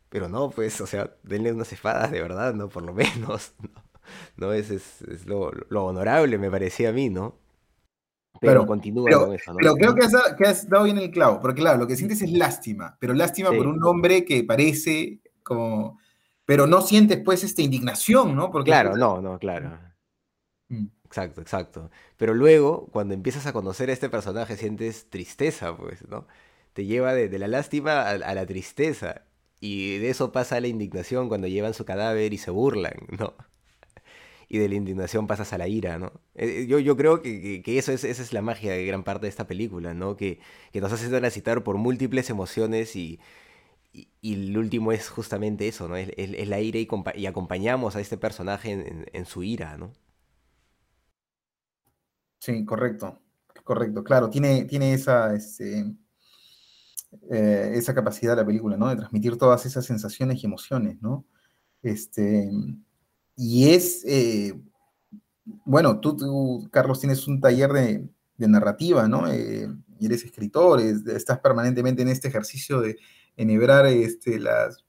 [0.08, 2.68] pero no, pues, o sea, denle unas espadas de verdad, ¿no?
[2.70, 3.83] Por lo menos, ¿no?
[4.36, 4.52] ¿No?
[4.52, 7.38] Es, es, lo, lo honorable, me parecía a mí, ¿no?
[8.40, 9.58] Pero, continúa con eso, ¿no?
[9.58, 12.96] Pero creo que has, dado bien el clavo, porque claro, lo que sientes es lástima,
[13.00, 15.98] pero lástima por un hombre que parece como...
[16.46, 18.50] Pero no sientes pues esta indignación, ¿no?
[18.50, 19.78] Porque claro, no, no, claro.
[20.68, 20.88] Mm.
[21.06, 21.90] Exacto, exacto.
[22.18, 26.26] Pero luego, cuando empiezas a conocer a este personaje, sientes tristeza, pues, ¿no?
[26.74, 29.22] Te lleva de, la lástima a, a, la tristeza.
[29.60, 33.34] Y de eso pasa la indignación cuando llevan su cadáver y se burlan, ¿no?
[34.48, 36.12] Y de la indignación pasas a la ira, ¿no?
[36.34, 39.26] Eh, eh, yo, yo creo que, eso es, esa es la magia de gran parte
[39.26, 40.16] de esta película, ¿no?
[40.16, 40.40] Que,
[40.74, 43.20] nos hace transitar por múltiples emociones y,
[43.92, 45.96] y, el último es justamente eso, ¿no?
[45.96, 49.92] Es, la ira y, acompañamos a este personaje en, su ira, ¿no?
[52.40, 53.20] Sí, correcto,
[53.64, 55.96] correcto, claro, tiene, tiene esa, este,
[57.30, 58.88] eh, esa capacidad la película, ¿no?
[58.88, 61.24] De transmitir todas esas sensaciones y emociones, ¿no?
[61.82, 62.50] Este,
[63.36, 64.54] y es, eh,
[65.64, 69.26] bueno, tú, Carlos, tienes un taller de, narrativa, ¿no?
[69.32, 69.68] Eh,
[70.00, 72.98] eres escritor, estás permanentemente en este ejercicio de
[73.36, 74.84] enhebrar este, las,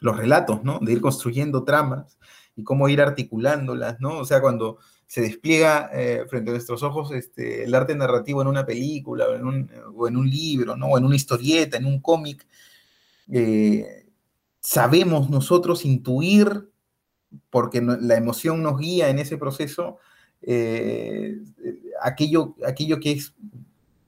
[0.00, 0.80] los relatos, ¿no?
[0.80, 2.18] De ir construyendo tramas
[2.56, 4.18] y cómo ir articulándolas, ¿no?
[4.18, 8.48] O sea, cuando se despliega eh, frente a nuestros ojos este, el arte narrativo en
[8.48, 10.88] una película o en un, o en un libro, ¿no?
[10.88, 12.46] O en una historieta, en un cómic,
[14.60, 16.68] sabemos nosotros intuir
[17.50, 19.98] porque la emoción nos guía en ese proceso,
[20.42, 21.38] eh,
[22.02, 23.34] aquello, aquello que, es,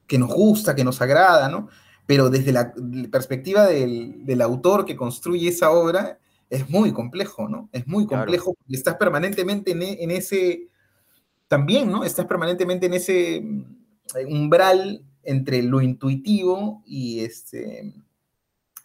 [0.06, 1.68] que nos gusta, que nos agrada, ¿no?
[2.06, 2.72] Pero desde la
[3.10, 7.68] perspectiva del, autor que construye esa obra, es muy complejo, ¿no?
[7.72, 10.68] Es muy complejo porque estás permanentemente en, en, ese,
[11.48, 12.04] también, ¿no?
[12.04, 13.64] Estás permanentemente en ese mm,
[14.28, 17.92] umbral entre lo intuitivo y, este,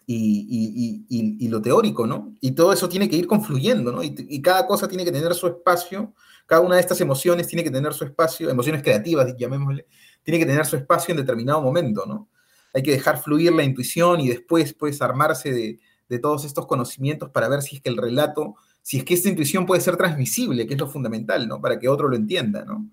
[0.06, 2.34] y, lo teórico, ¿no?
[2.40, 4.02] Y todo eso tiene que ir confluyendo, ¿no?
[4.02, 6.14] Y, cada cosa tiene que tener su espacio,
[6.46, 9.86] cada una de estas emociones tiene que tener su espacio, emociones creativas, llamémosle,
[10.22, 12.28] tiene que tener su espacio en determinado momento, ¿no?
[12.74, 15.78] Hay que dejar fluir la intuición y después, pues, armarse de,
[16.20, 19.64] todos estos conocimientos para ver si es que el relato, si es que esta intuición
[19.64, 21.58] puede ser transmisible, que es lo fundamental, ¿no?
[21.58, 22.90] Para que otro lo entienda, ¿no?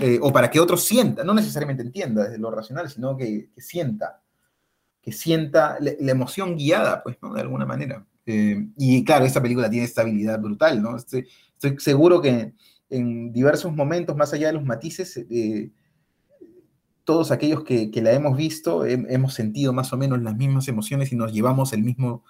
[0.00, 4.23] Eh, o para que otro sienta, no necesariamente entienda desde lo racional, sino que sienta
[5.04, 7.34] que sienta la, emoción guiada, pues, ¿no?
[7.34, 8.06] De alguna manera.
[8.24, 10.96] Eh, y claro, esta película tiene estabilidad brutal, ¿no?
[10.96, 11.26] Estoy,
[11.78, 12.54] seguro que
[12.88, 15.70] en diversos momentos, más allá de los matices, eh,
[17.04, 21.16] todos aquellos que, la hemos visto hemos sentido más o menos las mismas emociones y
[21.16, 22.24] nos llevamos el mismo,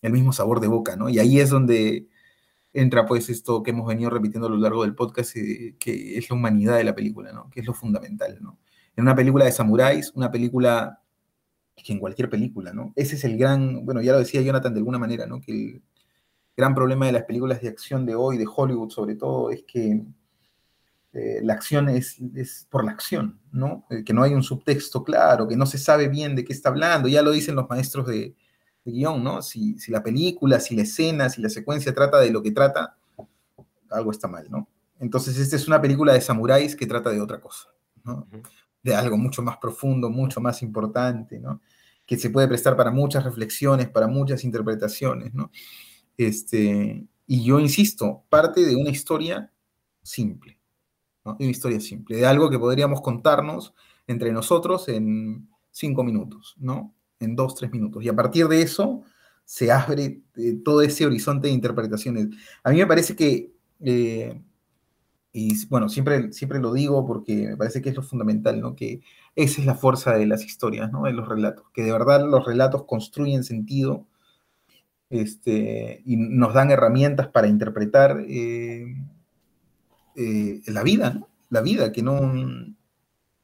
[0.00, 1.08] el mismo sabor de boca, ¿no?
[1.08, 2.06] Y ahí es donde
[2.72, 6.30] entra pues esto que hemos venido repitiendo a lo largo del podcast, eh, que es
[6.30, 7.50] la humanidad de la película, ¿no?
[7.50, 8.60] Que es lo fundamental, ¿no?
[8.94, 10.99] En una película de samuráis, una película
[11.82, 12.92] que en cualquier película, ¿no?
[12.96, 15.40] Ese es el gran, bueno, ya lo decía Jonathan de alguna manera, ¿no?
[15.40, 15.82] Que el
[16.56, 20.02] gran problema de las películas de acción de hoy, de Hollywood sobre todo, es que
[21.12, 23.84] eh, la acción es, es, por la acción, ¿no?
[23.90, 26.68] Eh, que no hay un subtexto claro, que no se sabe bien de qué está
[26.68, 28.34] hablando, ya lo dicen los maestros de,
[28.84, 29.42] guion, ¿no?
[29.42, 32.96] Si, la película, si la escena, si la secuencia trata de lo que trata,
[33.90, 34.68] algo está mal, ¿no?
[34.98, 37.68] Entonces, esta es una película de samuráis que trata de otra cosa,
[38.04, 38.26] ¿no?
[38.82, 41.40] De algo mucho más profundo, mucho más importante.
[42.06, 45.32] Que se puede prestar para muchas reflexiones, para muchas interpretaciones.
[46.16, 49.52] Este, y yo insisto, parte de una historia
[50.02, 50.58] simple.
[51.24, 53.74] De una historia simple, de algo que podríamos contarnos
[54.06, 56.94] entre nosotros en cinco minutos, ¿no?
[57.20, 58.02] en dos, tres minutos.
[58.02, 59.02] Y a partir de eso
[59.44, 62.28] se abre eh, todo ese horizonte de interpretaciones.
[62.64, 64.42] A mí me parece que, eh,
[65.32, 68.74] y bueno, siempre, siempre lo digo porque me parece que es lo fundamental, ¿no?
[68.74, 69.00] Que
[69.36, 71.04] esa es la fuerza de las historias, ¿no?
[71.04, 74.06] De los relatos, que de verdad los relatos construyen sentido
[75.08, 78.86] este, y nos dan herramientas para interpretar eh,
[80.66, 81.28] la vida, ¿no?
[81.50, 82.32] La vida, que no...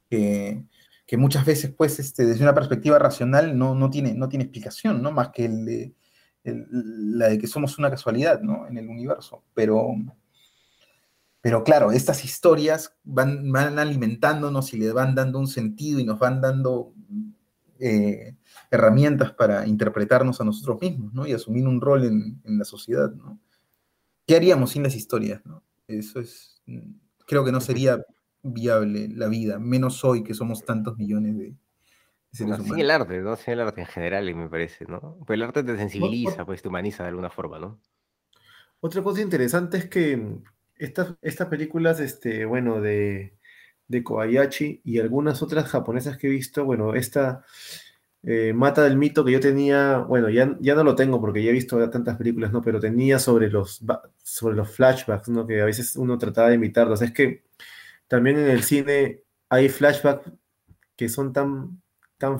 [0.08, 0.62] Que,
[1.06, 5.02] que muchas veces, pues, este, desde una perspectiva racional no, no, tiene, no tiene explicación,
[5.02, 5.12] ¿no?
[5.12, 5.48] Más que
[6.44, 8.66] la de que somos una casualidad, ¿no?
[8.66, 9.44] En el universo.
[9.54, 9.94] Pero,
[11.47, 16.18] pero claro, estas historias van, van alimentándonos y le van dando un sentido y nos
[16.18, 16.93] van dando
[17.78, 18.35] eh,
[18.68, 21.24] herramientas para interpretarnos a nosotros mismos, ¿no?
[21.24, 23.39] Y asumir un rol en, en, la sociedad, ¿no?
[24.27, 25.62] ¿Qué haríamos sin las historias, ¿no?
[25.86, 26.64] Eso es,
[27.28, 28.05] creo que no sería
[28.43, 31.55] viable la vida, menos hoy que somos tantos millones de,
[32.40, 32.66] humanos.
[32.77, 33.36] el arte, ¿no?
[33.36, 35.16] Sin el arte en general, me parece, ¿no?
[35.24, 37.78] Pues el arte te sensibiliza, pues te humaniza de alguna forma, ¿no?
[38.81, 40.40] Otra cosa interesante es que
[40.78, 43.34] estas, estas películas, este, bueno, de,
[43.88, 47.44] de Kobayashi y algunas otras japonesas que he visto, bueno, esta
[48.22, 51.50] eh, Mata del Mito que yo tenía, bueno, ya, ya no lo tengo porque ya
[51.50, 52.60] he visto tantas películas, ¿no?
[52.60, 53.80] Pero tenía sobre los,
[54.22, 55.46] sobre los flashbacks, ¿no?
[55.46, 57.02] Que a veces uno trataba de imitarlos.
[57.02, 57.44] Es que
[58.08, 60.32] también en el cine hay flashbacks
[60.96, 61.80] que son tan,
[62.18, 62.38] tan,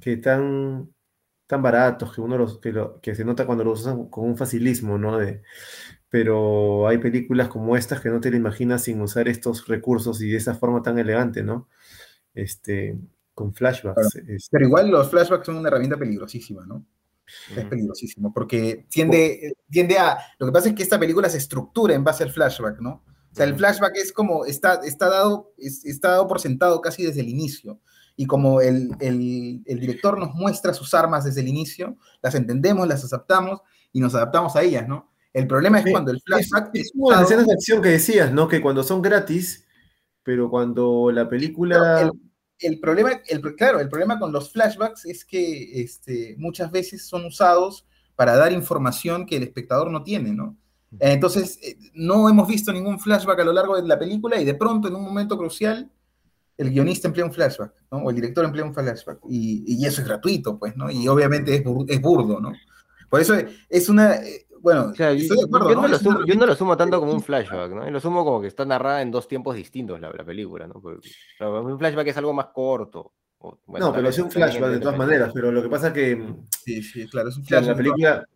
[0.00, 0.92] que tan,
[1.46, 4.98] tan baratos que uno los, que, que se nota cuando los usan con un facilismo,
[4.98, 5.18] ¿no?
[5.18, 5.42] De,
[6.14, 10.30] pero hay películas como estas que no te lo imaginas sin usar estos recursos y
[10.30, 11.66] de esa forma tan elegante, ¿no?
[12.36, 12.96] Este,
[13.34, 14.14] con flashbacks.
[14.14, 14.46] Este.
[14.48, 16.86] Pero igual los flashbacks son una herramienta peligrosísima, ¿no?
[17.56, 20.16] Es peligrosísimo, porque tiende, tiende a...
[20.38, 23.02] Lo que pasa es que esta película se estructura en base al flashback, ¿no?
[23.32, 27.22] O sea, el flashback es como, está, está, dado, está dado por sentado casi desde
[27.22, 27.80] el inicio.
[28.14, 28.96] Y como el,
[29.66, 33.62] director nos muestra sus armas desde el inicio, las entendemos, las aceptamos
[33.92, 35.12] y nos adaptamos a ellas, ¿no?
[35.34, 36.70] El problema es cuando el flashback...
[36.72, 38.48] Es, como las escenas de acción que decías, ¿no?
[38.48, 39.66] Que cuando son gratis,
[40.22, 42.10] pero cuando la película...
[42.60, 47.26] El, problema, el, claro, el problema con los flashbacks es que este, muchas veces son
[47.26, 47.84] usados
[48.14, 50.56] para dar información que el espectador no tiene, ¿no?
[51.00, 54.54] Entonces, eh, no hemos visto ningún flashback a lo largo de la película y de
[54.54, 55.90] pronto, en un momento crucial,
[56.56, 57.98] el guionista emplea un flashback, ¿no?
[57.98, 59.18] O el director emplea un flashback.
[59.28, 60.90] Y, eso es gratuito, pues, ¿no?
[60.90, 62.52] Y obviamente es, burdo, ¿no?
[63.10, 63.34] Por eso
[63.68, 64.20] es una...
[64.64, 65.14] Bueno, yo,
[66.36, 67.90] no Lo sumo, tanto como un flashback, ¿no?
[67.90, 70.80] Lo sumo como que está narrada en dos tiempos distintos la, película, ¿no?
[70.80, 73.12] un flashback es algo más corto.
[73.68, 76.34] no, pero es un flashback de todas maneras, pero lo que pasa que...
[76.64, 77.68] Sí, sí, claro, es un flashback.
[77.68, 78.26] la película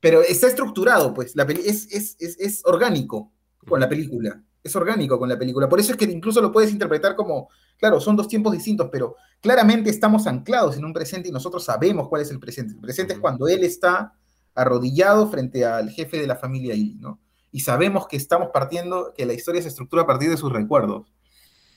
[0.00, 3.32] pero está estructurado, pues, la es, es, es, orgánico
[3.66, 5.68] con la película, es orgánico con la película.
[5.68, 7.48] Por eso es que incluso lo puedes interpretar como,
[7.78, 12.08] claro, son dos tiempos distintos, pero claramente estamos anclados en un presente y nosotros sabemos
[12.08, 12.74] cuál es el presente.
[12.74, 14.12] El presente es cuando él está
[14.58, 17.20] arrodillado frente al jefe de la familia Ili, ¿no?
[17.50, 21.06] Y sabemos que estamos partiendo, que la historia se estructura a partir de sus recuerdos,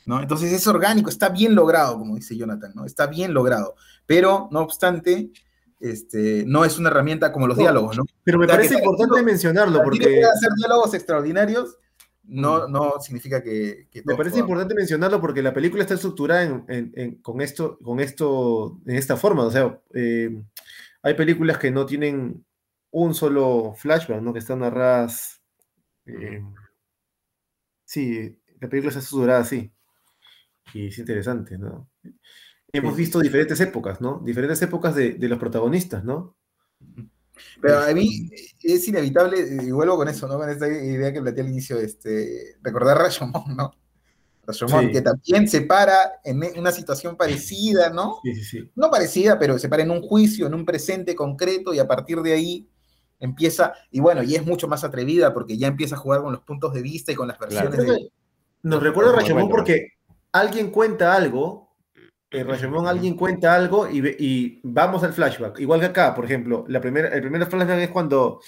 [0.06, 0.22] ¿no?
[0.22, 2.86] Entonces es orgánico, está bien logrado, como dice Jonathan, ¿no?
[2.86, 3.76] Está bien logrado.
[4.06, 5.32] Pero, no obstante,
[5.80, 8.04] este, no es una herramienta como los diálogos, ¿no?
[8.24, 10.24] Pero me parece importante mencionarlo porque...
[10.24, 11.78] hacer diálogos extraordinarios
[12.24, 12.72] no, mm.
[12.72, 13.88] no significa que...
[14.06, 16.66] me parece importante mencionarlo porque la película está estructurada
[17.22, 19.44] con, esto, con esto, en esta forma.
[19.44, 20.42] O sea, eh,
[21.04, 22.46] hay películas que no tienen
[22.92, 24.34] un solo flashback, ¿no?
[24.34, 25.42] Que están narradas...
[26.06, 26.42] Eh,
[27.86, 29.72] sí, la película está estructurada así.
[30.74, 31.90] Y es interesante, ¿no?
[32.74, 34.22] hemos visto diferentes épocas, ¿no?
[34.24, 36.38] Diferentes épocas de, los protagonistas, ¿no?
[37.62, 38.30] Pero a mí
[38.64, 40.38] es inevitable, y vuelvo con eso, ¿no?
[40.38, 43.72] Con esta idea que planteé al inicio, este, recordar Rashomon, ¿no?
[44.46, 44.92] Rashomon, Sí.
[44.92, 48.20] que también se para en una situación parecida, ¿no?
[48.24, 48.72] Sí, sí, sí.
[48.76, 52.22] No parecida, pero se para en un juicio, en un presente concreto, y a partir
[52.22, 52.68] de ahí
[53.22, 56.42] empieza, y bueno, y es mucho más atrevida porque ya empieza a jugar con los
[56.42, 58.12] puntos de vista y con las versiones de...
[58.64, 59.94] Nos recuerda a Rashomon porque
[60.34, 61.74] alguien cuenta algo,
[62.30, 65.60] en Rashomon alguien cuenta algo y, y vamos al flashback.
[65.60, 68.42] Igual que acá, por ejemplo, la primera, el primer flashback es cuando,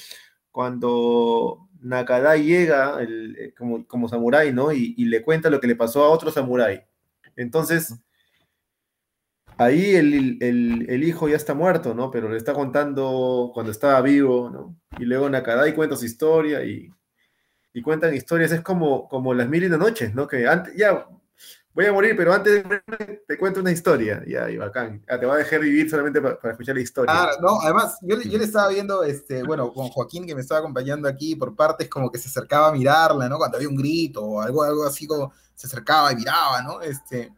[0.52, 4.72] cuando Nakadai llega el- eh, como, como samurái, ¿no?
[4.72, 6.82] Y, y le cuenta lo que le pasó a otro samurái.
[7.36, 7.96] Entonces,
[9.58, 12.12] ahí el, el- el hijo ya está muerto, ¿no?
[12.12, 14.76] Pero le está contando cuando estaba vivo, ¿no?
[15.00, 16.90] Y luego Nakadai cuenta su historia y,
[17.74, 20.28] y cuentan historias, es como, como las mil y una noches, ¿no?
[20.28, 21.08] Que antes, ya,
[21.74, 22.64] voy a morir, pero antes
[23.28, 25.04] te cuento una historia, ya, y bacán.
[25.08, 27.14] Ah, te va a dejar vivir solamente pa- para, escuchar la historia.
[27.16, 30.42] Ah, no, además, yo, le- yo le estaba viendo, este, bueno, con Joaquín que me
[30.42, 33.38] estaba acompañando aquí, por partes como que se acercaba a mirarla, ¿no?
[33.38, 36.82] Cuando había un grito o algo, algo así como se acercaba y miraba, ¿no?
[36.82, 37.32] Este,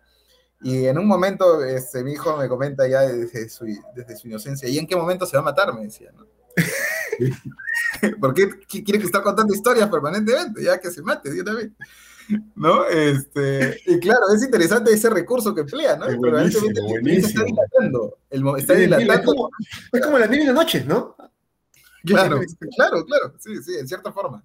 [0.62, 3.66] y en un momento, este, mi hijo me comenta ya desde su,
[3.96, 5.74] desde su inocencia, ¿y en qué momento se va a matar?
[5.74, 6.26] Me decía, ¿no?
[8.20, 10.64] ¿Por qué qu- quiere que estar contando historias permanentemente?
[10.64, 11.76] Ya que se mate, yo también.
[12.56, 12.86] ¿No?
[12.88, 16.06] Este, y claro, es interesante ese recurso que emplea, ¿no?
[16.08, 17.46] Es buenísimo, experiencia está buenísimo.
[17.46, 18.18] dilatando.
[18.30, 19.50] El, está Sí, sí, es, dilatando como,
[19.94, 21.16] es como las mil y noches, ¿no?
[22.04, 22.40] Claro,
[22.76, 24.44] claro, claro, sí, sí, en cierta forma.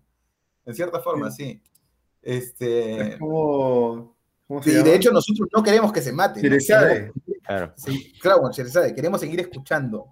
[0.67, 1.63] En cierta forma, sí.
[2.23, 4.17] Este, Es como.
[4.51, 4.89] ¿Cómo se sí, llama?
[4.89, 6.41] de hecho, nosotros no queremos que se mate.
[6.41, 6.43] ¿no?
[6.43, 7.13] Sherezade.
[7.45, 7.73] Claro.
[7.77, 8.51] Sí, claro,
[8.97, 10.09] queremos seguir escuchando.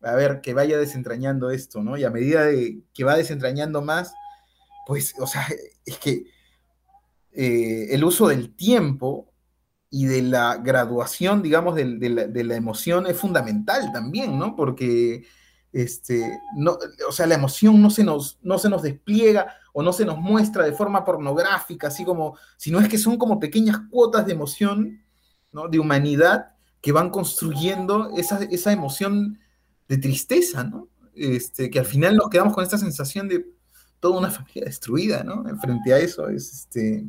[0.00, 1.98] A ver, que vaya desentrañando esto, ¿no?
[1.98, 4.14] Y a medida de que va desentrañando más,
[4.86, 5.46] pues, o sea,
[5.84, 6.24] es que
[7.32, 9.30] eh, el uso del tiempo
[9.90, 14.56] y de la graduación, digamos, del- de, la, de la emoción es fundamental también, ¿no?
[14.56, 15.26] Porque,
[15.74, 19.92] este, no, o sea, la emoción no se, nos, no se nos despliega o no
[19.92, 24.26] se nos muestra de forma pornográfica, así como, sino es que son como pequeñas cuotas
[24.26, 25.02] de emoción,
[25.52, 25.68] ¿no?
[25.68, 29.38] De humanidad que van construyendo esa, esa emoción
[29.88, 30.88] de tristeza, ¿no?
[31.14, 33.46] Este, que al final nos quedamos con esta sensación de
[34.00, 35.44] toda una familia destruida, ¿no?
[35.60, 37.06] Frente a eso, es este...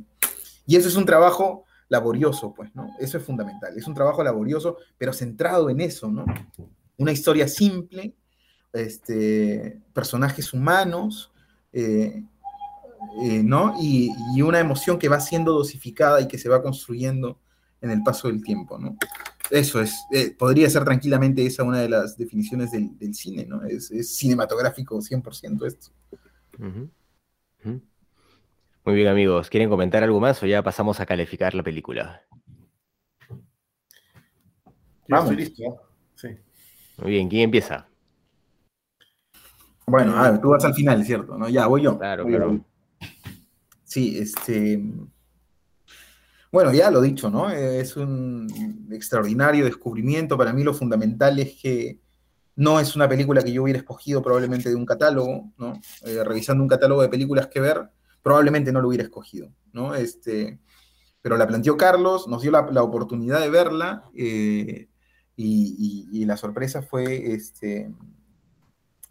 [0.65, 2.89] Y eso es un trabajo laborioso, pues, ¿no?
[2.99, 3.77] Eso es fundamental.
[3.77, 6.25] Es un trabajo laborioso, pero centrado en eso, ¿no?
[6.97, 8.15] Una historia simple,
[8.71, 11.31] este, personajes humanos,
[11.71, 12.23] eh,
[13.21, 13.75] eh, ¿no?
[13.79, 17.39] Y, y una emoción que va siendo dosificada y que se va construyendo
[17.81, 18.95] en el paso del tiempo, ¿no?
[19.49, 23.63] Eso es, eh, podría ser tranquilamente esa una de las definiciones del, del cine, ¿no?
[23.63, 25.91] Es, es cinematográfico 100% esto.
[28.85, 29.49] Muy bien, amigos.
[29.49, 32.21] ¿Quieren comentar algo más o ya pasamos a calificar la película?
[33.29, 33.37] Yo
[35.07, 35.31] Vamos.
[35.31, 35.63] estoy listo.
[35.69, 35.81] ¿ah?
[36.15, 36.27] Sí.
[36.97, 37.87] Muy bien, ¿quién empieza?
[39.85, 41.37] Bueno, a ver, tú vas al final, ¿cierto?
[41.37, 41.49] ¿No?
[41.49, 41.97] Ya, voy yo.
[41.97, 42.59] Claro, Voy yo.
[43.93, 44.81] Sí, este.
[46.51, 47.51] Bueno, ya lo dicho, ¿no?
[47.51, 50.35] Es un extraordinario descubrimiento.
[50.35, 51.99] Para mí lo fundamental es que
[52.55, 55.79] no es una película que yo hubiera escogido probablemente de un catálogo, ¿no?
[56.07, 57.87] Eh, revisando un catálogo de películas que ver,
[58.23, 59.93] probablemente no lo hubiera escogido, ¿no?
[59.93, 60.59] Este,
[61.21, 64.89] pero la planteó Carlos, nos dio la, oportunidad de verla eh,
[65.35, 67.91] y, y- y la sorpresa fue, este,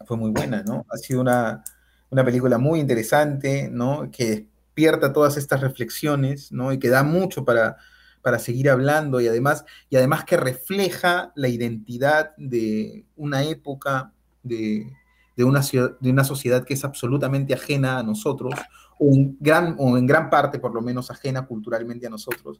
[0.05, 0.85] fue muy buena, ¿no?
[0.89, 1.63] Ha sido una,
[2.09, 4.11] una película muy interesante, ¿no?
[4.11, 6.73] Que despierta todas estas reflexiones, ¿no?
[6.73, 7.77] Y que da mucho para,
[8.23, 14.91] para seguir hablando y además, y además que refleja la identidad de una época, de,
[15.37, 18.55] de una, ciudad- de una sociedad que es absolutamente ajena a nosotros,
[18.99, 22.59] o en, gran, o en gran parte por lo menos ajena culturalmente a nosotros.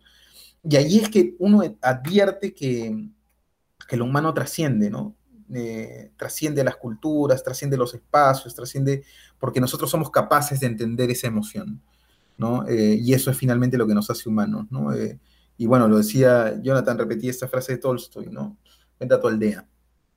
[0.64, 3.10] Y ahí es que uno advierte que,
[3.88, 5.16] que lo humano trasciende, ¿no?
[5.54, 9.04] Eh, trasciende las culturas, trasciende los espacios, trasciende,
[9.40, 11.82] porque nosotros somos capaces de entender esa emoción,
[12.38, 12.68] ¿no?
[12.68, 14.94] Eh, y eso es finalmente lo que nos hace humanos, ¿no?
[14.94, 15.20] Eh,
[15.58, 18.58] y bueno, lo decía Jonathan, repetí esta frase de Tolstoy, ¿no?
[18.98, 19.68] Cuenta tu aldea,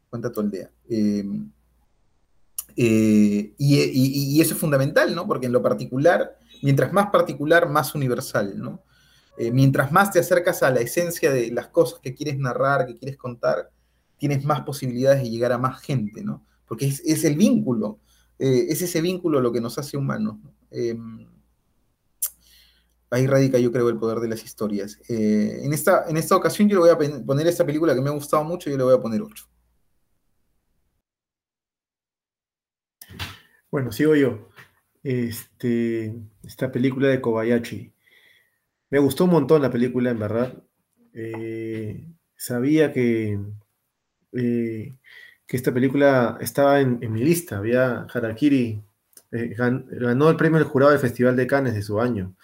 [0.09, 0.71] cuenta tu aldea.
[0.89, 1.25] Eh,
[2.77, 5.27] eh, y, eso es fundamental, ¿no?
[5.27, 8.83] Porque en lo particular, mientras más particular, más universal, ¿no?
[9.53, 13.19] Mientras más te acercas a la esencia de las cosas que quieres narrar, que quieres
[13.19, 13.71] contar,
[14.17, 16.43] tienes más posibilidades de llegar a más gente, ¿no?
[16.67, 18.01] Porque es, el vínculo,
[18.39, 20.39] es ese vínculo lo que nos hace humanos.
[20.43, 20.55] ¿no?
[23.11, 24.99] Ahí radica, yo creo, el poder de las historias.
[25.09, 28.09] Eh, en, esta, en esta ocasión yo le voy a poner esta película que me
[28.11, 29.47] ha gustado mucho, yo le voy a poner 8.
[33.71, 34.49] Bueno, sigo yo.
[35.03, 36.15] Este,
[36.45, 37.93] esta película de Kobayashi.
[38.91, 40.63] Me gustó un montón la película, en verdad.
[41.13, 42.07] Eh,
[42.37, 43.39] sabía que,
[44.33, 44.97] eh,
[45.47, 47.59] que esta película estaba en, mi lista.
[47.59, 48.83] Había Harakiri,
[49.31, 52.35] gan- ganó el premio del jurado del Festival de Cannes de su año.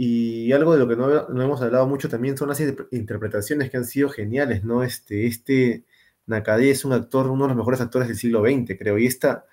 [0.00, 2.60] Y algo de lo que no, no hemos hablado mucho también son las
[2.92, 4.84] interpretaciones que han sido geniales, ¿no?
[4.84, 5.86] Este, este
[6.26, 9.46] Nakadai es un actor, uno de los mejores actores del siglo XX, creo, y esta,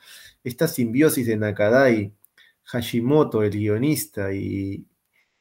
[0.44, 2.14] esta simbiosis de Nakadai,
[2.64, 4.86] Hashimoto, el guionista, y,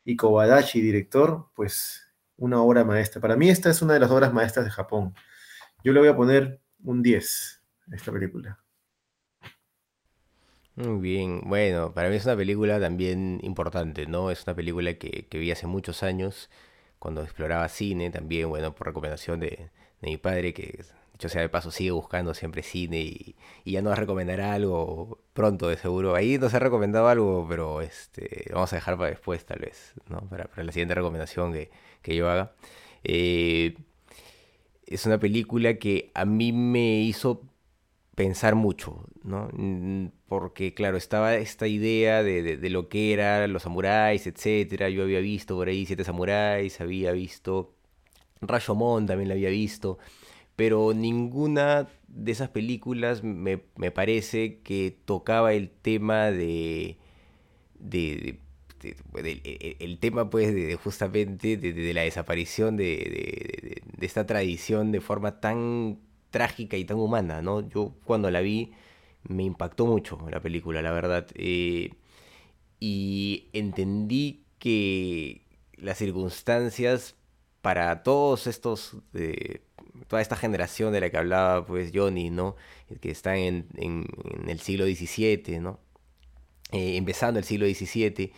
[0.07, 2.09] y Kobadashi, director, pues
[2.39, 3.21] una obra maestra.
[3.21, 5.15] Para mí esta es una de las obras maestras de Japón.
[5.85, 7.63] Yo le voy a poner un 10
[7.93, 8.64] a esta película.
[10.77, 14.33] Muy bien, bueno, para mí es una película también importante, ¿no?
[14.33, 16.51] Es una película que, vi hace muchos años,
[16.99, 19.71] cuando exploraba cine también, bueno, por recomendación de,
[20.01, 24.53] mi padre, que dicho sea de paso sigue buscando siempre cine y, ya nos recomendará
[24.55, 26.17] algo pronto de seguro.
[26.17, 30.21] Ahí nos ha recomendado algo, pero este vamos a dejar para después tal vez, ¿no?
[30.29, 31.71] Para, la siguiente recomendación que,
[32.03, 32.53] que yo haga.
[33.05, 33.77] Eh,
[34.87, 37.43] es una película que a mí me hizo
[38.15, 39.49] pensar mucho, ¿no?
[40.29, 44.89] Porque, claro, estaba esta idea de, de, lo que eran los samuráis, etcétera.
[44.89, 47.75] Yo había visto por ahí Siete Samuráis, había visto
[48.41, 49.99] Rashomon, también la había visto.
[50.57, 56.97] Pero ninguna de esas películas me, me parece que tocaba el tema de.
[57.79, 58.39] de,
[59.81, 65.99] el, tema pues de, justamente de, la desaparición de, esta tradición de forma tan
[66.35, 67.61] trágica y tan humana, ¿no?
[67.69, 68.73] Yo cuando la vi
[69.23, 71.29] me impactó mucho la película, la verdad.
[71.37, 71.91] Eh,
[72.81, 75.43] y entendí que
[75.77, 77.15] las circunstancias
[77.63, 79.61] para todos estos, eh,
[80.09, 82.57] toda esta generación de la que hablaba pues Johnny, ¿no?
[83.01, 83.69] Que está en,
[84.49, 85.79] el siglo XVII, ¿no?
[86.73, 88.33] Eh, empezando el siglo XVII,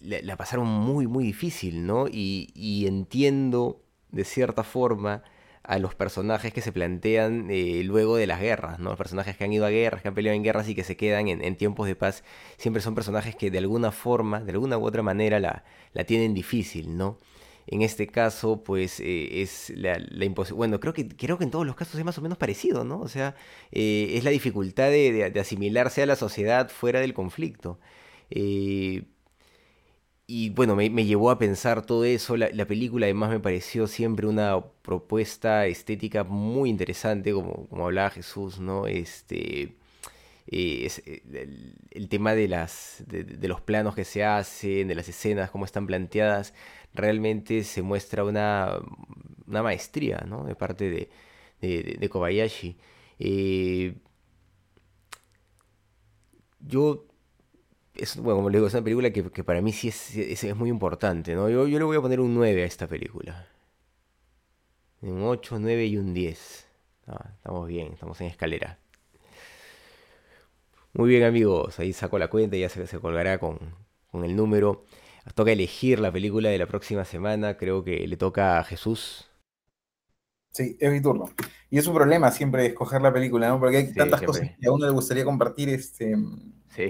[0.00, 2.06] la, pasaron muy, muy difícil, ¿no?
[2.08, 3.82] Y entiendo
[4.12, 5.22] de cierta forma
[5.66, 8.90] a los personajes que se plantean eh, luego de las guerras, ¿no?
[8.90, 10.96] Los personajes que han ido a guerras, que han peleado en guerras y que se
[10.96, 12.22] quedan en, tiempos de paz,
[12.56, 16.34] siempre son personajes que de alguna forma, de alguna u otra manera la, la tienen
[16.34, 17.18] difícil, ¿no?
[17.66, 20.28] En este caso, pues eh, es la, la.
[20.54, 23.00] Bueno, creo que, creo que en todos los casos es más o menos parecido, ¿no?
[23.00, 23.34] O sea,
[23.72, 27.80] eh, es la dificultad de, asimilarse a la sociedad fuera del conflicto.
[30.28, 32.36] Y bueno, me, llevó a pensar todo eso.
[32.36, 38.58] La, película además me pareció siempre una propuesta estética muy interesante, como, como hablaba Jesús,
[38.58, 38.88] ¿no?
[38.88, 39.76] Este,
[40.48, 45.50] eh, eh, el, tema de, las, de, los planos que se hacen, de las escenas,
[45.50, 46.54] cómo están planteadas,
[46.94, 48.78] realmente se muestra una,
[49.46, 50.44] una maestría, ¿no?
[50.44, 51.10] De parte de,
[51.98, 52.76] de, Kobayashi.
[53.18, 53.94] Eh,
[56.60, 57.06] yo
[57.98, 61.34] es, bueno, como les digo, es una película que, para mí sí es, muy importante,
[61.34, 61.48] ¿no?
[61.48, 63.46] Yo, le voy a poner un 9 a esta película.
[65.02, 66.66] Un 8, 9 y un 10.
[67.08, 68.78] Ah, estamos bien, estamos en escalera.
[70.92, 73.60] Muy bien amigos, ahí saco la cuenta y ya se, colgará con
[74.12, 74.84] el número.
[75.34, 79.28] Toca elegir la película de la próxima semana, creo que le toca a Jesús.
[80.56, 81.28] Sí, es mi turno.
[81.68, 83.60] Y es un problema siempre escoger la película, ¿no?
[83.60, 86.16] Porque hay tantas cosas que a uno le gustaría compartir este,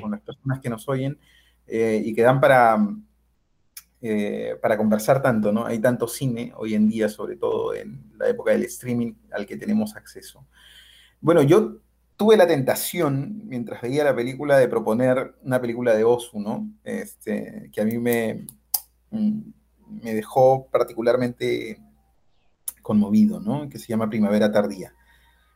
[0.00, 1.18] con las personas que nos oyen
[1.66, 2.78] eh, y que dan para,
[4.02, 5.66] eh, para conversar tanto, ¿no?
[5.66, 9.56] Hay tanto cine hoy en día, sobre todo en la época del streaming al que
[9.56, 10.46] tenemos acceso.
[11.20, 11.78] Bueno, yo
[12.16, 16.70] tuve la tentación, mientras veía la película, de proponer una película de Osu, ¿no?
[16.84, 18.46] Este, que a mí me,
[19.10, 19.40] mm,
[20.04, 21.80] me dejó particularmente
[22.86, 23.68] conmovido, ¿no?
[23.68, 24.94] Que se llama Primavera Tardía.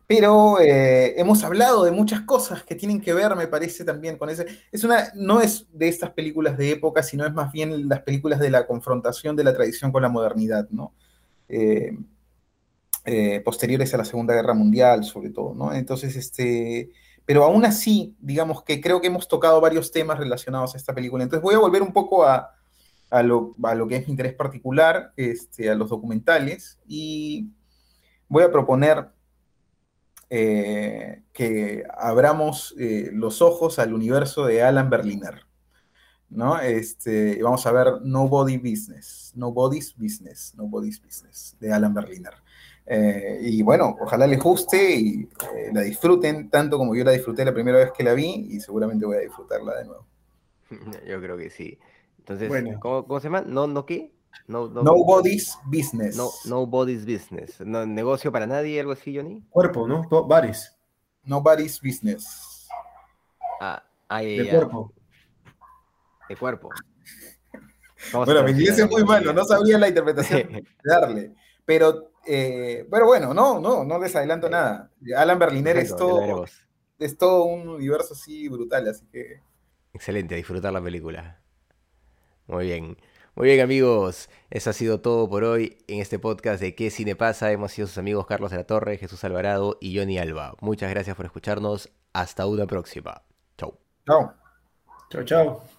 [0.09, 4.29] Pero eh, hemos hablado de muchas cosas que tienen que ver, me parece, también con
[4.29, 4.45] ese.
[4.73, 8.41] Es una, no es de estas películas de época, sino es más bien las películas
[8.41, 10.93] de la confrontación de la tradición con la modernidad, ¿no?
[11.49, 11.97] Eh,
[13.05, 15.73] eh, posteriores a la Segunda Guerra Mundial, sobre todo, ¿no?
[15.73, 16.91] Entonces, este.
[17.25, 21.23] Pero aún así, digamos que creo que hemos tocado varios temas relacionados a esta película.
[21.23, 22.51] Entonces voy a volver un poco a,
[23.11, 27.51] a, lo, a lo, que es mi interés particular, este, a los documentales, y
[28.29, 29.09] voy a proponer
[30.31, 35.47] eh, que abramos eh, los ojos al universo de Alan Berliner.
[36.29, 36.61] ¿no?
[36.61, 42.35] Este, vamos a ver Nobody Business, Nobody's Business, Nobody's Business, de Alan Berliner.
[42.87, 45.29] Eh, y bueno, ojalá les guste y
[45.73, 49.07] la disfruten tanto como yo la disfruté la primera vez que la vi y seguramente
[49.07, 50.07] voy a disfrutarla de nuevo.
[51.07, 51.79] Yo creo que sí.
[52.21, 53.43] Entonces, ¿cómo, ¿cómo, se llama?
[53.47, 54.13] ¿No, no qué?
[54.47, 56.17] No, Nobody's business.
[56.17, 57.61] No, nobody's business.
[57.61, 59.43] No, negocio para nadie, algo así, Johnny.
[59.51, 60.07] Cuerpo, ¿no?
[60.11, 60.77] Nobody's.
[61.25, 62.69] Nobody's business.
[63.61, 64.93] Ah, ahí, de cuerpo.
[66.29, 66.71] De cuerpo.
[68.13, 71.35] bueno, mi inglés es muy malo, no sabría la interpretación de darle.
[71.65, 74.91] Pero, eh, pero bueno, no, no, no les adelanto nada.
[75.17, 76.45] Alan Berliner es todo,
[76.99, 79.41] es todo un universo así brutal, así que.
[79.93, 81.41] Excelente, a disfrutar la película.
[82.51, 82.97] Muy bien.
[83.37, 87.15] Muy bien amigos, eso ha sido todo por hoy en este podcast de ¿Qué cine
[87.15, 87.53] pasa?
[87.53, 90.55] Hemos sido sus amigos Carlos de la Torre, Jesús Alvarado y Johnny Alba.
[90.61, 91.91] Muchas gracias por escucharnos.
[92.13, 93.23] Hasta una próxima.
[93.57, 93.79] Chau.
[94.05, 94.35] Chao.
[95.11, 95.65] Chao, chao.